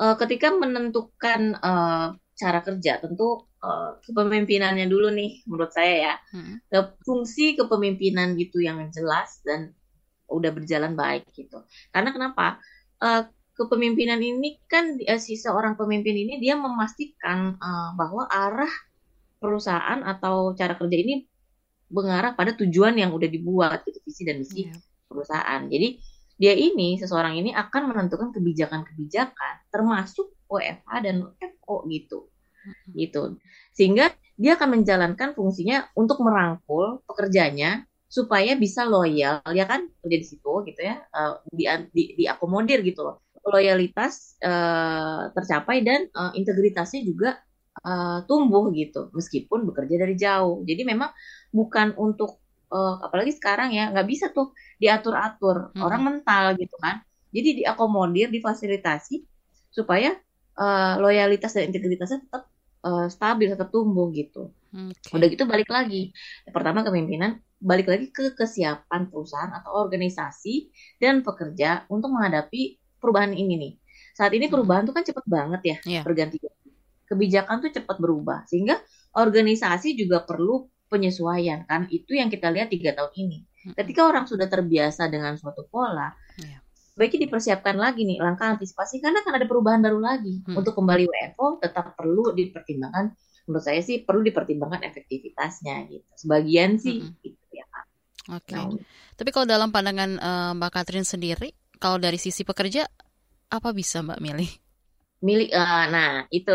uh, 0.00 0.16
ketika 0.16 0.48
menentukan 0.56 1.60
uh, 1.60 2.16
cara 2.40 2.60
kerja 2.64 2.96
tentu 3.04 3.44
uh, 3.60 4.00
kepemimpinannya 4.00 4.88
dulu 4.88 5.12
nih 5.12 5.44
menurut 5.44 5.70
saya 5.76 5.94
ya. 6.00 6.14
Hmm. 6.32 6.56
fungsi 7.04 7.52
kepemimpinan 7.60 8.32
gitu 8.40 8.64
yang 8.64 8.80
jelas 8.88 9.44
dan 9.44 9.76
udah 10.32 10.50
berjalan 10.56 10.96
baik 10.96 11.28
gitu. 11.36 11.60
Karena 11.92 12.16
kenapa? 12.16 12.56
Uh, 12.96 13.28
kepemimpinan 13.60 14.20
ini 14.24 14.56
kan 14.64 14.96
uh, 14.96 15.20
si 15.20 15.36
seorang 15.36 15.76
pemimpin 15.76 16.16
ini 16.16 16.40
dia 16.40 16.56
memastikan 16.56 17.60
uh, 17.60 17.92
bahwa 17.92 18.24
arah 18.32 18.72
perusahaan 19.36 20.00
atau 20.04 20.56
cara 20.56 20.76
kerja 20.80 20.96
ini 20.96 21.28
mengarah 21.92 22.32
pada 22.32 22.56
tujuan 22.56 22.96
yang 22.96 23.12
udah 23.12 23.28
dibuat 23.28 23.84
gitu 23.84 24.00
visi 24.04 24.22
dan 24.24 24.40
misi 24.40 24.68
yeah. 24.68 24.80
perusahaan. 25.10 25.60
Jadi 25.68 26.00
dia 26.40 26.56
ini 26.56 26.96
seseorang 26.96 27.36
ini 27.36 27.52
akan 27.52 27.92
menentukan 27.92 28.32
kebijakan-kebijakan 28.32 29.68
termasuk 29.68 30.32
WFH 30.48 30.92
dan 31.04 31.28
FO 31.36 31.84
gitu. 31.92 32.32
Gitu. 32.96 33.36
Sehingga 33.76 34.08
dia 34.40 34.56
akan 34.56 34.80
menjalankan 34.80 35.36
fungsinya 35.36 35.92
untuk 35.92 36.24
merangkul 36.24 37.04
pekerjanya 37.04 37.84
supaya 38.08 38.56
bisa 38.56 38.88
loyal 38.88 39.44
ya 39.52 39.68
kan? 39.68 39.84
Kerja 40.00 40.16
di 40.16 40.26
situ 40.26 40.52
gitu 40.64 40.80
ya. 40.80 41.04
Uh, 41.12 41.44
di, 41.52 41.68
di 41.92 42.02
diakomodir 42.24 42.80
gitu 42.88 43.04
loh. 43.04 43.20
Loyalitas 43.44 44.40
uh, 44.40 45.28
tercapai 45.36 45.84
dan 45.84 46.08
uh, 46.16 46.32
integritasnya 46.32 47.04
juga 47.04 47.36
uh, 47.84 48.24
tumbuh 48.24 48.72
gitu 48.72 49.12
meskipun 49.12 49.68
bekerja 49.68 50.00
dari 50.00 50.16
jauh. 50.16 50.64
Jadi 50.64 50.88
memang 50.88 51.12
bukan 51.52 51.92
untuk 52.00 52.40
uh, 52.72 53.02
apalagi 53.04 53.34
sekarang 53.34 53.74
ya 53.74 53.90
nggak 53.90 54.08
bisa 54.08 54.32
tuh 54.32 54.54
diatur-atur 54.80 55.74
hmm. 55.76 55.82
orang 55.82 56.02
mental 56.06 56.54
gitu 56.56 56.74
kan 56.80 57.02
Jadi 57.30 57.62
diakomodir, 57.62 58.26
difasilitasi 58.28 59.22
supaya 59.70 60.18
uh, 60.58 60.98
loyalitas 60.98 61.54
dan 61.54 61.70
integritasnya 61.70 62.26
tetap 62.26 62.50
uh, 62.82 63.06
stabil, 63.06 63.54
tetap 63.54 63.70
tumbuh 63.70 64.10
gitu. 64.10 64.50
Okay. 64.70 65.14
Udah 65.14 65.26
gitu 65.30 65.44
balik 65.46 65.70
lagi. 65.70 66.10
Pertama 66.50 66.82
kepemimpinan, 66.82 67.38
balik 67.62 67.86
lagi 67.86 68.10
ke 68.10 68.34
kesiapan 68.34 69.10
perusahaan 69.10 69.50
atau 69.62 69.78
organisasi 69.78 70.74
dan 70.98 71.22
pekerja 71.22 71.86
untuk 71.86 72.10
menghadapi 72.10 72.82
perubahan 72.98 73.30
ini 73.34 73.54
nih. 73.58 73.72
Saat 74.14 74.34
ini 74.34 74.50
perubahan 74.50 74.82
tuh 74.90 74.94
kan 74.94 75.06
cepet 75.06 75.24
banget 75.30 75.60
ya, 75.62 75.76
yeah. 75.86 76.02
pergantian. 76.02 76.50
Kebijakan 77.06 77.58
tuh 77.62 77.70
cepat 77.74 77.98
berubah, 77.98 78.46
sehingga 78.46 78.78
organisasi 79.18 79.98
juga 79.98 80.22
perlu 80.22 80.66
penyesuaian 80.90 81.64
kan. 81.64 81.86
Itu 81.88 82.18
yang 82.18 82.28
kita 82.28 82.50
lihat 82.50 82.74
tiga 82.74 82.92
tahun 82.92 83.14
ini. 83.14 83.38
Ketika 83.78 84.08
orang 84.08 84.26
sudah 84.26 84.50
terbiasa 84.50 85.06
dengan 85.06 85.38
suatu 85.38 85.68
pola, 85.68 86.10
yeah. 86.40 86.58
baiknya 86.98 87.30
dipersiapkan 87.30 87.76
lagi 87.78 88.02
nih 88.08 88.18
langkah 88.18 88.50
antisipasi 88.50 88.98
karena 88.98 89.22
kan 89.22 89.38
ada 89.38 89.46
perubahan 89.46 89.78
baru 89.78 90.02
lagi. 90.02 90.42
Hmm. 90.44 90.58
Untuk 90.58 90.74
kembali 90.74 91.06
WFO 91.06 91.62
tetap 91.62 91.94
perlu 91.94 92.34
dipertimbangkan 92.34 93.14
menurut 93.48 93.64
saya 93.66 93.80
sih 93.82 94.06
perlu 94.06 94.22
dipertimbangkan 94.26 94.86
efektivitasnya 94.86 95.90
gitu. 95.90 96.06
Sebagian 96.14 96.78
sih 96.78 97.02
mm 97.02 97.08
-hmm. 97.10 97.22
gitu 97.26 97.44
ya. 97.50 97.66
Oke. 98.30 98.54
Okay. 98.54 98.54
Nah, 98.54 98.70
Tapi 99.18 99.30
kalau 99.34 99.46
dalam 99.50 99.68
pandangan 99.74 100.10
uh, 100.22 100.52
Mbak 100.54 100.70
Katrin 100.70 101.02
sendiri, 101.02 101.50
kalau 101.82 101.98
dari 101.98 102.16
sisi 102.16 102.46
pekerja 102.46 102.86
apa 103.50 103.74
bisa 103.74 104.06
Mbak 104.06 104.20
milih? 104.22 104.50
Milih, 105.20 105.48
uh, 105.52 105.84
nah 105.90 106.10
itu. 106.30 106.54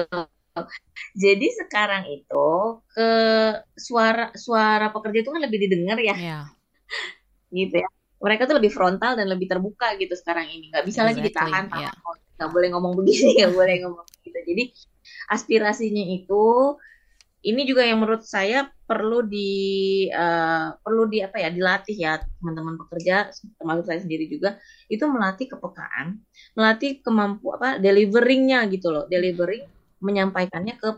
Jadi 1.15 1.47
sekarang 1.51 2.07
itu 2.07 2.47
ke 2.91 3.09
suara 3.75 4.31
suara 4.35 4.87
pekerja 4.91 5.27
itu 5.27 5.31
kan 5.31 5.41
lebih 5.43 5.59
didengar 5.67 5.99
ya, 5.99 6.15
yeah. 6.15 6.45
gitu 7.51 7.83
ya. 7.83 7.89
Mereka 8.23 8.47
tuh 8.47 8.55
lebih 8.57 8.71
frontal 8.71 9.19
dan 9.19 9.27
lebih 9.27 9.51
terbuka 9.51 9.99
gitu 9.99 10.15
sekarang 10.15 10.47
ini. 10.47 10.71
Nggak 10.71 10.85
bisa 10.87 11.03
exactly, 11.03 11.11
lagi 11.11 11.21
ditahan, 11.27 11.65
yeah. 11.75 11.93
nggak 12.39 12.49
boleh 12.51 12.67
ngomong 12.71 12.93
begini, 12.95 13.43
nggak 13.43 13.53
boleh 13.53 13.75
ngomong 13.83 14.05
gitu. 14.23 14.39
Jadi 14.47 14.63
aspirasinya 15.29 16.03
itu 16.07 16.43
ini 17.45 17.61
juga 17.69 17.85
yang 17.85 18.01
menurut 18.01 18.25
saya 18.25 18.65
perlu 18.89 19.21
di 19.21 19.49
uh, 20.09 20.73
perlu 20.81 21.05
di 21.05 21.21
apa 21.21 21.37
ya 21.37 21.49
dilatih 21.53 21.97
ya 21.97 22.17
teman-teman 22.41 22.77
pekerja 22.85 23.29
termasuk 23.61 23.85
saya 23.85 24.01
sendiri 24.01 24.25
juga 24.25 24.57
itu 24.89 25.05
melatih 25.05 25.53
kepekaan 25.53 26.21
melatih 26.57 27.01
kemampu 27.05 27.53
apa 27.53 27.77
deliveringnya 27.77 28.65
gitu 28.73 28.89
loh 28.89 29.05
delivering 29.05 29.65
menyampaikannya 30.05 30.77
ke 30.77 30.89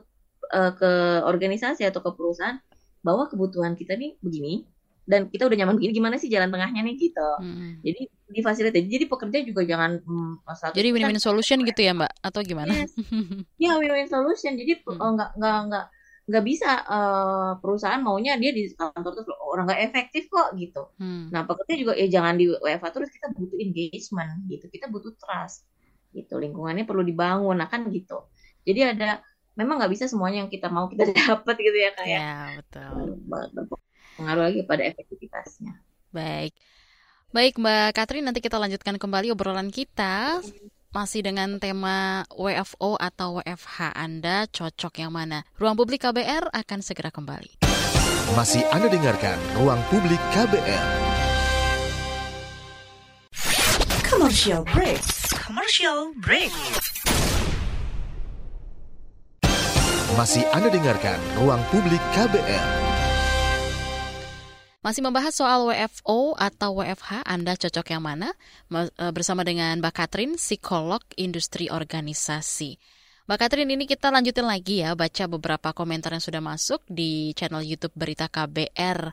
uh, 0.51 0.71
ke 0.75 0.91
organisasi 1.23 1.87
atau 1.87 2.03
ke 2.03 2.11
perusahaan 2.11 2.59
bahwa 2.99 3.31
kebutuhan 3.31 3.79
kita 3.79 3.95
nih 3.95 4.19
begini 4.19 4.67
dan 5.07 5.31
kita 5.31 5.47
udah 5.47 5.55
nyaman 5.55 5.79
begini 5.79 5.95
gimana 5.95 6.15
sih 6.19 6.27
jalan 6.27 6.51
tengahnya 6.51 6.83
nih 6.83 6.95
gitu 6.99 7.29
hmm. 7.39 7.79
jadi 7.79 8.01
difasilitasi 8.27 8.91
jadi 8.91 9.05
pekerja 9.07 9.39
juga 9.47 9.63
jangan 9.63 10.03
hmm, 10.03 10.43
jadi 10.75 10.91
win-win 10.91 11.23
solution 11.23 11.63
gitu 11.63 11.79
ya 11.79 11.95
mbak 11.95 12.11
atau 12.19 12.43
gimana 12.43 12.75
yes. 12.75 12.91
ya 13.63 13.79
win-win 13.79 14.11
solution 14.11 14.59
jadi 14.59 14.83
hmm. 14.83 14.99
oh, 14.99 15.11
nggak 15.15 15.31
nggak 15.39 15.57
nggak 15.71 15.85
nggak 16.27 16.43
bisa 16.43 16.83
uh, 16.83 17.55
perusahaan 17.63 18.03
maunya 18.03 18.35
dia 18.35 18.51
di 18.51 18.67
kantor 18.75 19.15
terus 19.15 19.31
orang 19.39 19.63
nggak 19.71 19.81
efektif 19.87 20.27
kok 20.27 20.51
gitu 20.59 20.91
hmm. 20.99 21.31
nah 21.31 21.47
pekerja 21.47 21.73
juga 21.79 21.93
ya 21.95 22.07
jangan 22.11 22.35
di 22.35 22.51
WFA 22.51 22.89
terus 22.91 23.07
kita 23.07 23.31
butuh 23.31 23.57
engagement 23.63 24.43
gitu 24.51 24.67
kita 24.67 24.91
butuh 24.91 25.15
trust 25.15 25.63
gitu 26.11 26.35
lingkungannya 26.35 26.83
perlu 26.83 27.07
dibangun 27.07 27.55
nah 27.55 27.71
kan 27.71 27.87
gitu 27.95 28.27
jadi 28.67 28.91
ada 28.91 29.23
memang 29.55 29.79
nggak 29.79 29.91
bisa 29.95 30.11
semuanya 30.11 30.43
yang 30.43 30.51
kita 30.51 30.67
mau 30.67 30.91
kita 30.91 31.07
dapat 31.23 31.55
gitu 31.55 31.77
ya 31.79 31.91
kayak 31.95 32.19
ya, 32.19 32.35
betul 32.59 33.71
pengaruh 34.17 34.49
lagi 34.49 34.65
pada 34.65 34.83
efektivitasnya. 34.83 35.77
Baik. 36.09 36.57
Baik 37.29 37.61
Mbak 37.61 37.93
Katrin, 37.93 38.25
nanti 38.25 38.41
kita 38.41 38.57
lanjutkan 38.57 38.97
kembali 38.97 39.31
obrolan 39.31 39.69
kita 39.69 40.41
masih 40.89 41.21
dengan 41.21 41.61
tema 41.61 42.25
WFO 42.33 42.97
atau 42.97 43.37
WFH 43.37 43.93
Anda 43.93 44.49
cocok 44.49 44.93
yang 44.97 45.13
mana? 45.13 45.45
Ruang 45.61 45.77
Publik 45.77 46.01
KBR 46.01 46.49
akan 46.49 46.79
segera 46.81 47.13
kembali. 47.13 47.61
Masih 48.33 48.65
Anda 48.73 48.89
dengarkan 48.89 49.37
Ruang 49.61 49.79
Publik 49.93 50.19
KBR. 50.33 50.87
Commercial 54.07 54.65
break. 54.73 55.03
Commercial 55.45 56.15
break. 56.17 56.49
Masih 60.15 60.47
Anda 60.55 60.71
dengarkan 60.71 61.19
Ruang 61.35 61.59
Publik 61.67 61.99
KBR. 62.15 62.67
Masih 64.79 65.03
membahas 65.03 65.35
soal 65.35 65.67
WFO 65.67 66.31
atau 66.39 66.79
WFH, 66.79 67.27
Anda 67.27 67.59
cocok 67.59 67.91
yang 67.91 68.07
mana? 68.07 68.31
E, 68.71 68.87
bersama 69.11 69.43
dengan 69.43 69.83
Mbak 69.83 69.91
Katrin, 69.91 70.39
psikolog 70.39 71.03
industri 71.19 71.67
organisasi. 71.67 72.79
Mbak 73.27 73.35
Katrin, 73.35 73.67
ini 73.67 73.83
kita 73.83 74.07
lanjutin 74.07 74.47
lagi 74.47 74.79
ya, 74.79 74.95
baca 74.95 75.27
beberapa 75.27 75.75
komentar 75.75 76.15
yang 76.15 76.23
sudah 76.23 76.39
masuk 76.39 76.87
di 76.87 77.35
channel 77.35 77.67
YouTube 77.67 77.91
Berita 77.91 78.31
KBR. 78.31 79.11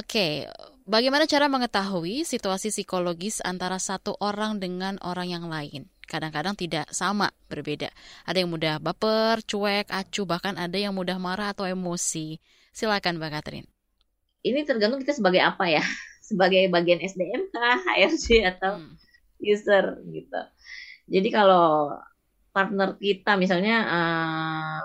Oke, 0.00 0.48
bagaimana 0.88 1.28
cara 1.28 1.52
mengetahui 1.52 2.24
situasi 2.24 2.72
psikologis 2.72 3.44
antara 3.44 3.76
satu 3.76 4.16
orang 4.24 4.56
dengan 4.56 4.96
orang 5.04 5.28
yang 5.28 5.52
lain? 5.52 5.84
Kadang-kadang 6.08 6.56
tidak 6.56 6.88
sama, 6.88 7.28
berbeda. 7.52 7.92
Ada 8.24 8.40
yang 8.40 8.50
mudah 8.50 8.80
baper, 8.80 9.44
cuek, 9.44 9.92
acuh, 9.92 10.24
bahkan 10.24 10.56
ada 10.56 10.80
yang 10.80 10.96
mudah 10.96 11.20
marah 11.20 11.52
atau 11.52 11.68
emosi. 11.68 12.40
Silakan 12.72 13.20
Mbak 13.20 13.30
Katrin 13.36 13.68
ini 14.46 14.62
tergantung 14.62 15.02
kita 15.02 15.16
sebagai 15.16 15.42
apa 15.42 15.66
ya 15.70 15.82
sebagai 16.28 16.68
bagian 16.70 17.02
SDM 17.02 17.50
kah 17.50 17.78
HRD 17.96 18.44
atau 18.46 18.78
hmm. 18.78 18.94
user 19.42 19.84
gitu 20.08 20.40
jadi 21.08 21.28
kalau 21.32 21.96
partner 22.52 22.98
kita 22.98 23.38
misalnya 23.38 23.86
uh, 23.86 24.82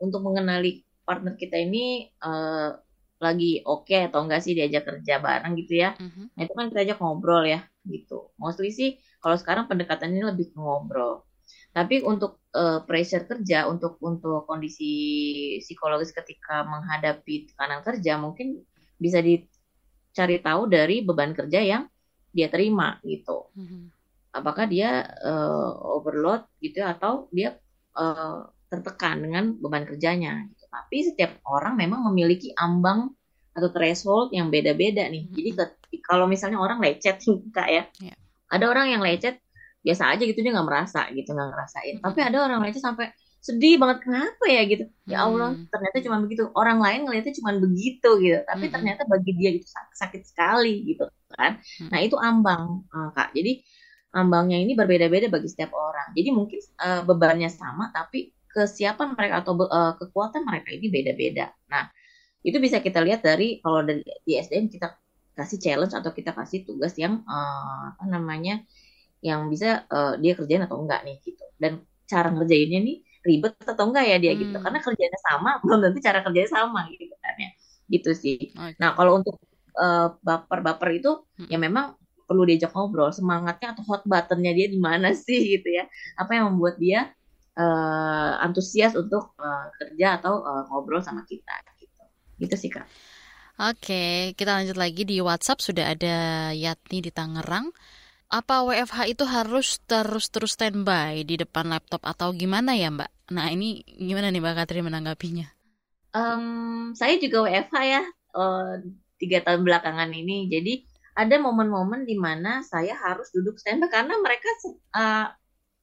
untuk 0.00 0.24
mengenali 0.24 0.82
partner 1.04 1.36
kita 1.36 1.60
ini 1.60 2.08
uh, 2.22 2.74
lagi 3.20 3.60
oke 3.60 3.84
okay 3.84 4.08
atau 4.08 4.24
enggak 4.24 4.40
sih 4.40 4.56
diajak 4.56 4.88
kerja 4.88 5.20
bareng 5.20 5.52
gitu 5.60 5.84
ya. 5.84 5.92
Mm-hmm. 6.00 6.26
Nah 6.32 6.40
itu 6.40 6.54
kan 6.56 6.66
kita 6.72 6.80
ajak 6.88 6.98
ngobrol 7.04 7.44
ya 7.44 7.60
gitu. 7.84 8.32
Mostly 8.40 8.72
sih 8.72 8.96
kalau 9.20 9.36
sekarang 9.36 9.68
pendekatannya 9.68 10.32
lebih 10.32 10.50
ke 10.52 10.58
ngobrol. 10.58 11.28
Tapi 11.70 12.02
untuk 12.02 12.42
uh, 12.50 12.82
pressure 12.82 13.30
kerja, 13.30 13.70
untuk 13.70 14.02
untuk 14.02 14.42
kondisi 14.48 14.90
psikologis 15.62 16.10
ketika 16.10 16.66
menghadapi 16.66 17.52
tekanan 17.52 17.86
kerja 17.86 18.18
mungkin 18.18 18.58
bisa 18.98 19.22
dicari 19.22 20.42
tahu 20.42 20.66
dari 20.66 21.06
beban 21.06 21.30
kerja 21.30 21.62
yang 21.62 21.86
dia 22.34 22.50
terima 22.50 22.98
gitu. 23.06 23.54
Mm-hmm. 23.54 23.82
Apakah 24.34 24.66
dia 24.66 25.06
uh, 25.22 25.70
overload 25.94 26.46
gitu 26.58 26.82
atau 26.82 27.30
dia 27.30 27.54
uh, 27.94 28.50
tertekan 28.66 29.22
dengan 29.22 29.54
beban 29.54 29.86
kerjanya. 29.86 30.46
Gitu. 30.50 30.64
Tapi 30.70 30.96
setiap 31.06 31.38
orang 31.46 31.78
memang 31.78 32.02
memiliki 32.10 32.50
ambang 32.58 33.14
atau 33.54 33.70
threshold 33.70 34.34
yang 34.34 34.50
beda-beda 34.50 35.06
nih. 35.06 35.26
Mm-hmm. 35.26 35.34
Jadi 35.38 35.50
kalau 36.02 36.26
misalnya 36.26 36.58
orang 36.58 36.82
lecet 36.82 37.22
kak 37.54 37.68
ya, 37.70 37.86
yeah. 38.02 38.18
Ada 38.50 38.64
orang 38.66 38.92
yang 38.92 39.02
lecet 39.02 39.38
biasa 39.80 40.12
aja 40.12 40.22
gitu 40.28 40.44
dia 40.44 40.52
nggak 40.52 40.68
merasa 40.68 41.08
gitu 41.14 41.32
nggak 41.32 41.48
ngerasain. 41.54 41.94
Mm-hmm. 41.98 42.06
Tapi 42.10 42.20
ada 42.20 42.38
orang 42.44 42.60
lecet 42.66 42.82
sampai 42.82 43.14
sedih 43.40 43.80
banget 43.80 44.04
kenapa 44.04 44.44
ya 44.44 44.62
gitu 44.68 44.84
ya 45.08 45.24
Allah 45.24 45.56
hmm. 45.56 45.72
ternyata 45.72 45.96
cuma 46.04 46.20
begitu 46.20 46.52
orang 46.52 46.76
lain 46.76 47.08
ngeliatnya 47.08 47.32
cuma 47.40 47.56
begitu 47.56 48.10
gitu 48.20 48.38
tapi 48.44 48.68
hmm. 48.68 48.72
ternyata 48.76 49.02
bagi 49.08 49.32
dia 49.32 49.50
itu 49.56 49.66
sakit 49.96 50.28
sekali 50.28 50.92
gitu 50.92 51.08
kan 51.32 51.56
hmm. 51.56 51.88
nah 51.88 51.98
itu 52.04 52.20
ambang 52.20 52.84
uh, 52.92 53.08
kak 53.16 53.32
jadi 53.32 53.64
ambangnya 54.12 54.60
ini 54.60 54.76
berbeda-beda 54.76 55.32
bagi 55.32 55.48
setiap 55.48 55.72
orang 55.72 56.12
jadi 56.12 56.36
mungkin 56.36 56.60
uh, 56.84 57.00
bebannya 57.08 57.48
sama 57.48 57.88
tapi 57.96 58.36
kesiapan 58.52 59.16
mereka 59.16 59.40
atau 59.40 59.56
uh, 59.56 59.96
kekuatan 59.96 60.44
mereka 60.44 60.76
ini 60.76 60.92
beda-beda 60.92 61.48
nah 61.72 61.88
itu 62.44 62.60
bisa 62.60 62.84
kita 62.84 63.00
lihat 63.00 63.24
dari 63.24 63.64
kalau 63.64 63.80
dari 63.80 64.04
di 64.04 64.36
SDM 64.36 64.68
kita 64.68 64.99
kasih 65.40 65.56
challenge 65.56 65.96
atau 65.96 66.12
kita 66.12 66.36
kasih 66.36 66.68
tugas 66.68 66.92
yang 67.00 67.24
uh, 67.24 67.96
apa 67.96 68.04
namanya 68.04 68.60
yang 69.24 69.48
bisa 69.48 69.88
uh, 69.88 70.20
dia 70.20 70.36
kerjain 70.36 70.64
atau 70.64 70.80
enggak 70.84 71.00
nih 71.08 71.16
gitu 71.24 71.44
dan 71.56 71.80
cara 72.04 72.28
ngerjainnya 72.28 72.80
nih 72.84 72.96
ribet 73.24 73.56
atau 73.64 73.84
enggak 73.88 74.04
ya 74.08 74.16
dia 74.20 74.32
gitu. 74.36 74.52
hmm. 74.52 74.52
gitu 74.52 74.58
karena 74.60 74.78
kerjanya 74.84 75.18
sama 75.24 75.50
belum 75.64 75.78
tentu 75.88 75.98
cara 76.04 76.18
kerjanya 76.24 76.50
sama 76.52 76.80
gitu 76.92 77.16
kan 77.20 77.34
ya 77.36 77.50
gitu 77.90 78.10
sih 78.12 78.38
okay. 78.52 78.76
nah 78.76 78.92
kalau 78.96 79.20
untuk 79.20 79.36
uh, 79.76 80.16
baper-baper 80.20 80.88
itu 81.00 81.12
hmm. 81.40 81.48
ya 81.48 81.56
memang 81.60 81.96
perlu 82.24 82.46
diajak 82.46 82.70
ngobrol 82.70 83.10
semangatnya 83.10 83.74
atau 83.74 83.82
hot 83.90 84.06
buttonnya 84.06 84.52
dia 84.54 84.66
di 84.70 84.78
mana 84.78 85.12
sih 85.24 85.58
gitu 85.58 85.68
ya 85.68 85.84
apa 86.16 86.36
yang 86.36 86.54
membuat 86.54 86.80
dia 86.80 87.10
uh, 87.58 88.32
antusias 88.40 88.96
untuk 88.96 89.36
uh, 89.36 89.66
kerja 89.76 90.22
atau 90.22 90.40
uh, 90.40 90.64
ngobrol 90.70 91.02
sama 91.04 91.26
kita 91.28 91.52
gitu 91.76 92.02
gitu 92.40 92.54
sih 92.56 92.70
kak 92.72 92.88
Oke, 93.60 94.32
kita 94.40 94.56
lanjut 94.56 94.80
lagi 94.80 95.04
di 95.04 95.20
WhatsApp 95.20 95.60
sudah 95.60 95.92
ada 95.92 96.48
Yatni 96.56 97.04
di 97.04 97.12
Tangerang 97.12 97.68
apa 98.30 98.64
WFH 98.64 99.10
itu 99.10 99.26
harus 99.28 99.82
terus-terus 99.84 100.56
standby 100.56 101.26
di 101.26 101.36
depan 101.36 101.68
laptop 101.68 102.00
atau 102.06 102.32
gimana 102.32 102.72
ya 102.72 102.88
Mbak? 102.88 103.36
Nah 103.36 103.52
ini 103.52 103.84
gimana 103.84 104.32
nih 104.32 104.40
Mbak 104.40 104.54
Katri 104.64 104.80
menanggapinya? 104.80 105.50
Um, 106.16 106.96
saya 106.96 107.20
juga 107.20 107.44
WFH 107.44 107.76
ya 107.84 108.02
uh, 108.32 108.80
tiga 109.20 109.44
tahun 109.44 109.66
belakangan 109.66 110.08
ini. 110.14 110.48
Jadi 110.48 110.86
ada 111.18 111.36
momen-momen 111.36 112.08
di 112.08 112.16
mana 112.16 112.64
saya 112.64 112.96
harus 112.96 113.28
duduk 113.34 113.60
standby 113.60 113.92
karena 113.92 114.14
mereka 114.24 114.48
uh, 114.96 115.28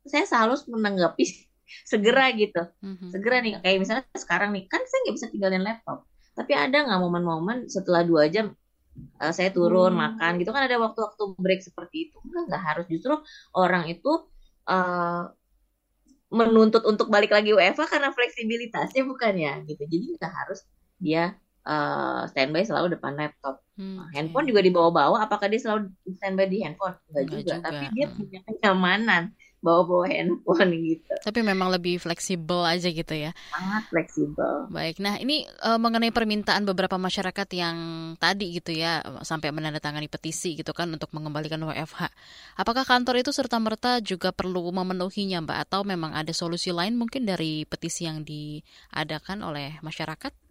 saya 0.07 0.25
selalu 0.25 0.65
menanggapi 0.71 1.29
segera 1.91 2.31
gitu 2.31 2.63
mm-hmm. 2.79 3.11
segera 3.11 3.43
nih 3.43 3.59
kayak 3.59 3.77
misalnya 3.83 4.03
sekarang 4.15 4.55
nih 4.55 4.65
kan 4.71 4.79
saya 4.87 4.99
nggak 5.03 5.15
bisa 5.19 5.27
tinggalin 5.29 5.63
laptop 5.67 6.07
tapi 6.37 6.53
ada 6.53 6.85
nggak 6.85 7.01
momen-momen 7.01 7.65
setelah 7.65 8.05
dua 8.05 8.29
jam 8.29 8.53
uh, 9.17 9.33
saya 9.33 9.49
turun 9.49 9.97
hmm. 9.97 9.99
makan 9.99 10.31
gitu 10.37 10.53
kan 10.53 10.69
ada 10.69 10.77
waktu-waktu 10.77 11.23
break 11.41 11.65
seperti 11.65 12.09
itu 12.09 12.17
enggak 12.21 12.43
nggak 12.53 12.63
harus 12.63 12.85
justru 12.85 13.17
orang 13.57 13.89
itu 13.89 14.29
uh, 14.69 15.33
menuntut 16.29 16.85
untuk 16.85 17.09
balik 17.09 17.33
lagi 17.33 17.55
WFA 17.55 17.89
karena 17.89 18.13
fleksibilitasnya 18.13 19.01
bukan 19.09 19.33
ya 19.33 19.53
gitu 19.65 19.81
jadi 19.81 20.05
nggak 20.21 20.33
harus 20.45 20.61
dia 21.01 21.33
uh, 21.67 22.23
standby 22.31 22.63
selalu 22.63 22.95
depan 22.95 23.13
laptop. 23.19 23.61
Hmm, 23.77 24.01
nah, 24.01 24.09
handphone 24.15 24.49
juga 24.49 24.63
dibawa-bawa. 24.63 25.27
Apakah 25.27 25.51
dia 25.51 25.61
selalu 25.61 25.93
standby 26.17 26.47
di 26.49 26.63
handphone? 26.63 26.95
Enggak, 27.11 27.23
juga. 27.29 27.37
juga. 27.37 27.53
Tapi 27.69 27.85
dia 27.93 28.05
hmm. 28.07 28.15
punya 28.17 28.39
kenyamanan 28.47 29.23
bawa-bawa 29.61 30.05
handphone 30.07 30.73
gitu. 30.93 31.13
Tapi 31.25 31.39
memang 31.41 31.73
lebih 31.73 31.97
fleksibel 31.97 32.61
aja 32.63 32.87
gitu 32.87 33.13
ya. 33.13 33.33
Sangat 33.51 33.83
fleksibel. 33.89 34.69
Baik. 34.69 35.01
Nah, 35.01 35.17
ini 35.17 35.43
uh, 35.65 35.81
mengenai 35.81 36.13
permintaan 36.13 36.63
beberapa 36.63 36.95
masyarakat 36.95 37.47
yang 37.57 37.77
tadi 38.21 38.57
gitu 38.57 38.71
ya 38.73 39.01
sampai 39.25 39.49
menandatangani 39.49 40.07
petisi 40.07 40.53
gitu 40.55 40.71
kan 40.71 40.87
untuk 40.93 41.09
mengembalikan 41.11 41.61
WFH. 41.61 42.13
Apakah 42.57 42.85
kantor 42.85 43.21
itu 43.21 43.33
serta 43.33 43.57
merta 43.57 43.99
juga 43.99 44.29
perlu 44.29 44.69
memenuhinya, 44.69 45.43
Mbak 45.43 45.59
atau 45.69 45.81
memang 45.83 46.13
ada 46.13 46.31
solusi 46.31 46.69
lain 46.69 46.95
mungkin 46.95 47.25
dari 47.25 47.65
petisi 47.65 48.05
yang 48.05 48.21
diadakan 48.21 49.41
oleh 49.41 49.81
masyarakat? 49.81 50.46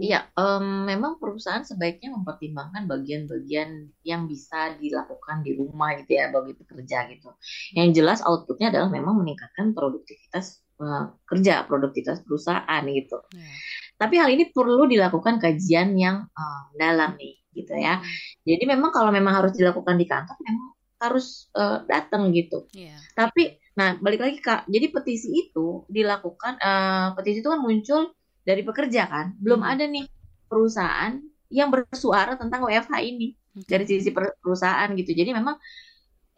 Iya, 0.00 0.32
um, 0.36 0.88
memang 0.88 1.20
perusahaan 1.20 1.64
sebaiknya 1.64 2.12
mempertimbangkan 2.16 2.88
bagian-bagian 2.88 3.92
yang 4.04 4.24
bisa 4.24 4.76
dilakukan 4.80 5.44
di 5.44 5.56
rumah 5.56 5.96
gitu 6.00 6.16
ya 6.16 6.32
bagi 6.32 6.56
pekerja 6.56 7.08
gitu. 7.12 7.36
Yang 7.76 7.88
jelas 8.00 8.18
outputnya 8.24 8.72
adalah 8.72 8.88
memang 8.88 9.20
meningkatkan 9.20 9.76
produktivitas 9.76 10.60
uh, 10.80 11.12
kerja, 11.28 11.68
produktivitas 11.68 12.24
perusahaan 12.24 12.82
gitu. 12.88 13.20
Yeah. 13.36 13.56
Tapi 14.00 14.14
hal 14.16 14.28
ini 14.32 14.48
perlu 14.48 14.88
dilakukan 14.88 15.36
kajian 15.40 15.92
yang 16.00 16.24
uh, 16.32 16.62
dalam 16.76 17.20
nih 17.20 17.36
gitu 17.52 17.76
ya. 17.76 18.00
Hmm. 18.00 18.08
Jadi 18.46 18.64
memang 18.64 18.90
kalau 18.94 19.12
memang 19.12 19.36
harus 19.36 19.52
dilakukan 19.52 20.00
di 20.00 20.06
kantor 20.08 20.36
memang 20.40 20.68
harus 21.00 21.48
uh, 21.56 21.84
datang 21.84 22.32
gitu. 22.32 22.68
Yeah. 22.72 22.96
Tapi 23.16 23.60
nah 23.76 23.96
balik 23.96 24.20
lagi 24.20 24.38
kak, 24.40 24.68
jadi 24.68 24.92
petisi 24.92 25.48
itu 25.48 25.84
dilakukan 25.88 26.60
uh, 26.60 27.16
petisi 27.16 27.40
itu 27.40 27.48
kan 27.48 27.60
muncul 27.60 28.12
dari 28.50 28.62
pekerja 28.66 29.06
kan 29.06 29.26
belum 29.38 29.62
hmm. 29.62 29.72
ada 29.72 29.84
nih 29.86 30.06
perusahaan 30.50 31.12
yang 31.50 31.70
bersuara 31.70 32.34
tentang 32.34 32.66
WFH 32.66 32.94
ini 33.02 33.34
okay. 33.54 33.66
dari 33.70 33.84
sisi 33.86 34.10
perusahaan 34.10 34.90
gitu 34.98 35.14
jadi 35.14 35.30
memang 35.34 35.54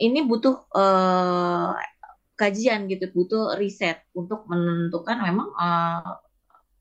ini 0.00 0.20
butuh 0.24 0.56
uh, 0.72 1.72
kajian 2.36 2.88
gitu 2.88 3.08
butuh 3.12 3.56
riset 3.56 4.04
untuk 4.16 4.44
menentukan 4.48 5.20
memang 5.20 5.48
uh, 5.56 6.16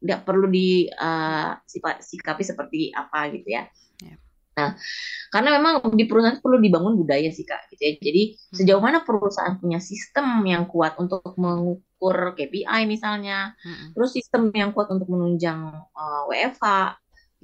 nggak 0.01 0.25
perlu 0.25 0.49
di 0.49 0.89
uh, 0.89 1.53
sikapi 2.01 2.43
seperti 2.43 2.89
apa 2.91 3.29
gitu 3.31 3.47
ya 3.55 3.69
Nah, 4.51 4.75
karena 5.31 5.49
memang 5.55 5.95
di 5.95 6.03
perusahaan 6.03 6.43
perlu 6.43 6.59
dibangun 6.59 6.99
budaya 6.99 7.31
sih 7.31 7.47
kak, 7.47 7.71
gitu 7.71 7.81
ya. 7.87 7.91
Jadi 8.03 8.23
hmm. 8.35 8.55
sejauh 8.59 8.83
mana 8.83 8.99
perusahaan 9.07 9.55
punya 9.55 9.79
sistem 9.79 10.43
yang 10.43 10.67
kuat 10.67 10.99
untuk 10.99 11.23
mengukur 11.39 12.35
KPI 12.35 12.83
misalnya, 12.83 13.55
hmm. 13.63 13.95
terus 13.95 14.11
sistem 14.11 14.51
yang 14.51 14.75
kuat 14.75 14.91
untuk 14.91 15.07
menunjang 15.07 15.71
uh, 15.95 16.27
eh, 16.35 16.51
WFH, 16.51 16.67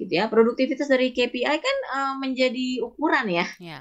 gitu 0.04 0.12
ya. 0.12 0.28
Produktivitas 0.28 0.88
dari 0.92 1.16
KPI 1.16 1.56
kan 1.58 1.76
uh, 1.96 2.14
menjadi 2.20 2.84
ukuran 2.84 3.24
ya, 3.32 3.46
yeah. 3.56 3.80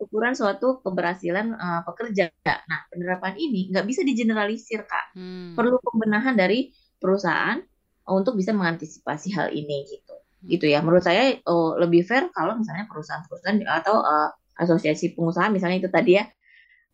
ukuran 0.00 0.32
suatu 0.32 0.80
keberhasilan 0.80 1.52
uh, 1.52 1.80
pekerja. 1.84 2.32
Nah, 2.48 2.80
penerapan 2.88 3.36
ini 3.36 3.68
nggak 3.68 3.84
bisa 3.84 4.00
digeneralisir 4.00 4.88
kak, 4.88 5.12
hmm. 5.12 5.60
perlu 5.60 5.76
pembenahan 5.84 6.32
dari 6.32 6.72
perusahaan 6.96 7.60
untuk 8.08 8.34
bisa 8.34 8.50
mengantisipasi 8.50 9.30
hal 9.38 9.54
ini 9.54 9.86
gitu 9.86 10.01
gitu 10.46 10.66
ya. 10.66 10.82
Menurut 10.82 11.04
saya 11.06 11.38
oh, 11.46 11.78
lebih 11.78 12.02
fair 12.06 12.30
kalau 12.34 12.58
misalnya 12.58 12.86
perusahaan-perusahaan 12.90 13.62
atau 13.66 14.02
uh, 14.02 14.30
asosiasi 14.58 15.16
pengusaha 15.16 15.48
misalnya 15.48 15.80
itu 15.82 15.90
tadi 15.90 16.20
ya 16.20 16.24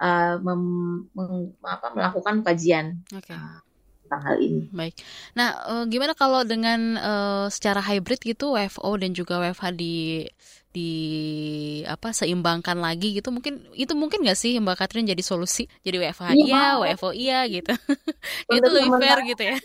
uh, 0.03 0.35
mem, 0.41 0.63
mem, 1.13 1.33
apa, 1.63 1.93
melakukan 1.95 2.43
kajian 2.47 3.03
okay. 3.11 3.35
uh, 3.35 3.61
tentang 4.07 4.23
hal 4.25 4.37
ini. 4.41 4.63
Baik. 4.71 4.95
Nah, 5.35 5.49
uh, 5.69 5.85
gimana 5.91 6.15
kalau 6.15 6.47
dengan 6.47 6.97
uh, 6.97 7.47
secara 7.51 7.83
hybrid 7.83 8.23
gitu 8.23 8.55
WFO 8.55 8.91
dan 8.97 9.13
juga 9.13 9.43
WFH 9.43 9.75
di 9.75 10.25
di 10.69 10.91
apa 11.89 12.13
seimbangkan 12.13 12.77
lagi 12.77 13.17
gitu 13.17 13.33
mungkin 13.33 13.67
itu 13.73 13.89
mungkin 13.97 14.21
nggak 14.21 14.37
sih 14.37 14.53
Mbak 14.61 14.77
Katrin 14.79 15.09
jadi 15.09 15.23
solusi? 15.25 15.67
Jadi 15.83 15.97
WFH 15.99 16.25
iya, 16.39 16.45
iya 16.47 16.65
WFO 16.79 17.11
iya 17.13 17.39
gitu. 17.51 17.73
Itu 18.57 18.69
lebih 18.69 18.93
fair 19.01 19.19
gitu 19.27 19.43
ya. 19.43 19.57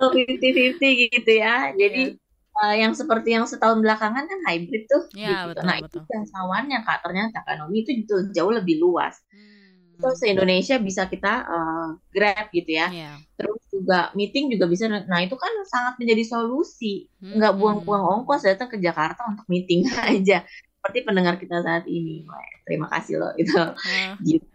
Fifty 0.00 0.48
fifty 0.52 0.88
gitu 1.10 1.32
ya. 1.34 1.54
Jadi 1.80 2.02
yeah 2.14 2.28
uh, 2.58 2.74
yang 2.74 2.92
seperti 2.92 3.36
yang 3.36 3.46
setahun 3.46 3.78
belakangan 3.78 4.26
kan 4.26 4.40
hybrid 4.48 4.84
tuh. 4.90 5.04
Ya, 5.14 5.46
gitu. 5.46 5.54
betul, 5.54 5.62
nah 5.66 5.76
betul. 5.78 5.88
itu 5.88 5.98
jangkauannya 6.10 6.78
kak 6.82 6.98
ternyata 7.04 7.36
ekonomi 7.46 7.76
itu 7.86 8.14
jauh 8.34 8.52
lebih 8.52 8.82
luas. 8.82 9.14
Hmm. 9.30 10.16
Se 10.16 10.32
Indonesia 10.32 10.80
bisa 10.80 11.04
kita 11.12 11.44
uh, 11.44 11.88
grab 12.08 12.48
gitu 12.56 12.72
ya. 12.72 12.88
Yeah. 12.88 13.16
Terus 13.36 13.60
juga 13.68 14.08
meeting 14.16 14.48
juga 14.48 14.64
bisa. 14.64 14.88
Nah 14.88 15.20
itu 15.20 15.36
kan 15.36 15.52
sangat 15.68 16.00
menjadi 16.00 16.24
solusi. 16.24 17.12
Hmm. 17.20 17.36
Nggak 17.36 17.52
buang-buang 17.60 18.04
ongkos 18.20 18.48
datang 18.48 18.72
ke 18.72 18.80
Jakarta 18.80 19.28
untuk 19.28 19.44
meeting 19.52 19.84
aja. 20.08 20.44
Seperti 20.80 20.98
pendengar 21.04 21.36
kita 21.36 21.60
saat 21.60 21.84
ini. 21.84 22.24
Terima 22.64 22.88
kasih 22.88 23.20
loh 23.20 23.32
itu. 23.36 23.52
Uh. 23.52 24.16
Gitu. 24.24 24.48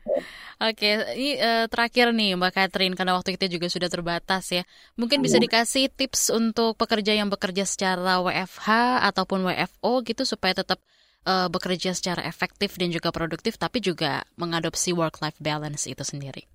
Oke, 0.55 1.03
ini 1.19 1.35
uh, 1.37 1.67
terakhir 1.69 2.15
nih 2.15 2.33
Mbak 2.39 2.51
Catherine 2.55 2.95
karena 2.95 3.13
waktu 3.13 3.35
kita 3.35 3.51
juga 3.51 3.67
sudah 3.69 3.91
terbatas 3.91 4.49
ya. 4.49 4.63
Mungkin 4.97 5.21
bisa 5.21 5.37
iya. 5.37 5.45
dikasih 5.45 5.91
tips 5.91 6.31
untuk 6.31 6.79
pekerja 6.79 7.11
yang 7.11 7.27
bekerja 7.27 7.67
secara 7.67 8.23
WFH 8.23 8.67
ataupun 9.03 9.45
WFO 9.45 10.01
gitu 10.07 10.23
supaya 10.23 10.55
tetap 10.55 10.79
uh, 11.27 11.51
bekerja 11.51 11.91
secara 11.91 12.23
efektif 12.23 12.79
dan 12.79 12.87
juga 12.93 13.11
produktif 13.11 13.59
tapi 13.59 13.83
juga 13.83 14.23
mengadopsi 14.39 14.95
work 14.95 15.19
life 15.19 15.37
balance 15.43 15.91
itu 15.91 16.01
sendiri. 16.07 16.47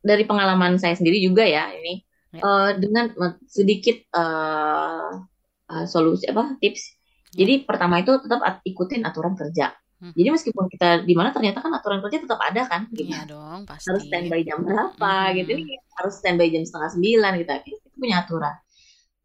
Dari 0.00 0.24
pengalaman 0.24 0.80
saya 0.80 0.96
sendiri 0.96 1.20
juga 1.20 1.44
ya 1.44 1.74
ini 1.74 2.06
ya. 2.32 2.40
Uh, 2.40 2.70
dengan 2.78 3.10
sedikit 3.50 4.00
uh, 4.14 5.26
uh, 5.66 5.84
solusi 5.90 6.30
apa 6.30 6.54
tips. 6.62 6.99
Jadi 7.30 7.62
pertama 7.62 8.02
itu 8.02 8.18
tetap 8.18 8.62
ikutin 8.66 9.06
aturan 9.06 9.38
kerja. 9.38 9.70
Hmm. 10.00 10.16
Jadi 10.16 10.28
meskipun 10.32 10.64
kita 10.72 11.04
di 11.04 11.12
mana 11.12 11.28
ternyata 11.30 11.60
kan 11.60 11.76
aturan 11.76 12.00
kerja 12.00 12.24
tetap 12.24 12.40
ada 12.40 12.64
kan, 12.64 12.88
gitu. 12.90 13.12
Iya 13.12 13.28
dong, 13.28 13.68
pasti. 13.68 13.92
Harus 13.92 14.02
standby 14.08 14.40
jam 14.42 14.64
berapa, 14.64 15.12
hmm. 15.28 15.34
gitu. 15.36 15.50
Ini 15.60 15.74
harus 16.00 16.14
standby 16.16 16.48
jam 16.48 16.62
setengah 16.64 16.90
sembilan 16.96 17.32
gitu. 17.36 17.50
Kita 17.52 17.96
punya 18.00 18.16
aturan. 18.24 18.54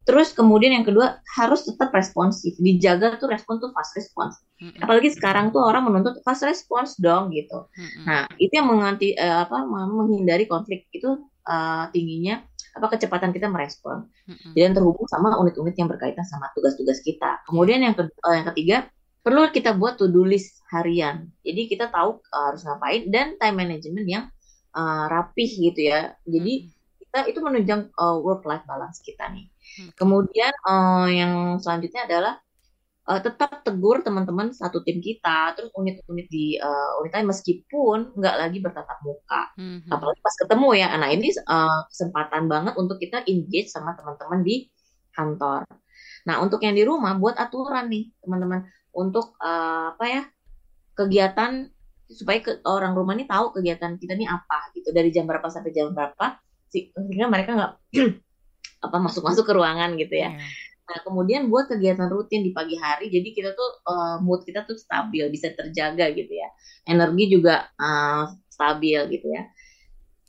Terus 0.06 0.30
kemudian 0.30 0.70
yang 0.70 0.86
kedua 0.86 1.18
harus 1.34 1.66
tetap 1.66 1.90
responsif, 1.90 2.54
dijaga 2.62 3.18
tuh 3.18 3.26
respon 3.26 3.58
tuh 3.58 3.74
fast 3.74 3.98
response. 3.98 4.38
Hmm. 4.62 4.76
Apalagi 4.78 5.10
sekarang 5.10 5.50
tuh 5.50 5.66
orang 5.66 5.82
menuntut 5.82 6.22
fast 6.22 6.46
response 6.46 6.94
dong 7.02 7.34
gitu. 7.34 7.66
Hmm. 7.74 8.04
Nah 8.06 8.22
itu 8.38 8.54
yang 8.54 8.70
menganti 8.70 9.18
uh, 9.18 9.48
apa 9.48 9.66
menghindari 9.66 10.46
konflik 10.46 10.86
itu 10.94 11.26
uh, 11.42 11.90
tingginya 11.90 12.44
apa 12.76 12.86
kecepatan 12.92 13.32
kita 13.32 13.48
merespon. 13.48 14.06
Hmm. 14.28 14.52
Dan 14.52 14.76
terhubung 14.76 15.08
sama 15.08 15.32
unit-unit 15.40 15.74
yang 15.74 15.88
berkaitan 15.88 16.22
sama 16.28 16.52
tugas-tugas 16.52 17.00
kita. 17.00 17.40
Kemudian 17.48 17.80
yang, 17.80 17.96
ke, 17.96 18.04
uh, 18.06 18.34
yang 18.36 18.46
ketiga 18.52 18.76
perlu 19.24 19.48
kita 19.50 19.74
buat 19.74 19.98
to-do 19.98 20.22
list 20.22 20.62
harian. 20.70 21.32
Jadi 21.42 21.66
kita 21.66 21.90
tahu 21.90 22.22
uh, 22.22 22.44
harus 22.52 22.62
ngapain 22.62 23.08
dan 23.10 23.34
time 23.40 23.56
management 23.58 24.06
yang 24.06 24.24
uh, 24.76 25.10
rapih 25.10 25.48
gitu 25.48 25.90
ya. 25.90 26.14
Jadi 26.22 26.70
kita 27.02 27.26
itu 27.26 27.40
menunjang 27.42 27.90
uh, 27.96 28.20
work 28.20 28.46
life 28.46 28.62
balance 28.68 29.02
kita 29.02 29.26
nih. 29.32 29.50
Kemudian 29.98 30.52
uh, 30.64 31.08
yang 31.10 31.58
selanjutnya 31.58 32.06
adalah 32.06 32.38
uh, 33.06 33.20
tetap 33.22 33.62
tegur 33.62 34.02
teman-teman 34.02 34.50
satu 34.50 34.82
tim 34.82 34.98
kita, 34.98 35.54
terus 35.54 35.70
unit-unit 35.78 36.26
di 36.26 36.58
uh, 36.58 36.98
unit 37.00 37.14
lain 37.14 37.30
meskipun 37.30 38.18
nggak 38.18 38.36
lagi 38.36 38.58
bertatap 38.58 38.98
muka, 39.06 39.42
hmm. 39.56 39.88
apalagi 39.88 40.20
pas 40.20 40.36
ketemu 40.36 40.68
ya. 40.74 40.88
Nah 40.98 41.08
ini 41.14 41.30
uh, 41.46 41.86
kesempatan 41.88 42.50
banget 42.50 42.74
untuk 42.74 42.98
kita 42.98 43.22
engage 43.30 43.70
sama 43.70 43.94
teman-teman 43.94 44.42
di 44.42 44.66
kantor. 45.14 45.64
Nah 46.26 46.42
untuk 46.42 46.60
yang 46.66 46.74
di 46.74 46.82
rumah 46.82 47.14
buat 47.16 47.38
aturan 47.38 47.86
nih 47.88 48.10
teman-teman 48.20 48.66
untuk 48.90 49.38
uh, 49.38 49.94
apa 49.94 50.04
ya 50.04 50.22
kegiatan 50.98 51.70
supaya 52.06 52.38
ke, 52.38 52.62
orang 52.66 52.94
rumah 52.94 53.18
ini 53.18 53.26
tahu 53.26 53.50
kegiatan 53.54 53.98
kita 53.98 54.14
ini 54.14 54.26
apa 54.30 54.70
gitu 54.74 54.94
dari 54.94 55.10
jam 55.10 55.26
berapa 55.26 55.46
sampai 55.50 55.74
jam 55.74 55.90
berapa 55.90 56.38
sehingga 56.70 57.26
mereka 57.26 57.50
nggak 57.54 57.72
apa 58.86 58.96
masuk-masuk 59.02 59.44
ke 59.46 59.52
ruangan 59.54 59.94
gitu 59.98 60.14
ya. 60.14 60.34
Yeah. 60.34 60.65
Nah 60.86 60.98
kemudian 61.02 61.50
buat 61.50 61.66
kegiatan 61.66 62.06
rutin 62.06 62.46
di 62.46 62.54
pagi 62.54 62.78
hari 62.78 63.10
jadi 63.10 63.28
kita 63.34 63.50
tuh 63.58 63.70
uh, 63.90 64.16
mood 64.22 64.46
kita 64.46 64.62
tuh 64.62 64.78
stabil 64.78 65.26
bisa 65.34 65.50
terjaga 65.50 66.14
gitu 66.14 66.30
ya. 66.30 66.48
Energi 66.86 67.24
juga 67.26 67.66
uh, 67.74 68.30
stabil 68.46 68.98
gitu 69.10 69.26
ya. 69.34 69.50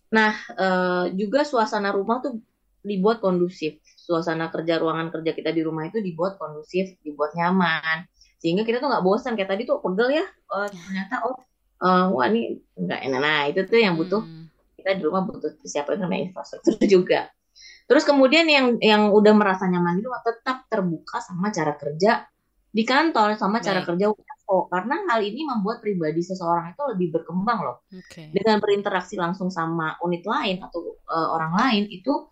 Nah 0.10 0.34
uh, 0.58 1.06
juga 1.14 1.46
suasana 1.46 1.94
rumah 1.94 2.26
tuh 2.26 2.42
dibuat 2.82 3.22
kondusif. 3.22 3.78
Suasana 3.86 4.50
kerja 4.50 4.82
ruangan 4.82 5.14
kerja 5.14 5.38
kita 5.38 5.54
di 5.54 5.62
rumah 5.62 5.86
itu 5.86 6.02
dibuat 6.02 6.42
kondusif 6.42 6.98
dibuat 7.06 7.38
nyaman. 7.38 8.10
Sehingga 8.42 8.66
kita 8.66 8.82
tuh 8.82 8.90
nggak 8.90 9.06
bosan 9.06 9.38
kayak 9.38 9.54
tadi 9.54 9.66
tuh 9.66 9.82
pegel 9.82 10.22
ya 10.22 10.26
oh, 10.54 10.70
ternyata 10.70 11.16
oh 11.26 11.38
uh, 11.86 12.10
wah 12.18 12.26
ini 12.34 12.58
nggak 12.74 13.00
enak. 13.06 13.20
Nah 13.22 13.42
itu 13.46 13.62
tuh 13.70 13.78
yang 13.78 13.94
butuh 13.94 14.26
hmm. 14.26 14.50
kita 14.82 14.98
di 14.98 15.02
rumah 15.06 15.22
butuh 15.22 15.54
siapa 15.70 15.94
namanya 15.94 16.34
infrastruktur 16.34 16.82
juga 16.98 17.30
terus 17.88 18.04
kemudian 18.04 18.46
yang 18.46 18.76
yang 18.84 19.10
udah 19.16 19.34
merasa 19.34 19.66
nyaman 19.66 20.04
rumah 20.04 20.22
tetap 20.22 20.68
terbuka 20.68 21.24
sama 21.24 21.50
cara 21.56 21.74
kerja 21.80 22.28
di 22.68 22.84
kantor 22.84 23.40
sama 23.40 23.64
cara 23.64 23.82
Baik. 23.82 23.88
kerja 23.96 24.06
WFO 24.12 24.68
karena 24.68 25.08
hal 25.08 25.24
ini 25.24 25.48
membuat 25.48 25.80
pribadi 25.80 26.20
seseorang 26.22 26.76
itu 26.76 26.84
lebih 26.94 27.08
berkembang 27.16 27.60
loh 27.64 27.78
okay. 27.90 28.30
dengan 28.36 28.60
berinteraksi 28.60 29.16
langsung 29.16 29.48
sama 29.48 29.96
unit 30.04 30.28
lain 30.28 30.62
atau 30.62 31.00
uh, 31.08 31.34
orang 31.34 31.56
lain 31.58 31.84
itu 31.90 32.28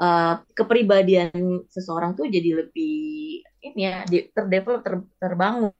uh, 0.00 0.40
kepribadian 0.56 1.66
seseorang 1.68 2.16
tuh 2.16 2.30
jadi 2.30 2.64
lebih 2.64 3.44
ini 3.60 3.80
ya 3.84 4.02
terdevelop 4.08 4.80
ter, 4.80 4.94
terbangun. 5.20 5.72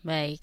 Baik. 0.00 0.40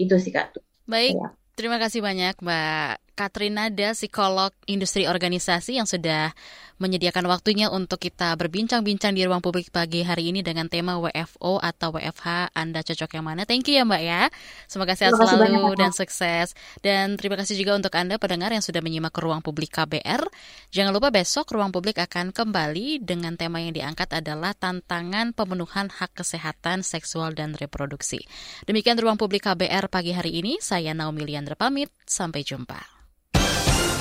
Itu 0.00 0.16
sih 0.16 0.32
kak. 0.32 0.56
Baik. 0.88 1.14
Ya. 1.14 1.28
Terima 1.58 1.76
kasih 1.82 1.98
banyak 1.98 2.38
Mbak 2.38 3.18
Katrinada, 3.18 3.90
psikolog 3.90 4.54
industri 4.70 5.10
organisasi 5.10 5.74
yang 5.74 5.90
sudah 5.90 6.30
menyediakan 6.78 7.26
waktunya 7.26 7.66
untuk 7.68 7.98
kita 7.98 8.34
berbincang-bincang 8.38 9.14
di 9.14 9.26
ruang 9.26 9.42
publik 9.42 9.74
pagi 9.74 10.06
hari 10.06 10.30
ini 10.30 10.46
dengan 10.46 10.70
tema 10.70 10.96
WFO 10.98 11.58
atau 11.58 11.94
WFH. 11.94 12.54
Anda 12.54 12.86
cocok 12.86 13.18
yang 13.18 13.26
mana? 13.26 13.42
Thank 13.44 13.66
you 13.70 13.78
ya 13.78 13.84
Mbak 13.84 14.02
ya. 14.02 14.22
Semoga 14.70 14.94
sehat 14.94 15.18
selalu 15.18 15.58
banyak, 15.58 15.74
dan 15.78 15.92
sukses. 15.92 16.54
Dan 16.78 17.18
terima 17.18 17.34
kasih 17.34 17.58
juga 17.58 17.74
untuk 17.74 17.90
Anda 17.98 18.16
pendengar 18.16 18.54
yang 18.54 18.62
sudah 18.62 18.78
menyimak 18.78 19.10
ke 19.10 19.20
ruang 19.20 19.42
publik 19.42 19.74
KBR. 19.74 20.22
Jangan 20.70 20.94
lupa 20.94 21.10
besok 21.10 21.50
ruang 21.50 21.74
publik 21.74 21.98
akan 21.98 22.30
kembali 22.30 23.02
dengan 23.02 23.34
tema 23.34 23.58
yang 23.58 23.74
diangkat 23.74 24.14
adalah 24.14 24.54
tantangan 24.54 25.34
pemenuhan 25.34 25.90
hak 25.90 26.14
kesehatan 26.14 26.86
seksual 26.86 27.34
dan 27.34 27.58
reproduksi. 27.58 28.22
Demikian 28.64 28.96
ruang 29.02 29.18
publik 29.18 29.50
KBR 29.50 29.90
pagi 29.90 30.14
hari 30.14 30.38
ini. 30.38 30.62
Saya 30.62 30.94
Naomi 30.94 31.26
Liandra 31.26 31.58
pamit. 31.58 31.90
Sampai 32.06 32.46
jumpa. 32.46 33.07